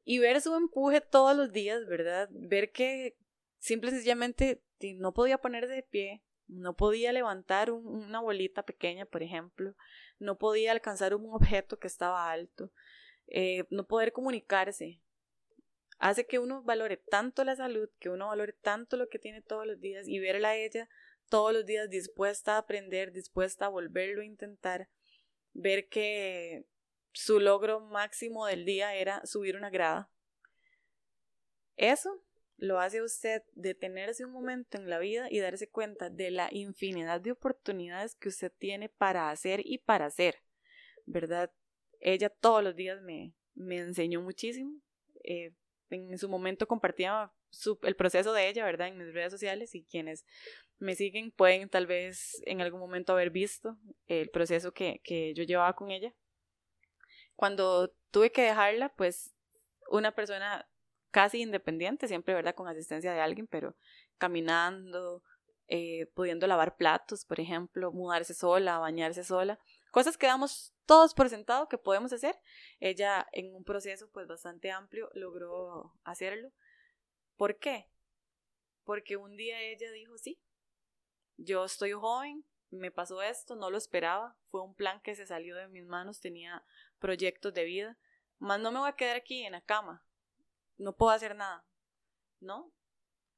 y 0.03 0.17
ver 0.17 0.41
su 0.41 0.55
empuje 0.55 1.01
todos 1.01 1.37
los 1.37 1.53
días, 1.53 1.85
¿verdad? 1.85 2.29
Ver 2.31 2.71
que 2.71 3.15
simple 3.59 3.91
y 3.91 3.93
sencillamente 3.93 4.63
no 4.95 5.13
podía 5.13 5.37
ponerse 5.37 5.71
de 5.71 5.83
pie, 5.83 6.23
no 6.47 6.75
podía 6.75 7.11
levantar 7.11 7.69
una 7.71 8.19
bolita 8.21 8.63
pequeña, 8.63 9.05
por 9.05 9.21
ejemplo, 9.21 9.75
no 10.17 10.39
podía 10.39 10.71
alcanzar 10.71 11.13
un 11.13 11.31
objeto 11.31 11.77
que 11.77 11.85
estaba 11.85 12.31
alto, 12.31 12.71
eh, 13.27 13.65
no 13.69 13.85
poder 13.85 14.13
comunicarse. 14.13 14.99
Hace 15.99 16.25
que 16.25 16.39
uno 16.39 16.63
valore 16.63 16.97
tanto 16.97 17.43
la 17.43 17.55
salud, 17.55 17.87
que 17.99 18.09
uno 18.09 18.29
valore 18.29 18.53
tanto 18.53 18.97
lo 18.97 19.09
que 19.09 19.19
tiene 19.19 19.43
todos 19.43 19.67
los 19.67 19.79
días 19.79 20.07
y 20.07 20.17
verla 20.17 20.49
a 20.49 20.55
ella 20.55 20.89
todos 21.29 21.53
los 21.53 21.65
días 21.65 21.87
dispuesta 21.89 22.55
a 22.55 22.59
aprender, 22.59 23.11
dispuesta 23.11 23.65
a 23.65 23.69
volverlo 23.69 24.21
a 24.21 24.25
intentar, 24.25 24.89
ver 25.57 25.89
que 25.89 26.65
su 27.13 27.39
logro 27.39 27.79
máximo 27.79 28.45
del 28.45 28.63
día 28.63 28.93
era 28.95 29.25
subir 29.25 29.57
una 29.57 29.69
grada. 29.69 30.09
Eso 31.75 32.23
lo 32.57 32.79
hace 32.79 33.01
usted 33.01 33.43
detenerse 33.53 34.23
un 34.23 34.31
momento 34.31 34.77
en 34.77 34.89
la 34.89 34.99
vida 34.99 35.27
y 35.29 35.39
darse 35.39 35.67
cuenta 35.69 36.09
de 36.09 36.31
la 36.31 36.47
infinidad 36.51 37.21
de 37.21 37.31
oportunidades 37.31 38.15
que 38.15 38.29
usted 38.29 38.51
tiene 38.57 38.89
para 38.89 39.29
hacer 39.29 39.61
y 39.63 39.79
para 39.79 40.05
hacer, 40.05 40.43
¿verdad? 41.05 41.51
Ella 41.99 42.29
todos 42.29 42.63
los 42.63 42.75
días 42.75 43.01
me, 43.01 43.33
me 43.55 43.77
enseñó 43.77 44.21
muchísimo. 44.21 44.79
Eh, 45.23 45.53
en 45.89 46.17
su 46.17 46.29
momento 46.29 46.67
compartía 46.67 47.31
el 47.83 47.95
proceso 47.95 48.33
de 48.33 48.49
ella, 48.49 48.65
¿verdad? 48.65 48.87
En 48.87 48.97
mis 48.97 49.13
redes 49.13 49.31
sociales 49.31 49.75
y 49.75 49.83
quienes 49.83 50.25
me 50.79 50.95
siguen 50.95 51.31
pueden 51.31 51.69
tal 51.69 51.87
vez 51.87 52.41
en 52.45 52.61
algún 52.61 52.79
momento 52.79 53.13
haber 53.13 53.31
visto 53.31 53.77
el 54.05 54.29
proceso 54.29 54.71
que, 54.73 55.01
que 55.03 55.33
yo 55.33 55.43
llevaba 55.43 55.73
con 55.73 55.91
ella. 55.91 56.13
Cuando 57.35 57.93
tuve 58.11 58.31
que 58.31 58.43
dejarla, 58.43 58.89
pues 58.95 59.33
una 59.89 60.11
persona 60.11 60.67
casi 61.11 61.41
independiente, 61.41 62.07
siempre, 62.07 62.33
¿verdad? 62.33 62.55
Con 62.55 62.67
asistencia 62.67 63.13
de 63.13 63.21
alguien, 63.21 63.47
pero 63.47 63.75
caminando, 64.17 65.23
eh, 65.67 66.07
pudiendo 66.13 66.47
lavar 66.47 66.77
platos, 66.77 67.25
por 67.25 67.39
ejemplo, 67.39 67.91
mudarse 67.91 68.33
sola, 68.33 68.79
bañarse 68.79 69.23
sola, 69.23 69.59
cosas 69.91 70.17
que 70.17 70.27
damos 70.27 70.73
todos 70.85 71.13
por 71.13 71.29
sentado 71.29 71.67
que 71.67 71.77
podemos 71.77 72.13
hacer. 72.13 72.35
Ella 72.79 73.27
en 73.33 73.53
un 73.53 73.63
proceso 73.63 74.09
pues 74.11 74.27
bastante 74.27 74.71
amplio 74.71 75.09
logró 75.13 75.93
hacerlo. 76.03 76.51
¿Por 77.37 77.57
qué? 77.59 77.87
Porque 78.83 79.15
un 79.15 79.37
día 79.37 79.61
ella 79.61 79.91
dijo, 79.91 80.17
sí, 80.17 80.39
yo 81.37 81.65
estoy 81.65 81.91
joven, 81.91 82.43
me 82.71 82.91
pasó 82.91 83.21
esto, 83.21 83.55
no 83.55 83.69
lo 83.69 83.77
esperaba, 83.77 84.35
fue 84.49 84.61
un 84.61 84.75
plan 84.75 85.01
que 85.01 85.15
se 85.15 85.25
salió 85.25 85.55
de 85.55 85.67
mis 85.67 85.85
manos, 85.85 86.19
tenía 86.19 86.65
proyectos 86.99 87.53
de 87.53 87.63
vida, 87.63 87.97
más 88.39 88.59
no 88.59 88.71
me 88.71 88.79
voy 88.79 88.89
a 88.89 88.95
quedar 88.95 89.15
aquí 89.15 89.43
en 89.43 89.53
la 89.53 89.61
cama, 89.61 90.05
no 90.77 90.95
puedo 90.95 91.11
hacer 91.11 91.35
nada, 91.35 91.65
¿no? 92.39 92.73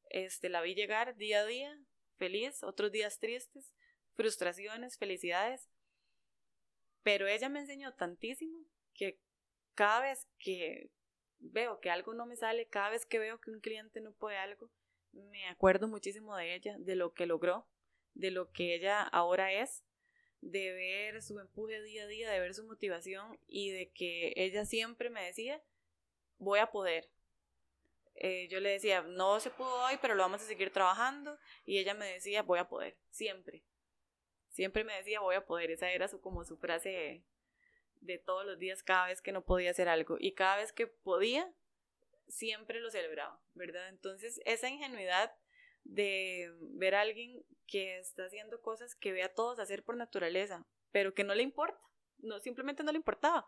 Este, 0.10 0.50
la 0.50 0.62
vi 0.62 0.76
llegar 0.76 1.16
día 1.16 1.42
a 1.42 1.46
día, 1.46 1.78
feliz, 2.18 2.64
otros 2.64 2.92
días 2.92 3.20
tristes, 3.20 3.74
frustraciones, 4.16 4.98
felicidades, 4.98 5.70
pero 7.04 7.28
ella 7.28 7.50
me 7.50 7.60
enseñó 7.60 7.94
tantísimo 7.94 8.66
que 8.94 9.20
cada 9.74 10.02
vez 10.02 10.28
que 10.38 10.90
veo 11.40 11.80
que 11.80 11.90
algo 11.90 12.14
no 12.14 12.26
me 12.26 12.36
sale, 12.36 12.68
cada 12.68 12.90
vez 12.90 13.06
que 13.06 13.20
veo 13.20 13.40
que 13.40 13.52
un 13.52 13.60
cliente 13.60 14.02
no 14.02 14.12
puede 14.14 14.38
algo, 14.38 14.70
me 15.12 15.48
acuerdo 15.48 15.88
muchísimo 15.88 16.36
de 16.36 16.56
ella, 16.56 16.76
de 16.78 16.96
lo 16.96 17.14
que 17.14 17.26
logró, 17.26 17.68
de 18.14 18.32
lo 18.32 18.52
que 18.52 18.76
ella 18.76 19.02
ahora 19.02 19.52
es, 19.54 19.84
de 20.42 20.72
ver 20.72 21.22
su 21.22 21.40
empuje 21.40 21.82
día 21.82 22.04
a 22.04 22.08
día, 22.08 22.30
de 22.30 22.40
ver 22.40 22.54
su 22.54 22.64
motivación 22.64 23.40
y 23.48 23.72
de 23.72 23.90
que 23.92 24.34
ella 24.36 24.66
siempre 24.66 25.10
me 25.10 25.24
decía, 25.26 25.62
voy 26.38 26.60
a 26.60 26.72
poder. 26.72 27.10
Eh, 28.16 28.48
yo 28.50 28.60
le 28.60 28.70
decía, 28.70 29.02
no 29.02 29.40
se 29.40 29.50
pudo 29.50 29.86
hoy, 29.86 29.98
pero 30.02 30.16
lo 30.16 30.24
vamos 30.24 30.42
a 30.42 30.46
seguir 30.46 30.72
trabajando. 30.72 31.38
Y 31.66 31.78
ella 31.78 31.94
me 31.94 32.06
decía, 32.06 32.44
voy 32.44 32.60
a 32.60 32.68
poder, 32.68 32.98
siempre. 33.10 33.64
Siempre 34.50 34.84
me 34.84 34.94
decía, 34.96 35.22
voy 35.22 35.36
a 35.36 35.46
poder. 35.46 35.72
Esa 35.72 35.92
era 35.92 36.08
su, 36.08 36.20
como 36.20 36.44
su 36.44 36.58
frase 36.58 37.24
de, 38.02 38.18
todos 38.18 38.46
los 38.46 38.58
días, 38.58 38.84
cada 38.84 39.08
vez 39.08 39.22
que 39.22 39.32
no 39.32 39.44
podía 39.44 39.72
hacer 39.72 39.88
algo. 39.88 40.18
Y 40.20 40.34
cada 40.34 40.58
vez 40.58 40.72
que 40.72 40.88
podía, 40.88 41.52
siempre 42.28 42.80
lo 42.80 42.92
celebraba, 42.92 43.42
¿verdad? 43.54 43.90
Entonces, 43.90 44.40
esa 44.46 44.70
ingenuidad 44.70 45.36
de 45.84 46.52
ver 46.60 46.96
a 46.96 47.02
alguien 47.02 47.44
que 47.68 48.00
está 48.00 48.26
haciendo 48.26 48.62
cosas 48.62 48.96
que 48.96 49.12
ve 49.12 49.24
a 49.24 49.34
todos 49.34 49.60
hacer 49.60 49.84
por 49.84 49.96
naturaleza, 49.96 50.66
pero 50.92 51.14
que 51.14 51.24
no 51.24 51.34
le 51.36 51.44
importa, 51.44 51.80
no, 52.20 52.40
simplemente 52.40 52.84
no 52.84 52.92
le 52.92 52.98
importaba. 52.98 53.48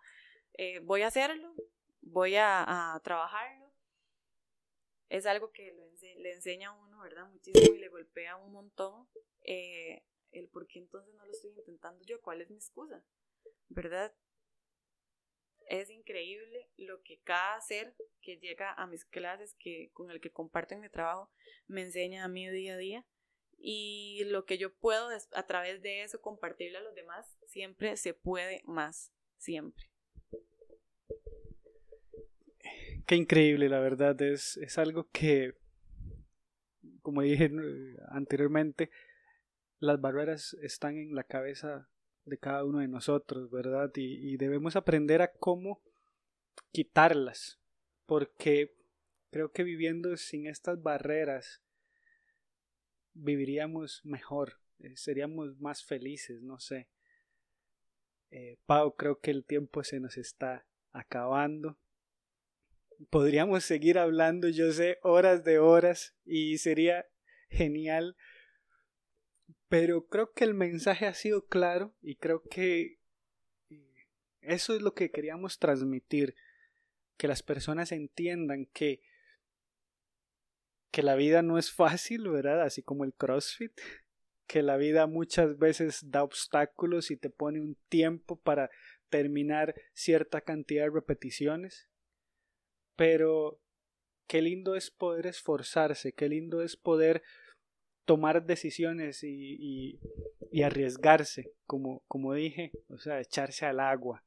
Eh, 0.53 0.79
voy 0.79 1.01
a 1.01 1.07
hacerlo, 1.07 1.53
voy 2.01 2.35
a, 2.35 2.93
a 2.93 2.99
trabajarlo, 3.01 3.71
es 5.11 5.25
algo 5.25 5.51
que 5.51 5.75
le 6.17 6.31
enseña 6.31 6.69
a 6.69 6.71
uno, 6.71 7.01
¿verdad? 7.01 7.27
Muchísimo 7.29 7.75
y 7.75 7.79
le 7.79 7.89
golpea 7.89 8.37
un 8.37 8.53
montón 8.53 9.07
eh, 9.43 10.03
el 10.31 10.47
por 10.47 10.67
qué 10.67 10.79
entonces 10.79 11.13
no 11.15 11.25
lo 11.25 11.31
estoy 11.31 11.51
intentando 11.51 12.03
yo, 12.05 12.21
cuál 12.21 12.41
es 12.41 12.49
mi 12.49 12.55
excusa, 12.55 13.03
¿verdad? 13.67 14.13
Es 15.67 15.89
increíble 15.89 16.69
lo 16.77 17.01
que 17.01 17.19
cada 17.23 17.59
ser 17.61 17.95
que 18.21 18.37
llega 18.37 18.73
a 18.73 18.87
mis 18.87 19.05
clases, 19.05 19.55
que, 19.59 19.89
con 19.93 20.11
el 20.11 20.19
que 20.19 20.31
comparto 20.31 20.77
mi 20.77 20.89
trabajo, 20.89 21.31
me 21.67 21.81
enseña 21.81 22.23
a 22.23 22.27
mí 22.27 22.49
día 22.49 22.73
a 22.73 22.77
día 22.77 23.05
y 23.57 24.23
lo 24.25 24.45
que 24.45 24.57
yo 24.57 24.73
puedo 24.73 25.09
a 25.09 25.47
través 25.47 25.81
de 25.81 26.03
eso 26.03 26.19
compartirle 26.19 26.79
a 26.79 26.81
los 26.81 26.95
demás, 26.95 27.37
siempre 27.45 27.95
se 27.95 28.13
puede 28.13 28.61
más, 28.65 29.13
siempre. 29.37 29.85
Qué 33.05 33.15
increíble, 33.15 33.69
la 33.69 33.79
verdad, 33.79 34.19
es, 34.21 34.57
es 34.57 34.77
algo 34.77 35.09
que, 35.11 35.53
como 37.01 37.21
dije 37.21 37.51
anteriormente, 38.09 38.89
las 39.79 39.99
barreras 39.99 40.55
están 40.61 40.97
en 40.97 41.15
la 41.15 41.23
cabeza 41.23 41.89
de 42.25 42.37
cada 42.37 42.63
uno 42.63 42.79
de 42.79 42.87
nosotros, 42.87 43.49
¿verdad? 43.49 43.91
Y, 43.95 44.33
y 44.33 44.37
debemos 44.37 44.75
aprender 44.75 45.21
a 45.21 45.31
cómo 45.31 45.81
quitarlas, 46.71 47.59
porque 48.05 48.75
creo 49.29 49.51
que 49.51 49.63
viviendo 49.63 50.15
sin 50.17 50.47
estas 50.47 50.81
barreras 50.81 51.61
viviríamos 53.13 54.01
mejor, 54.03 54.59
eh, 54.79 54.95
seríamos 54.95 55.59
más 55.59 55.83
felices, 55.83 56.41
no 56.41 56.59
sé. 56.59 56.87
Eh, 58.29 58.57
Pau, 58.65 58.95
creo 58.95 59.19
que 59.19 59.31
el 59.31 59.45
tiempo 59.45 59.83
se 59.83 59.99
nos 59.99 60.17
está 60.17 60.65
acabando. 60.91 61.77
Podríamos 63.09 63.65
seguir 63.65 63.97
hablando, 63.97 64.47
yo 64.47 64.71
sé, 64.71 64.99
horas 65.01 65.43
de 65.43 65.59
horas 65.59 66.15
y 66.23 66.57
sería 66.57 67.07
genial. 67.49 68.15
Pero 69.71 70.05
creo 70.07 70.33
que 70.33 70.43
el 70.43 70.53
mensaje 70.53 71.05
ha 71.05 71.13
sido 71.13 71.45
claro 71.45 71.95
y 72.01 72.17
creo 72.17 72.43
que 72.43 72.99
eh, 73.69 74.09
eso 74.41 74.75
es 74.75 74.81
lo 74.81 74.93
que 74.93 75.11
queríamos 75.11 75.59
transmitir. 75.59 76.35
Que 77.15 77.29
las 77.29 77.41
personas 77.41 77.93
entiendan 77.93 78.65
que 78.73 78.99
que 80.91 81.03
la 81.03 81.15
vida 81.15 81.41
no 81.41 81.57
es 81.57 81.71
fácil, 81.71 82.27
¿verdad? 82.27 82.63
Así 82.63 82.83
como 82.83 83.05
el 83.05 83.13
CrossFit, 83.13 83.71
que 84.45 84.61
la 84.61 84.75
vida 84.75 85.07
muchas 85.07 85.57
veces 85.57 86.01
da 86.11 86.21
obstáculos 86.21 87.09
y 87.09 87.15
te 87.15 87.29
pone 87.29 87.61
un 87.61 87.77
tiempo 87.87 88.35
para 88.41 88.69
terminar 89.07 89.73
cierta 89.93 90.41
cantidad 90.41 90.83
de 90.83 90.89
repeticiones. 90.89 91.87
Pero 92.97 93.61
qué 94.27 94.41
lindo 94.41 94.75
es 94.75 94.91
poder 94.91 95.27
esforzarse, 95.27 96.11
qué 96.11 96.27
lindo 96.27 96.61
es 96.61 96.75
poder 96.75 97.23
tomar 98.05 98.45
decisiones 98.45 99.23
y, 99.23 99.99
y, 100.51 100.63
arriesgarse, 100.63 101.53
como, 101.65 102.03
como 102.07 102.33
dije, 102.33 102.71
o 102.89 102.99
sea, 102.99 103.19
echarse 103.19 103.65
al 103.65 103.79
agua. 103.79 104.23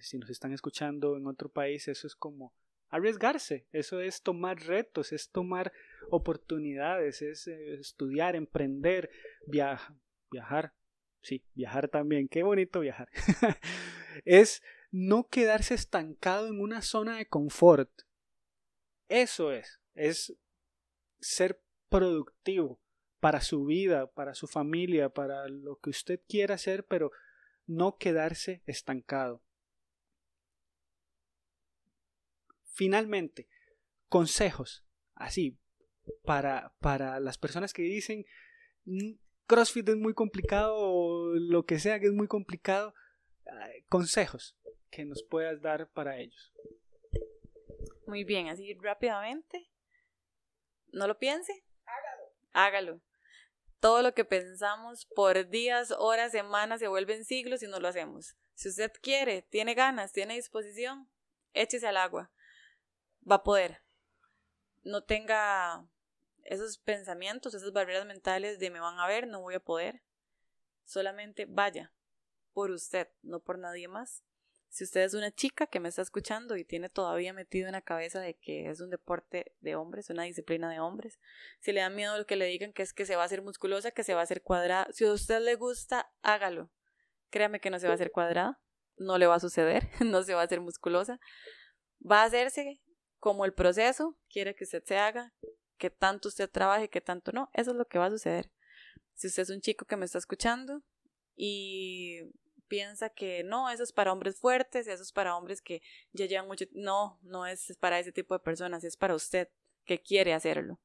Si 0.00 0.18
nos 0.18 0.30
están 0.30 0.52
escuchando 0.52 1.16
en 1.16 1.26
otro 1.26 1.50
país, 1.50 1.86
eso 1.88 2.06
es 2.06 2.14
como 2.14 2.54
arriesgarse, 2.88 3.66
eso 3.72 4.00
es 4.00 4.22
tomar 4.22 4.58
retos, 4.60 5.12
es 5.12 5.30
tomar 5.30 5.72
oportunidades, 6.10 7.22
es 7.22 7.46
eh, 7.46 7.74
estudiar, 7.74 8.36
emprender, 8.36 9.10
viajar, 9.46 9.94
viajar, 10.30 10.72
sí, 11.20 11.44
viajar 11.54 11.88
también, 11.88 12.28
qué 12.28 12.42
bonito 12.42 12.80
viajar. 12.80 13.10
es 14.24 14.62
no 14.90 15.28
quedarse 15.28 15.74
estancado 15.74 16.46
en 16.46 16.60
una 16.60 16.80
zona 16.82 17.18
de 17.18 17.26
confort. 17.26 17.90
Eso 19.08 19.52
es, 19.52 19.80
es 19.94 20.34
ser 21.20 21.60
productivo 21.88 22.80
para 23.24 23.40
su 23.40 23.64
vida, 23.64 24.06
para 24.12 24.34
su 24.34 24.46
familia, 24.46 25.08
para 25.08 25.48
lo 25.48 25.78
que 25.78 25.88
usted 25.88 26.20
quiera 26.28 26.56
hacer, 26.56 26.84
pero 26.84 27.10
no 27.66 27.96
quedarse 27.96 28.62
estancado. 28.66 29.42
Finalmente, 32.64 33.48
consejos, 34.10 34.84
así, 35.14 35.56
para, 36.22 36.74
para 36.80 37.18
las 37.18 37.38
personas 37.38 37.72
que 37.72 37.80
dicen 37.80 38.26
mm, 38.84 39.12
CrossFit 39.46 39.88
es 39.88 39.96
muy 39.96 40.12
complicado 40.12 40.74
o 40.76 41.34
lo 41.34 41.64
que 41.64 41.78
sea 41.78 42.00
que 42.00 42.08
es 42.08 42.12
muy 42.12 42.28
complicado, 42.28 42.92
consejos 43.88 44.54
que 44.90 45.06
nos 45.06 45.22
puedas 45.22 45.62
dar 45.62 45.88
para 45.88 46.18
ellos. 46.18 46.52
Muy 48.06 48.24
bien, 48.24 48.48
así 48.48 48.74
rápidamente. 48.74 49.70
No 50.92 51.08
lo 51.08 51.18
piense. 51.18 51.64
Hágalo. 51.86 52.34
Hágalo. 52.52 53.13
Todo 53.84 54.00
lo 54.00 54.14
que 54.14 54.24
pensamos 54.24 55.04
por 55.04 55.50
días, 55.50 55.90
horas, 55.98 56.32
semanas 56.32 56.80
se 56.80 56.88
vuelven 56.88 57.26
siglos 57.26 57.62
y 57.62 57.66
no 57.66 57.80
lo 57.80 57.88
hacemos. 57.88 58.34
Si 58.54 58.70
usted 58.70 58.90
quiere, 59.02 59.42
tiene 59.42 59.74
ganas, 59.74 60.10
tiene 60.10 60.36
disposición, 60.36 61.06
échese 61.52 61.86
al 61.86 61.98
agua 61.98 62.30
va 63.30 63.34
a 63.34 63.42
poder. 63.42 63.82
No 64.84 65.04
tenga 65.04 65.86
esos 66.44 66.78
pensamientos, 66.78 67.52
esas 67.52 67.74
barreras 67.74 68.06
mentales 68.06 68.58
de 68.58 68.70
me 68.70 68.80
van 68.80 68.98
a 68.98 69.06
ver, 69.06 69.26
no 69.26 69.42
voy 69.42 69.56
a 69.56 69.60
poder. 69.60 70.02
Solamente 70.86 71.44
vaya 71.44 71.92
por 72.54 72.70
usted, 72.70 73.10
no 73.20 73.40
por 73.40 73.58
nadie 73.58 73.86
más. 73.86 74.24
Si 74.74 74.82
usted 74.82 75.02
es 75.02 75.14
una 75.14 75.30
chica 75.30 75.68
que 75.68 75.78
me 75.78 75.88
está 75.88 76.02
escuchando 76.02 76.56
y 76.56 76.64
tiene 76.64 76.88
todavía 76.88 77.32
metido 77.32 77.68
en 77.68 77.74
la 77.74 77.80
cabeza 77.80 78.18
de 78.18 78.34
que 78.34 78.68
es 78.68 78.80
un 78.80 78.90
deporte 78.90 79.54
de 79.60 79.76
hombres, 79.76 80.10
una 80.10 80.24
disciplina 80.24 80.68
de 80.68 80.80
hombres, 80.80 81.20
si 81.60 81.70
le 81.70 81.80
da 81.80 81.90
miedo 81.90 82.18
lo 82.18 82.26
que 82.26 82.34
le 82.34 82.46
digan 82.46 82.72
que 82.72 82.82
es 82.82 82.92
que 82.92 83.06
se 83.06 83.14
va 83.14 83.22
a 83.22 83.26
hacer 83.26 83.40
musculosa, 83.40 83.92
que 83.92 84.02
se 84.02 84.14
va 84.14 84.20
a 84.20 84.24
hacer 84.24 84.42
cuadrada, 84.42 84.88
si 84.90 85.04
a 85.04 85.12
usted 85.12 85.40
le 85.42 85.54
gusta, 85.54 86.10
hágalo. 86.22 86.72
Créame 87.30 87.60
que 87.60 87.70
no 87.70 87.78
se 87.78 87.86
va 87.86 87.92
a 87.92 87.94
hacer 87.94 88.10
cuadrada, 88.10 88.60
no 88.96 89.16
le 89.16 89.28
va 89.28 89.36
a 89.36 89.40
suceder, 89.40 89.88
no 90.04 90.24
se 90.24 90.34
va 90.34 90.40
a 90.40 90.44
hacer 90.44 90.60
musculosa. 90.60 91.20
Va 92.04 92.22
a 92.22 92.24
hacerse 92.24 92.80
como 93.20 93.44
el 93.44 93.54
proceso 93.54 94.18
quiere 94.28 94.56
que 94.56 94.64
usted 94.64 94.82
se 94.82 94.98
haga, 94.98 95.32
que 95.78 95.90
tanto 95.90 96.26
usted 96.26 96.50
trabaje, 96.50 96.90
que 96.90 97.00
tanto 97.00 97.30
no, 97.30 97.48
eso 97.52 97.70
es 97.70 97.76
lo 97.76 97.86
que 97.86 98.00
va 98.00 98.06
a 98.06 98.10
suceder. 98.10 98.50
Si 99.14 99.28
usted 99.28 99.44
es 99.44 99.50
un 99.50 99.60
chico 99.60 99.84
que 99.84 99.96
me 99.96 100.04
está 100.04 100.18
escuchando 100.18 100.82
y 101.36 102.22
piensa 102.68 103.10
que 103.10 103.44
no, 103.44 103.70
eso 103.70 103.82
es 103.82 103.92
para 103.92 104.12
hombres 104.12 104.36
fuertes, 104.36 104.86
eso 104.86 105.02
es 105.02 105.12
para 105.12 105.36
hombres 105.36 105.62
que 105.62 105.82
ya 106.12 106.26
llevan 106.26 106.46
mucho, 106.46 106.64
no, 106.72 107.18
no 107.22 107.46
es 107.46 107.76
para 107.78 107.98
ese 107.98 108.12
tipo 108.12 108.34
de 108.34 108.40
personas, 108.40 108.84
es 108.84 108.96
para 108.96 109.14
usted 109.14 109.48
que 109.84 110.00
quiere 110.00 110.32
hacerlo. 110.32 110.78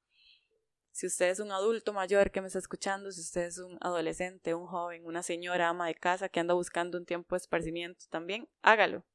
Si 0.91 1.07
usted 1.07 1.30
es 1.30 1.39
un 1.39 1.51
adulto 1.51 1.93
mayor 1.93 2.32
que 2.32 2.41
me 2.41 2.47
está 2.47 2.59
escuchando, 2.59 3.11
si 3.11 3.21
usted 3.21 3.43
es 3.43 3.59
un 3.59 3.77
adolescente, 3.82 4.53
un 4.53 4.67
joven, 4.67 5.05
una 5.05 5.23
señora 5.23 5.69
ama 5.69 5.88
de 5.88 5.95
casa 5.95 6.30
que 6.30 6.39
anda 6.39 6.53
buscando 6.53 6.97
un 6.97 7.05
tiempo 7.05 7.36
de 7.36 7.38
esparcimiento 7.38 8.05
también, 8.09 8.49
hágalo. 8.61 9.05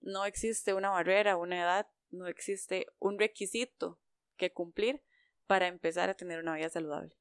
No 0.00 0.24
existe 0.24 0.72
una 0.72 0.90
barrera, 0.90 1.36
una 1.36 1.60
edad 1.60 1.86
no 2.10 2.26
existe 2.26 2.86
un 2.98 3.18
requisito 3.18 3.98
que 4.36 4.52
cumplir 4.52 5.02
para 5.46 5.66
empezar 5.66 6.08
a 6.08 6.14
tener 6.14 6.40
una 6.40 6.54
vida 6.54 6.70
saludable. 6.70 7.16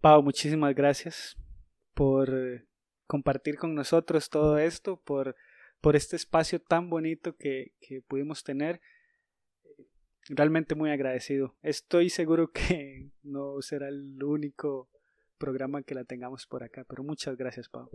Pau, 0.00 0.22
muchísimas 0.22 0.74
gracias 0.74 1.36
por 2.00 2.30
eh, 2.30 2.64
compartir 3.06 3.58
con 3.58 3.74
nosotros 3.74 4.30
todo 4.30 4.56
esto, 4.56 4.98
por, 5.02 5.36
por 5.82 5.96
este 5.96 6.16
espacio 6.16 6.58
tan 6.58 6.88
bonito 6.88 7.36
que, 7.36 7.74
que 7.78 8.00
pudimos 8.00 8.42
tener. 8.42 8.80
Realmente 10.30 10.74
muy 10.74 10.90
agradecido. 10.92 11.58
Estoy 11.60 12.08
seguro 12.08 12.52
que 12.52 13.10
no 13.22 13.60
será 13.60 13.88
el 13.88 14.22
único 14.22 14.88
programa 15.36 15.82
que 15.82 15.94
la 15.94 16.04
tengamos 16.04 16.46
por 16.46 16.64
acá, 16.64 16.86
pero 16.88 17.02
muchas 17.02 17.36
gracias, 17.36 17.68
Pau. 17.68 17.90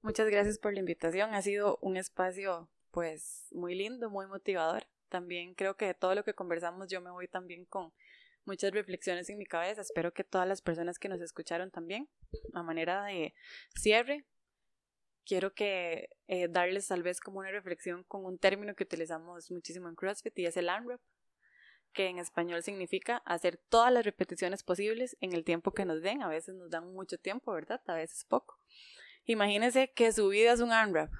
Muchas 0.00 0.28
gracias 0.28 0.60
por 0.60 0.72
la 0.72 0.78
invitación. 0.78 1.34
Ha 1.34 1.42
sido 1.42 1.78
un 1.82 1.96
espacio 1.96 2.70
pues 2.92 3.48
muy 3.50 3.74
lindo, 3.74 4.10
muy 4.10 4.28
motivador. 4.28 4.84
También 5.08 5.54
creo 5.54 5.74
que 5.74 5.86
de 5.86 5.94
todo 5.94 6.14
lo 6.14 6.22
que 6.22 6.34
conversamos 6.34 6.86
yo 6.86 7.00
me 7.00 7.10
voy 7.10 7.26
también 7.26 7.64
con 7.64 7.92
muchas 8.44 8.72
reflexiones 8.72 9.28
en 9.28 9.38
mi 9.38 9.46
cabeza. 9.46 9.80
Espero 9.80 10.12
que 10.12 10.24
todas 10.24 10.46
las 10.46 10.62
personas 10.62 10.98
que 10.98 11.08
nos 11.08 11.20
escucharon 11.20 11.70
también, 11.70 12.08
a 12.54 12.62
manera 12.62 13.04
de 13.04 13.34
cierre, 13.74 14.24
quiero 15.24 15.54
que 15.54 16.10
eh, 16.26 16.48
darles 16.48 16.88
tal 16.88 17.02
vez 17.02 17.20
como 17.20 17.40
una 17.40 17.50
reflexión 17.50 18.04
con 18.04 18.24
un 18.24 18.38
término 18.38 18.74
que 18.74 18.84
utilizamos 18.84 19.50
muchísimo 19.50 19.88
en 19.88 19.94
CrossFit 19.94 20.38
y 20.38 20.46
es 20.46 20.56
el 20.56 20.68
ANRAP, 20.68 21.00
que 21.92 22.08
en 22.08 22.18
español 22.18 22.62
significa 22.62 23.18
hacer 23.26 23.58
todas 23.68 23.92
las 23.92 24.04
repeticiones 24.04 24.62
posibles 24.62 25.16
en 25.20 25.32
el 25.32 25.44
tiempo 25.44 25.72
que 25.72 25.84
nos 25.84 26.00
den. 26.02 26.22
A 26.22 26.28
veces 26.28 26.54
nos 26.54 26.70
dan 26.70 26.92
mucho 26.92 27.18
tiempo, 27.18 27.52
¿verdad? 27.52 27.82
A 27.86 27.94
veces 27.94 28.24
poco. 28.24 28.58
Imagínense 29.24 29.92
que 29.92 30.12
su 30.12 30.28
vida 30.28 30.52
es 30.52 30.60
un 30.60 30.72
ANRAP 30.72 31.12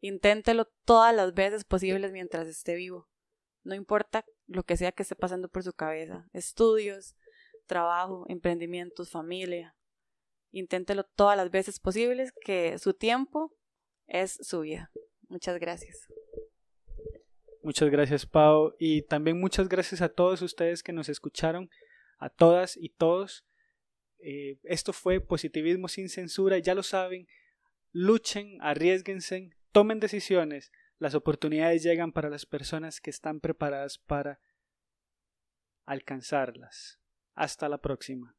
Inténtelo 0.00 0.66
todas 0.84 1.14
las 1.14 1.34
veces 1.34 1.64
posibles 1.64 2.12
mientras 2.12 2.46
esté 2.46 2.74
vivo. 2.76 3.08
No 3.64 3.74
importa 3.74 4.24
lo 4.48 4.64
que 4.64 4.76
sea 4.76 4.92
que 4.92 5.02
esté 5.02 5.14
pasando 5.14 5.48
por 5.48 5.62
su 5.62 5.72
cabeza. 5.72 6.28
Estudios, 6.32 7.14
trabajo, 7.66 8.24
emprendimientos, 8.28 9.10
familia. 9.10 9.76
Inténtelo 10.50 11.04
todas 11.04 11.36
las 11.36 11.50
veces 11.50 11.78
posibles 11.78 12.32
que 12.44 12.78
su 12.78 12.94
tiempo 12.94 13.54
es 14.06 14.38
su 14.40 14.60
vida. 14.60 14.90
Muchas 15.28 15.60
gracias. 15.60 16.08
Muchas 17.62 17.90
gracias, 17.90 18.24
Pau. 18.24 18.74
Y 18.78 19.02
también 19.02 19.38
muchas 19.38 19.68
gracias 19.68 20.00
a 20.00 20.08
todos 20.08 20.40
ustedes 20.40 20.82
que 20.82 20.92
nos 20.92 21.10
escucharon, 21.10 21.68
a 22.18 22.30
todas 22.30 22.76
y 22.76 22.88
todos. 22.88 23.44
Eh, 24.20 24.58
esto 24.64 24.92
fue 24.92 25.20
Positivismo 25.20 25.88
sin 25.88 26.08
Censura, 26.08 26.58
ya 26.58 26.74
lo 26.74 26.82
saben. 26.82 27.26
Luchen, 27.92 28.58
arriesguense, 28.60 29.50
tomen 29.72 30.00
decisiones, 30.00 30.72
las 30.98 31.14
oportunidades 31.14 31.82
llegan 31.82 32.12
para 32.12 32.28
las 32.28 32.46
personas 32.46 33.00
que 33.00 33.10
están 33.10 33.40
preparadas 33.40 33.98
para 33.98 34.40
alcanzarlas. 35.86 37.00
Hasta 37.34 37.68
la 37.68 37.78
próxima. 37.78 38.37